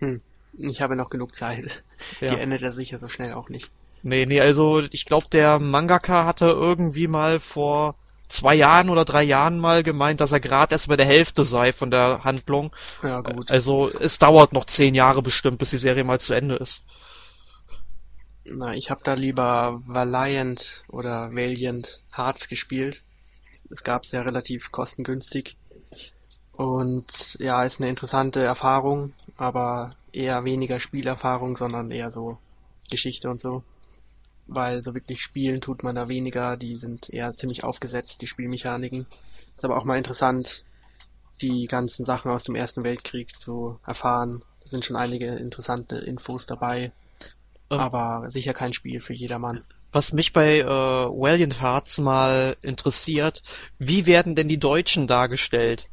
Hm. 0.00 0.20
Ich 0.52 0.82
habe 0.82 0.96
noch 0.96 1.08
genug 1.08 1.34
Zeit. 1.34 1.82
Ja. 2.20 2.28
Die 2.28 2.38
endet 2.38 2.60
ja 2.60 2.72
sicher 2.72 2.98
so 2.98 3.08
schnell 3.08 3.32
auch 3.32 3.48
nicht. 3.48 3.70
Nee, 4.02 4.26
nee, 4.26 4.38
also 4.38 4.82
ich 4.90 5.06
glaube, 5.06 5.26
der 5.32 5.58
Mangaka 5.60 6.26
hatte 6.26 6.44
irgendwie 6.44 7.08
mal 7.08 7.40
vor 7.40 7.94
zwei 8.28 8.54
Jahren 8.54 8.90
oder 8.90 9.06
drei 9.06 9.22
Jahren 9.22 9.58
mal 9.58 9.82
gemeint, 9.82 10.20
dass 10.20 10.30
er 10.30 10.40
gerade 10.40 10.74
erst 10.74 10.88
bei 10.88 10.96
der 10.96 11.06
Hälfte 11.06 11.44
sei 11.44 11.72
von 11.72 11.90
der 11.90 12.22
Handlung. 12.24 12.76
Ja, 13.02 13.22
gut. 13.22 13.50
Also 13.50 13.88
es 13.88 14.18
dauert 14.18 14.52
noch 14.52 14.66
zehn 14.66 14.94
Jahre 14.94 15.22
bestimmt, 15.22 15.56
bis 15.56 15.70
die 15.70 15.78
Serie 15.78 16.04
mal 16.04 16.20
zu 16.20 16.34
Ende 16.34 16.56
ist. 16.56 16.84
Na, 18.44 18.74
ich 18.74 18.90
habe 18.90 19.00
da 19.02 19.14
lieber 19.14 19.80
Valiant 19.86 20.84
oder 20.88 21.32
Valiant 21.32 22.02
Hearts 22.14 22.46
gespielt. 22.46 23.02
Es 23.70 23.84
gab's 23.84 24.10
ja 24.12 24.22
relativ 24.22 24.72
kostengünstig. 24.72 25.56
Und 26.52 27.36
ja, 27.38 27.62
ist 27.62 27.80
eine 27.80 27.88
interessante 27.88 28.42
Erfahrung, 28.42 29.12
aber 29.36 29.94
eher 30.12 30.44
weniger 30.44 30.80
Spielerfahrung, 30.80 31.56
sondern 31.56 31.90
eher 31.90 32.10
so 32.10 32.38
Geschichte 32.90 33.28
und 33.30 33.40
so. 33.40 33.62
Weil 34.46 34.82
so 34.82 34.94
wirklich 34.94 35.22
spielen 35.22 35.60
tut 35.60 35.82
man 35.82 35.94
da 35.94 36.08
weniger, 36.08 36.56
die 36.56 36.74
sind 36.74 37.10
eher 37.10 37.30
ziemlich 37.32 37.62
aufgesetzt, 37.62 38.22
die 38.22 38.26
Spielmechaniken. 38.26 39.06
Ist 39.56 39.64
aber 39.64 39.76
auch 39.76 39.84
mal 39.84 39.98
interessant, 39.98 40.64
die 41.42 41.66
ganzen 41.66 42.04
Sachen 42.04 42.32
aus 42.32 42.44
dem 42.44 42.54
Ersten 42.54 42.82
Weltkrieg 42.82 43.38
zu 43.38 43.78
erfahren. 43.86 44.42
Da 44.62 44.68
sind 44.70 44.84
schon 44.84 44.96
einige 44.96 45.26
interessante 45.36 45.96
Infos 45.96 46.46
dabei. 46.46 46.92
Ähm, 47.70 47.78
aber 47.78 48.30
sicher 48.30 48.54
kein 48.54 48.72
Spiel 48.72 49.00
für 49.00 49.14
jedermann. 49.14 49.64
Was 49.90 50.12
mich 50.12 50.32
bei 50.32 50.58
äh, 50.58 50.66
Valiant 50.66 51.62
Hearts 51.62 51.98
mal 51.98 52.56
interessiert, 52.60 53.42
wie 53.78 54.06
werden 54.06 54.34
denn 54.34 54.48
die 54.48 54.58
Deutschen 54.58 55.06
dargestellt? 55.06 55.88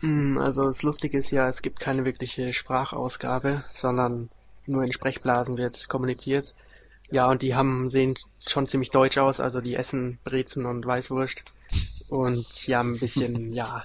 Hm, 0.00 0.38
also 0.38 0.64
das 0.64 0.82
Lustige 0.82 1.18
ist 1.18 1.30
ja, 1.30 1.48
es 1.48 1.62
gibt 1.62 1.80
keine 1.80 2.04
wirkliche 2.04 2.52
Sprachausgabe, 2.52 3.64
sondern 3.72 4.30
nur 4.66 4.84
in 4.84 4.92
Sprechblasen 4.92 5.56
wird 5.56 5.88
kommuniziert. 5.88 6.54
Ja, 7.10 7.28
und 7.28 7.42
die 7.42 7.54
haben, 7.54 7.90
sehen 7.90 8.14
schon 8.46 8.68
ziemlich 8.68 8.90
deutsch 8.90 9.18
aus, 9.18 9.40
also 9.40 9.60
die 9.60 9.74
essen 9.74 10.18
Brezen 10.24 10.66
und 10.66 10.86
Weißwurst. 10.86 11.42
Und 12.08 12.66
ja, 12.66 12.80
ein 12.80 12.98
bisschen, 12.98 13.52
ja, 13.52 13.84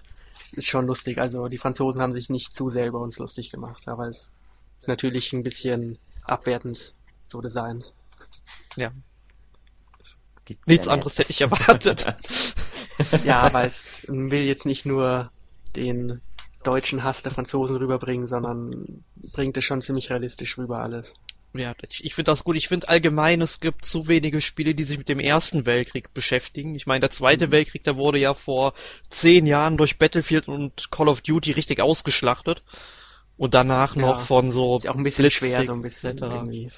ist 0.51 0.67
schon 0.67 0.87
lustig. 0.87 1.17
Also 1.17 1.47
die 1.47 1.57
Franzosen 1.57 2.01
haben 2.01 2.13
sich 2.13 2.29
nicht 2.29 2.53
zu 2.53 2.69
sehr 2.69 2.87
über 2.87 2.99
uns 2.99 3.17
lustig 3.17 3.49
gemacht, 3.49 3.87
aber 3.87 4.07
es 4.09 4.31
ist 4.79 4.87
natürlich 4.87 5.33
ein 5.33 5.43
bisschen 5.43 5.97
abwertend 6.23 6.93
so 7.27 7.41
designt. 7.41 7.93
Ja. 8.75 8.91
Gibt's 10.45 10.67
Nichts 10.67 10.85
ja 10.85 10.93
anderes 10.93 11.17
hätte 11.17 11.31
ich 11.31 11.41
erwartet. 11.41 12.05
ja, 13.25 13.51
weil 13.51 13.67
es 13.69 13.83
will 14.07 14.43
jetzt 14.43 14.65
nicht 14.65 14.85
nur 14.85 15.31
den 15.75 16.21
deutschen 16.63 17.03
Hass 17.03 17.21
der 17.21 17.31
Franzosen 17.31 17.77
rüberbringen, 17.77 18.27
sondern 18.27 19.03
bringt 19.33 19.57
es 19.57 19.65
schon 19.65 19.81
ziemlich 19.81 20.09
realistisch 20.09 20.57
rüber 20.57 20.79
alles. 20.79 21.13
Ja, 21.53 21.73
ich, 21.89 22.15
finde 22.15 22.31
das 22.31 22.43
gut. 22.43 22.57
Ich 22.57 22.67
finde 22.67 22.89
allgemein, 22.89 23.41
es 23.41 23.59
gibt 23.59 23.85
zu 23.85 24.07
wenige 24.07 24.41
Spiele, 24.41 24.75
die 24.75 24.83
sich 24.83 24.97
mit 24.97 25.07
dem 25.07 25.19
Ersten 25.19 25.65
Weltkrieg 25.65 26.13
beschäftigen. 26.13 26.75
Ich 26.75 26.85
meine, 26.85 27.01
der 27.01 27.11
Zweite 27.11 27.47
mhm. 27.47 27.51
Weltkrieg, 27.51 27.83
der 27.83 27.95
wurde 27.95 28.19
ja 28.19 28.33
vor 28.33 28.73
zehn 29.09 29.45
Jahren 29.45 29.77
durch 29.77 29.97
Battlefield 29.97 30.47
und 30.47 30.91
Call 30.91 31.07
of 31.07 31.21
Duty 31.21 31.51
richtig 31.51 31.79
ausgeschlachtet. 31.79 32.63
Und 33.37 33.53
danach 33.53 33.95
ja, 33.95 34.01
noch 34.01 34.21
von 34.21 34.51
so. 34.51 34.77
Ist 34.77 34.87
auch 34.87 34.95
ein 34.95 35.03
bisschen 35.03 35.31
schwer, 35.31 35.65
so 35.65 35.73
ein 35.73 35.81
bisschen 35.81 36.17
irgendwie. 36.17 36.71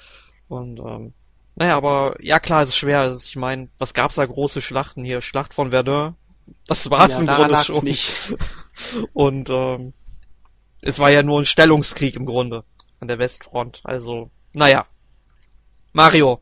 Und, 0.48 0.78
ähm, 0.78 1.12
naja, 1.58 1.76
aber, 1.76 2.14
ja 2.20 2.38
klar, 2.38 2.62
es 2.62 2.68
ist 2.70 2.76
schwer. 2.76 3.00
Also 3.00 3.20
ich 3.24 3.34
meine, 3.34 3.68
was 3.78 3.92
gab's 3.92 4.14
da 4.14 4.24
große 4.24 4.62
Schlachten 4.62 5.04
hier? 5.04 5.20
Schlacht 5.20 5.54
von 5.54 5.70
Verdun. 5.70 6.14
Das 6.66 6.88
war's 6.88 7.10
ja, 7.10 7.18
im 7.18 7.26
Grunde 7.26 7.64
schon. 7.64 7.84
Nicht. 7.84 8.36
Und, 9.12 9.50
ähm, 9.50 9.92
es 10.82 11.00
war 11.00 11.10
ja 11.10 11.24
nur 11.24 11.40
ein 11.40 11.46
Stellungskrieg 11.46 12.14
im 12.14 12.26
Grunde 12.26 12.62
an 13.00 13.08
der 13.08 13.18
Westfront. 13.18 13.80
Also, 13.82 14.30
naja. 14.54 14.86
Mario, 15.92 16.40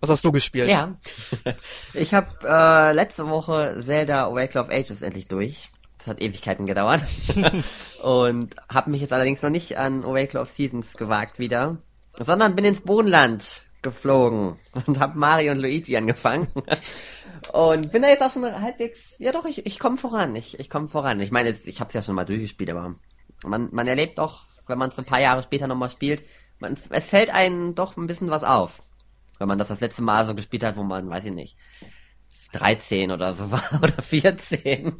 was 0.00 0.10
hast 0.10 0.24
du 0.24 0.32
gespielt? 0.32 0.68
Ja, 0.68 0.96
ich 1.94 2.12
habe 2.12 2.28
äh, 2.42 2.92
letzte 2.92 3.28
Woche 3.28 3.80
Zelda 3.84 4.26
Awakening 4.26 4.64
of 4.64 4.70
Ages 4.70 5.02
endlich 5.02 5.28
durch. 5.28 5.70
Das 5.98 6.08
hat 6.08 6.20
Ewigkeiten 6.20 6.66
gedauert. 6.66 7.04
und 8.02 8.56
habe 8.68 8.90
mich 8.90 9.00
jetzt 9.00 9.12
allerdings 9.12 9.42
noch 9.42 9.50
nicht 9.50 9.78
an 9.78 10.04
Oracle 10.04 10.40
of 10.40 10.50
Seasons 10.50 10.96
gewagt 10.96 11.38
wieder, 11.38 11.76
sondern 12.18 12.56
bin 12.56 12.64
ins 12.64 12.80
Bodenland 12.80 13.65
geflogen 13.86 14.56
und 14.86 15.00
habe 15.00 15.18
Mario 15.18 15.52
und 15.52 15.58
Luigi 15.58 15.96
angefangen. 15.96 16.48
und 17.52 17.92
bin 17.92 18.02
da 18.02 18.08
jetzt 18.08 18.22
auch 18.22 18.32
schon 18.32 18.44
halbwegs, 18.44 19.18
ja 19.18 19.32
doch, 19.32 19.44
ich, 19.44 19.64
ich 19.64 19.78
komme 19.78 19.96
voran, 19.96 20.34
ich, 20.34 20.58
ich 20.58 20.68
komme 20.68 20.88
voran. 20.88 21.20
Ich 21.20 21.30
meine, 21.30 21.50
ich 21.50 21.80
habe 21.80 21.88
es 21.88 21.94
ja 21.94 22.02
schon 22.02 22.14
mal 22.14 22.24
durchgespielt, 22.24 22.70
aber 22.70 22.96
man, 23.44 23.68
man 23.72 23.86
erlebt 23.86 24.18
doch, 24.18 24.44
wenn 24.66 24.78
man 24.78 24.90
es 24.90 24.98
ein 24.98 25.04
paar 25.04 25.20
Jahre 25.20 25.42
später 25.42 25.66
nochmal 25.66 25.90
spielt, 25.90 26.24
man, 26.58 26.76
es 26.90 27.08
fällt 27.08 27.30
einem 27.30 27.74
doch 27.74 27.96
ein 27.96 28.06
bisschen 28.06 28.30
was 28.30 28.42
auf. 28.42 28.82
Wenn 29.38 29.48
man 29.48 29.58
das 29.58 29.68
das 29.68 29.80
letzte 29.80 30.02
Mal 30.02 30.26
so 30.26 30.34
gespielt 30.34 30.64
hat, 30.64 30.76
wo 30.76 30.82
man, 30.82 31.08
weiß 31.08 31.26
ich 31.26 31.34
nicht, 31.34 31.56
13 32.52 33.10
oder 33.10 33.34
so 33.34 33.50
war 33.50 33.62
oder 33.82 34.02
14. 34.02 34.96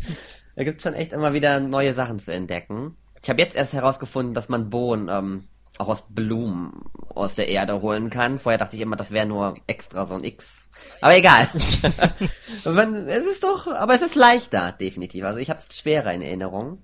Da 0.55 0.65
gibt's 0.65 0.83
schon 0.83 0.95
echt 0.95 1.13
immer 1.13 1.33
wieder 1.33 1.61
neue 1.61 1.95
Sachen 1.95 2.19
zu 2.19 2.33
entdecken. 2.33 2.97
Ich 3.23 3.29
habe 3.29 3.43
jetzt 3.43 3.57
erst 3.57 3.73
herausgefunden, 3.73 4.35
dass 4.35 4.49
man 4.49 4.71
Bohnen 4.71 5.09
ähm, 5.09 5.49
auch 5.79 5.89
aus 5.89 6.07
Blumen 6.09 6.85
aus 7.15 7.35
der 7.35 7.49
Erde 7.49 7.81
holen 7.83 8.11
kann. 8.11 8.39
Vorher 8.39 8.59
dachte 8.59 8.77
ich 8.77 8.83
immer, 8.83 8.97
das 8.97 9.11
wäre 9.11 9.27
nur 9.27 9.57
extra 9.67 10.05
so 10.05 10.15
ein 10.15 10.25
X. 10.25 10.71
Aber 11.01 11.17
egal. 11.17 11.49
es 12.65 13.27
ist 13.27 13.43
doch, 13.43 13.67
aber 13.67 13.95
es 13.95 14.03
ist 14.03 14.15
leichter, 14.15 14.73
definitiv. 14.73 15.25
Also 15.25 15.39
ich 15.39 15.51
habe 15.51 15.61
es 15.61 15.77
schwerer 15.79 16.13
in 16.13 16.23
Erinnerung. 16.23 16.83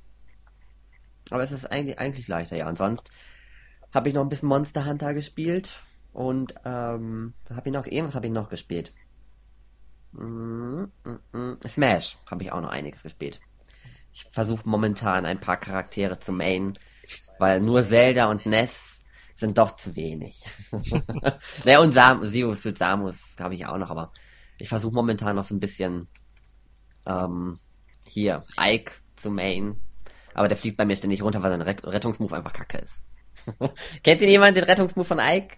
Aber 1.30 1.42
es 1.42 1.52
ist 1.52 1.66
eigentlich, 1.66 1.98
eigentlich 1.98 2.28
leichter, 2.28 2.56
ja. 2.56 2.68
Und 2.68 2.78
sonst 2.78 3.10
habe 3.92 4.08
ich 4.08 4.14
noch 4.14 4.22
ein 4.22 4.28
bisschen 4.28 4.48
Monster 4.48 4.84
Hunter 4.84 5.14
gespielt. 5.14 5.70
Und 6.12 6.54
ähm, 6.64 7.32
habe 7.48 7.62
ich 7.68 7.72
noch, 7.72 7.86
irgendwas 7.86 8.14
habe 8.14 8.26
ich 8.26 8.32
noch 8.32 8.50
gespielt. 8.50 8.92
Mm, 10.12 10.84
mm, 11.04 11.18
mm. 11.32 11.56
Smash 11.66 12.18
habe 12.30 12.44
ich 12.44 12.52
auch 12.52 12.60
noch 12.60 12.70
einiges 12.70 13.02
gespielt. 13.02 13.40
Ich 14.12 14.26
versuche 14.30 14.68
momentan 14.68 15.24
ein 15.24 15.40
paar 15.40 15.56
Charaktere 15.56 16.18
zu 16.18 16.32
main, 16.32 16.74
weil 17.38 17.60
nur 17.60 17.82
Zelda 17.84 18.30
und 18.30 18.46
Ness 18.46 19.04
sind 19.34 19.58
doch 19.58 19.76
zu 19.76 19.96
wenig. 19.96 20.44
naja, 21.64 21.80
und 21.80 21.92
Sam 21.92 22.28
Zero 22.28 22.54
Suit 22.54 22.78
Samus 22.78 23.36
habe 23.40 23.54
ich 23.54 23.66
auch 23.66 23.78
noch, 23.78 23.90
aber 23.90 24.12
ich 24.58 24.68
versuche 24.68 24.94
momentan 24.94 25.36
noch 25.36 25.44
so 25.44 25.54
ein 25.54 25.60
bisschen 25.60 26.08
ähm, 27.06 27.58
hier 28.06 28.44
Ike 28.58 28.92
zu 29.16 29.30
main. 29.30 29.76
Aber 30.34 30.48
der 30.48 30.56
fliegt 30.56 30.76
bei 30.76 30.84
mir 30.84 30.96
ständig 30.96 31.22
runter, 31.22 31.42
weil 31.42 31.50
sein 31.50 31.62
Rettungsmove 31.62 32.32
einfach 32.32 32.52
kacke 32.52 32.78
ist. 32.78 33.06
Kennt 34.02 34.20
ihr 34.20 34.28
jemand 34.28 34.56
den 34.56 34.64
Rettungsmove 34.64 35.06
von 35.06 35.18
Ike? 35.20 35.56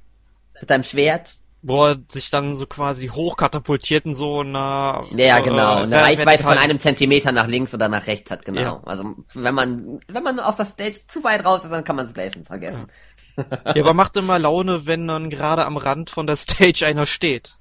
Mit 0.61 0.68
seinem 0.68 0.85
Schwert? 0.85 1.37
Wo 1.66 1.87
er 1.87 1.96
sich 2.11 2.29
dann 2.29 2.57
so 2.57 2.66
quasi 2.66 3.09
hochkatapultiert 3.09 4.05
in 4.05 4.14
so 4.14 4.40
einer 4.40 5.05
ja 5.16 5.40
genau. 5.40 5.77
Eine 5.77 5.94
äh, 5.94 6.00
Reichweite 6.00 6.44
von 6.44 6.59
einem 6.59 6.79
Zentimeter 6.79 7.33
nach 7.33 7.46
links 7.46 7.72
oder 7.72 7.88
nach 7.88 8.07
rechts 8.07 8.31
hat 8.31 8.44
genau. 8.44 8.61
Ja. 8.61 8.81
also 8.85 9.14
wenn 9.33 9.55
man 9.55 9.98
wenn 10.09 10.22
man 10.22 10.38
auf 10.40 10.57
der 10.57 10.66
Stage 10.66 11.00
zu 11.07 11.24
weit 11.24 11.44
raus 11.44 11.64
ist 11.64 11.70
dann 11.70 11.83
kann 11.83 11.96
man 11.96 12.05
es 12.05 12.12
gleich 12.12 12.33
vergessen. 12.44 12.87
Ja. 13.37 13.44
ja 13.74 13.83
aber 13.83 13.94
macht 13.94 14.16
immer 14.18 14.38
Laune 14.38 14.87
wenn 14.87 15.09
dann 15.09 15.31
gerade 15.31 15.64
am 15.64 15.79
Rand 15.79 16.11
von 16.11 16.27
der 16.27 16.37
Stage 16.37 16.87
einer 16.87 17.07
steht. 17.07 17.57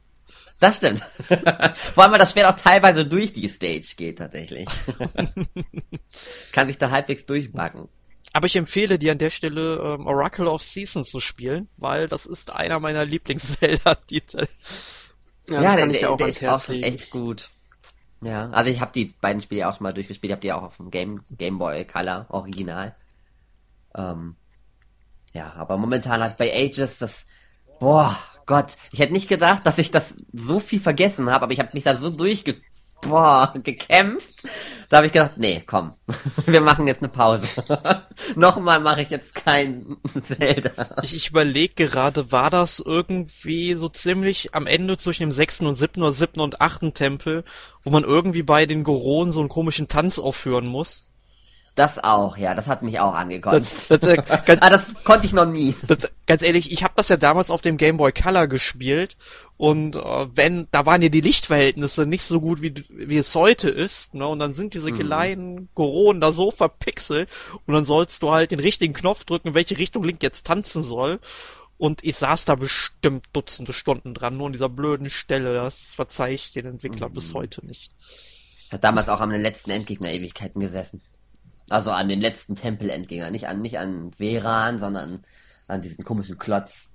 Das 0.60 0.78
stimmt. 0.78 1.00
Vor 1.94 2.04
allem 2.04 2.12
weil 2.12 2.20
das 2.20 2.34
Schwert 2.34 2.48
auch 2.48 2.62
teilweise 2.62 3.06
durch 3.06 3.34
die 3.34 3.48
Stage 3.48 3.96
geht 3.96 4.18
tatsächlich. 4.18 4.68
Kann 6.52 6.68
sich 6.68 6.78
da 6.78 6.92
halbwegs 6.92 7.26
durchbacken 7.26 7.88
aber 8.34 8.48
ich 8.48 8.56
empfehle 8.56 9.00
dir 9.00 9.12
an 9.12 9.20
der 9.20 9.30
Stelle 9.30 9.78
ähm, 9.78 10.08
Oracle 10.08 10.48
of 10.48 10.64
Seasons 10.64 11.10
zu 11.10 11.20
spielen, 11.20 11.70
weil 11.78 12.08
das 12.08 12.26
ist 12.26 12.50
einer 12.50 12.80
meiner 12.80 13.06
Lieblings-Zelda-Titel. 13.06 14.48
Ja, 15.50 15.62
ja 15.62 15.76
der, 15.76 15.88
der, 15.88 16.16
der 16.16 16.28
ist 16.30 16.46
auch 16.46 16.70
echt 16.70 17.12
gut. 17.12 17.50
Ja, 18.22 18.50
also 18.52 18.72
ich 18.72 18.80
habe 18.80 18.94
die 18.94 19.14
beiden 19.20 19.42
Spiele 19.42 19.68
auch 19.68 19.76
schon 19.76 19.84
mal 19.84 19.94
durchgespielt, 19.94 20.30
ich 20.30 20.32
habe 20.32 20.42
die 20.42 20.54
auch 20.54 20.64
auf 20.64 20.78
dem 20.78 20.90
Game, 20.90 21.26
Game 21.32 21.58
Boy 21.58 21.86
Color 21.86 22.28
Original. 22.30 22.96
Ähm, 23.94 24.38
ja, 25.34 25.52
aber 25.58 25.76
momentan 25.76 26.22
halt 26.22 26.38
bei 26.38 26.50
Ages 26.54 27.00
das, 27.00 27.28
boah, 27.78 28.18
Gott, 28.46 28.78
ich 28.92 29.00
hätte 29.00 29.12
nicht 29.12 29.28
gedacht, 29.28 29.66
dass 29.66 29.78
ich 29.78 29.92
das 29.92 30.16
so 30.32 30.62
viel 30.62 30.80
vergessen 30.80 31.30
habe, 31.30 31.44
aber 31.44 31.52
ich 31.52 31.60
habe 31.60 31.72
mich 31.74 31.84
da 31.84 31.98
so 31.98 32.10
durchge 32.10 32.56
boah, 33.08 33.54
gekämpft. 33.64 34.44
Da 34.90 34.98
habe 34.98 35.08
ich 35.08 35.14
gedacht, 35.14 35.38
nee, 35.38 35.64
komm, 35.66 35.94
wir 36.46 36.62
machen 36.62 36.88
jetzt 36.88 37.02
eine 37.02 37.10
Pause. 37.10 37.64
Nochmal 38.36 38.80
mache 38.80 39.02
ich 39.02 39.10
jetzt 39.10 39.34
kein 39.36 39.98
Zelda. 40.24 40.98
Ich, 41.02 41.16
ich 41.16 41.30
überlege 41.30 41.74
gerade, 41.74 42.32
war 42.32 42.50
das 42.50 42.80
irgendwie 42.80 43.74
so 43.74 43.90
ziemlich 43.90 44.54
am 44.54 44.68
Ende 44.68 44.98
zwischen 44.98 45.24
dem 45.24 45.32
sechsten 45.32 45.66
und 45.66 45.76
siebten 45.76 46.02
oder 46.02 46.14
siebten 46.14 46.42
und 46.42 46.62
achten 46.62 46.94
Tempel, 46.94 47.44
wo 47.84 47.90
man 47.90 48.04
irgendwie 48.04 48.44
bei 48.44 48.66
den 48.66 48.84
Goronen 48.84 49.32
so 49.32 49.40
einen 49.40 49.50
komischen 49.50 49.88
Tanz 49.88 50.20
aufführen 50.20 50.68
muss? 50.68 51.10
Das 51.76 52.04
auch, 52.04 52.38
ja, 52.38 52.54
das 52.54 52.68
hat 52.68 52.84
mich 52.84 53.00
auch 53.00 53.16
angekotzt. 53.16 53.90
Das, 53.90 54.00
das, 54.00 54.10
äh, 54.10 54.16
ganz, 54.46 54.62
ah, 54.62 54.70
das 54.70 54.94
konnte 55.04 55.26
ich 55.26 55.34
noch 55.34 55.48
nie. 55.48 55.76
Das, 55.88 55.98
ganz 56.28 56.44
ehrlich, 56.44 56.72
ich 56.72 56.84
habe 56.84 56.94
das 56.96 57.10
ja 57.10 57.18
damals 57.18 57.50
auf 57.50 57.64
dem 57.64 57.78
Game 57.78 57.98
Boy 57.98 58.12
Color 58.12 58.48
gespielt 58.48 59.18
und 59.58 59.96
äh, 59.96 60.28
wenn, 60.36 60.68
da 60.70 60.86
waren 60.86 61.02
ja 61.02 61.10
die 61.10 61.22
Lichtverhältnisse 61.22 62.06
nicht 62.06 62.26
so 62.26 62.42
gut, 62.42 62.62
wie, 62.62 62.86
wie 62.90 63.18
es 63.18 63.34
heute 63.34 63.70
ist, 63.70 64.14
ne? 64.14 64.28
Und 64.28 64.38
dann 64.38 64.54
sind 64.54 64.76
diese 64.76 64.92
mhm. 64.92 65.00
kleinen 65.00 65.70
Goronen 65.74 66.22
da 66.22 66.32
so 66.32 66.52
verpixelt 66.52 67.28
und 67.66 67.74
dann 67.74 67.86
sollst 67.86 68.22
du 68.22 68.32
halt 68.32 68.52
den 68.52 68.60
richtigen 68.60 68.94
Knopf 68.94 69.24
drücken, 69.24 69.48
in 69.48 69.54
welche 69.56 69.78
Richtung 69.78 70.04
Link 70.04 70.22
jetzt 70.22 70.46
tanzen 70.46 70.84
soll. 70.84 71.20
Und 71.80 72.04
ich 72.04 72.18
saß 72.18 72.46
da 72.46 72.54
bestimmt 72.54 73.26
Dutzende 73.34 73.74
Stunden 73.74 74.14
dran, 74.14 74.38
nur 74.38 74.46
an 74.46 74.54
dieser 74.54 74.70
blöden 74.70 75.10
Stelle. 75.10 75.56
Das 75.56 75.76
verzeih 75.96 76.34
ich 76.34 76.54
den 76.54 76.68
Entwickler 76.68 77.10
mhm. 77.10 77.14
bis 77.14 77.34
heute 77.34 77.66
nicht. 77.66 77.92
Hat 78.72 78.84
damals 78.84 79.10
auch 79.10 79.22
am 79.22 79.32
letzten 79.32 79.72
Endgegner 79.72 80.12
Ewigkeiten 80.12 80.62
gesessen. 80.62 81.02
Also 81.74 81.90
an 81.90 82.08
dem 82.08 82.22
letzten 82.22 82.56
Tempel-Endgegner. 82.56 83.32
Nicht 83.32 83.48
an, 83.48 83.64
nicht 83.64 83.80
an 83.80 84.12
Veran, 84.12 84.78
sondern 84.78 85.24
an 85.68 85.82
diesen 85.82 86.06
komischen 86.06 86.38
Klotz. 86.38 86.94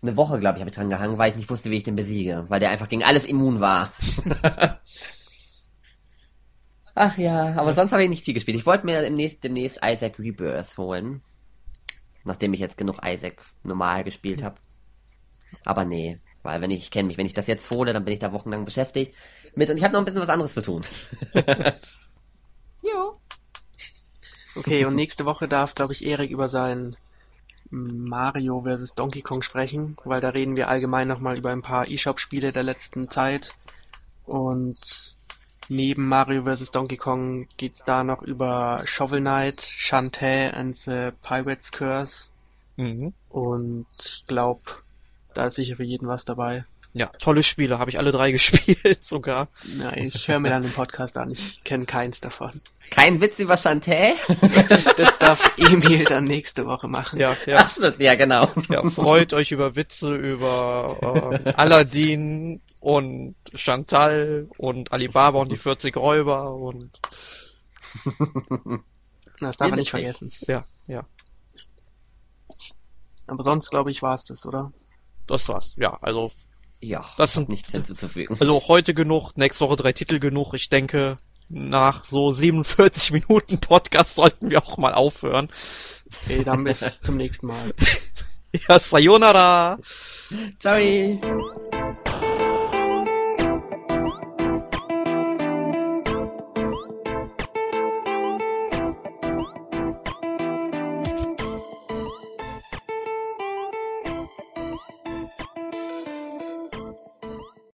Eine 0.00 0.16
Woche, 0.16 0.40
glaube 0.40 0.56
ich, 0.56 0.62
habe 0.62 0.70
ich 0.70 0.74
dran 0.74 0.88
gehangen, 0.88 1.18
weil 1.18 1.28
ich 1.28 1.36
nicht 1.36 1.50
wusste, 1.50 1.70
wie 1.70 1.76
ich 1.76 1.82
den 1.82 1.96
besiege. 1.96 2.46
Weil 2.48 2.58
der 2.58 2.70
einfach 2.70 2.88
gegen 2.88 3.04
alles 3.04 3.26
immun 3.26 3.60
war. 3.60 3.92
Ach 6.94 7.18
ja, 7.18 7.56
aber 7.56 7.74
sonst 7.74 7.92
habe 7.92 8.04
ich 8.04 8.08
nicht 8.08 8.24
viel 8.24 8.32
gespielt. 8.32 8.56
Ich 8.56 8.64
wollte 8.64 8.86
mir 8.86 9.02
demnächst, 9.02 9.44
demnächst 9.44 9.80
Isaac 9.84 10.18
Rebirth 10.18 10.78
holen. 10.78 11.20
Nachdem 12.24 12.54
ich 12.54 12.60
jetzt 12.60 12.78
genug 12.78 13.00
Isaac 13.04 13.42
normal 13.64 14.02
gespielt 14.02 14.42
habe. 14.42 14.56
Aber 15.66 15.84
nee, 15.84 16.20
weil 16.42 16.62
wenn 16.62 16.70
ich, 16.70 16.84
ich 16.84 16.90
kenne 16.90 17.08
mich, 17.08 17.18
wenn 17.18 17.26
ich 17.26 17.34
das 17.34 17.48
jetzt 17.48 17.68
hole, 17.70 17.92
dann 17.92 18.06
bin 18.06 18.14
ich 18.14 18.20
da 18.20 18.32
wochenlang 18.32 18.64
beschäftigt 18.64 19.14
mit 19.56 19.68
und 19.70 19.78
ich 19.78 19.84
habe 19.84 19.92
noch 19.92 20.00
ein 20.00 20.04
bisschen 20.04 20.22
was 20.22 20.28
anderes 20.28 20.54
zu 20.54 20.62
tun. 20.62 20.82
Okay, 24.56 24.84
und 24.84 24.94
nächste 24.94 25.24
Woche 25.24 25.48
darf, 25.48 25.74
glaube 25.74 25.92
ich, 25.92 26.04
Erik 26.04 26.30
über 26.30 26.48
sein 26.48 26.96
Mario 27.70 28.62
vs. 28.62 28.94
Donkey 28.94 29.22
Kong 29.22 29.42
sprechen, 29.42 29.96
weil 30.04 30.20
da 30.20 30.30
reden 30.30 30.56
wir 30.56 30.68
allgemein 30.68 31.08
nochmal 31.08 31.36
über 31.36 31.50
ein 31.50 31.62
paar 31.62 31.88
eShop-Spiele 31.88 32.52
der 32.52 32.62
letzten 32.62 33.10
Zeit. 33.10 33.54
Und 34.24 35.16
neben 35.68 36.08
Mario 36.08 36.44
vs. 36.44 36.70
Donkey 36.70 36.96
Kong 36.96 37.48
geht's 37.56 37.84
da 37.84 38.04
noch 38.04 38.22
über 38.22 38.82
Shovel 38.84 39.20
Knight, 39.20 39.62
Shantae 39.62 40.50
and 40.50 40.76
the 40.76 41.10
Pirate's 41.22 41.72
Curse. 41.72 42.30
Mhm. 42.76 43.14
Und 43.28 43.86
ich 43.98 44.26
glaube, 44.26 44.62
da 45.34 45.46
ist 45.46 45.56
sicher 45.56 45.76
für 45.76 45.84
jeden 45.84 46.08
was 46.08 46.24
dabei. 46.24 46.64
Ja, 46.96 47.08
tolle 47.18 47.42
Spiele, 47.42 47.78
habe 47.78 47.90
ich 47.90 47.98
alle 47.98 48.10
drei 48.10 48.30
gespielt 48.32 49.04
sogar. 49.04 49.48
Ja, 49.78 49.94
ich 49.94 50.28
höre 50.28 50.40
mir 50.40 50.48
dann 50.48 50.62
den 50.62 50.72
Podcast 50.72 51.18
an, 51.18 51.30
ich 51.30 51.62
kenne 51.62 51.84
keins 51.84 52.22
davon. 52.22 52.62
Kein 52.90 53.20
Witz 53.20 53.38
über 53.38 53.54
Chanté? 53.54 54.14
das 54.96 55.18
darf 55.18 55.52
Emil 55.58 56.04
dann 56.04 56.24
nächste 56.24 56.64
Woche 56.64 56.88
machen. 56.88 57.18
Ja, 57.20 57.36
ja. 57.44 57.66
Ach, 57.66 57.92
ja 57.98 58.14
genau. 58.14 58.48
Ja, 58.70 58.88
freut 58.88 59.34
euch 59.34 59.52
über 59.52 59.76
Witze 59.76 60.14
über 60.14 61.42
äh, 61.44 61.52
Aladdin 61.56 62.62
und 62.80 63.34
Chantal 63.54 64.48
und 64.56 64.92
Alibaba 64.92 65.38
und 65.38 65.52
die 65.52 65.58
40 65.58 65.96
Räuber 65.98 66.54
und 66.54 66.98
das 69.40 69.58
darf 69.58 69.68
man 69.68 69.78
nicht 69.78 69.90
vergessen. 69.90 70.32
Ja, 70.46 70.64
ja. 70.86 71.04
Aber 73.26 73.42
sonst 73.42 73.68
glaube 73.68 73.90
ich 73.90 74.00
war 74.00 74.14
es 74.14 74.24
das, 74.24 74.46
oder? 74.46 74.72
Das 75.26 75.46
war's. 75.48 75.74
Ja, 75.76 75.98
also 76.00 76.30
ja, 76.80 77.04
das 77.16 77.32
sind 77.32 77.48
nichts 77.48 77.72
hinzuzufügen. 77.72 78.36
Also 78.38 78.62
heute 78.68 78.94
genug, 78.94 79.36
nächste 79.36 79.64
Woche 79.64 79.76
drei 79.76 79.92
Titel 79.92 80.18
genug. 80.18 80.54
Ich 80.54 80.68
denke, 80.68 81.16
nach 81.48 82.04
so 82.04 82.32
47 82.32 83.12
Minuten 83.12 83.58
Podcast 83.58 84.14
sollten 84.14 84.50
wir 84.50 84.62
auch 84.62 84.78
mal 84.78 84.94
aufhören. 84.94 85.48
Okay, 86.24 86.44
dann 86.44 86.64
bis 86.64 87.02
zum 87.02 87.16
nächsten 87.16 87.46
Mal. 87.46 87.74
ja, 88.68 88.78
sayonara. 88.78 89.78
Ciao. 90.58 91.75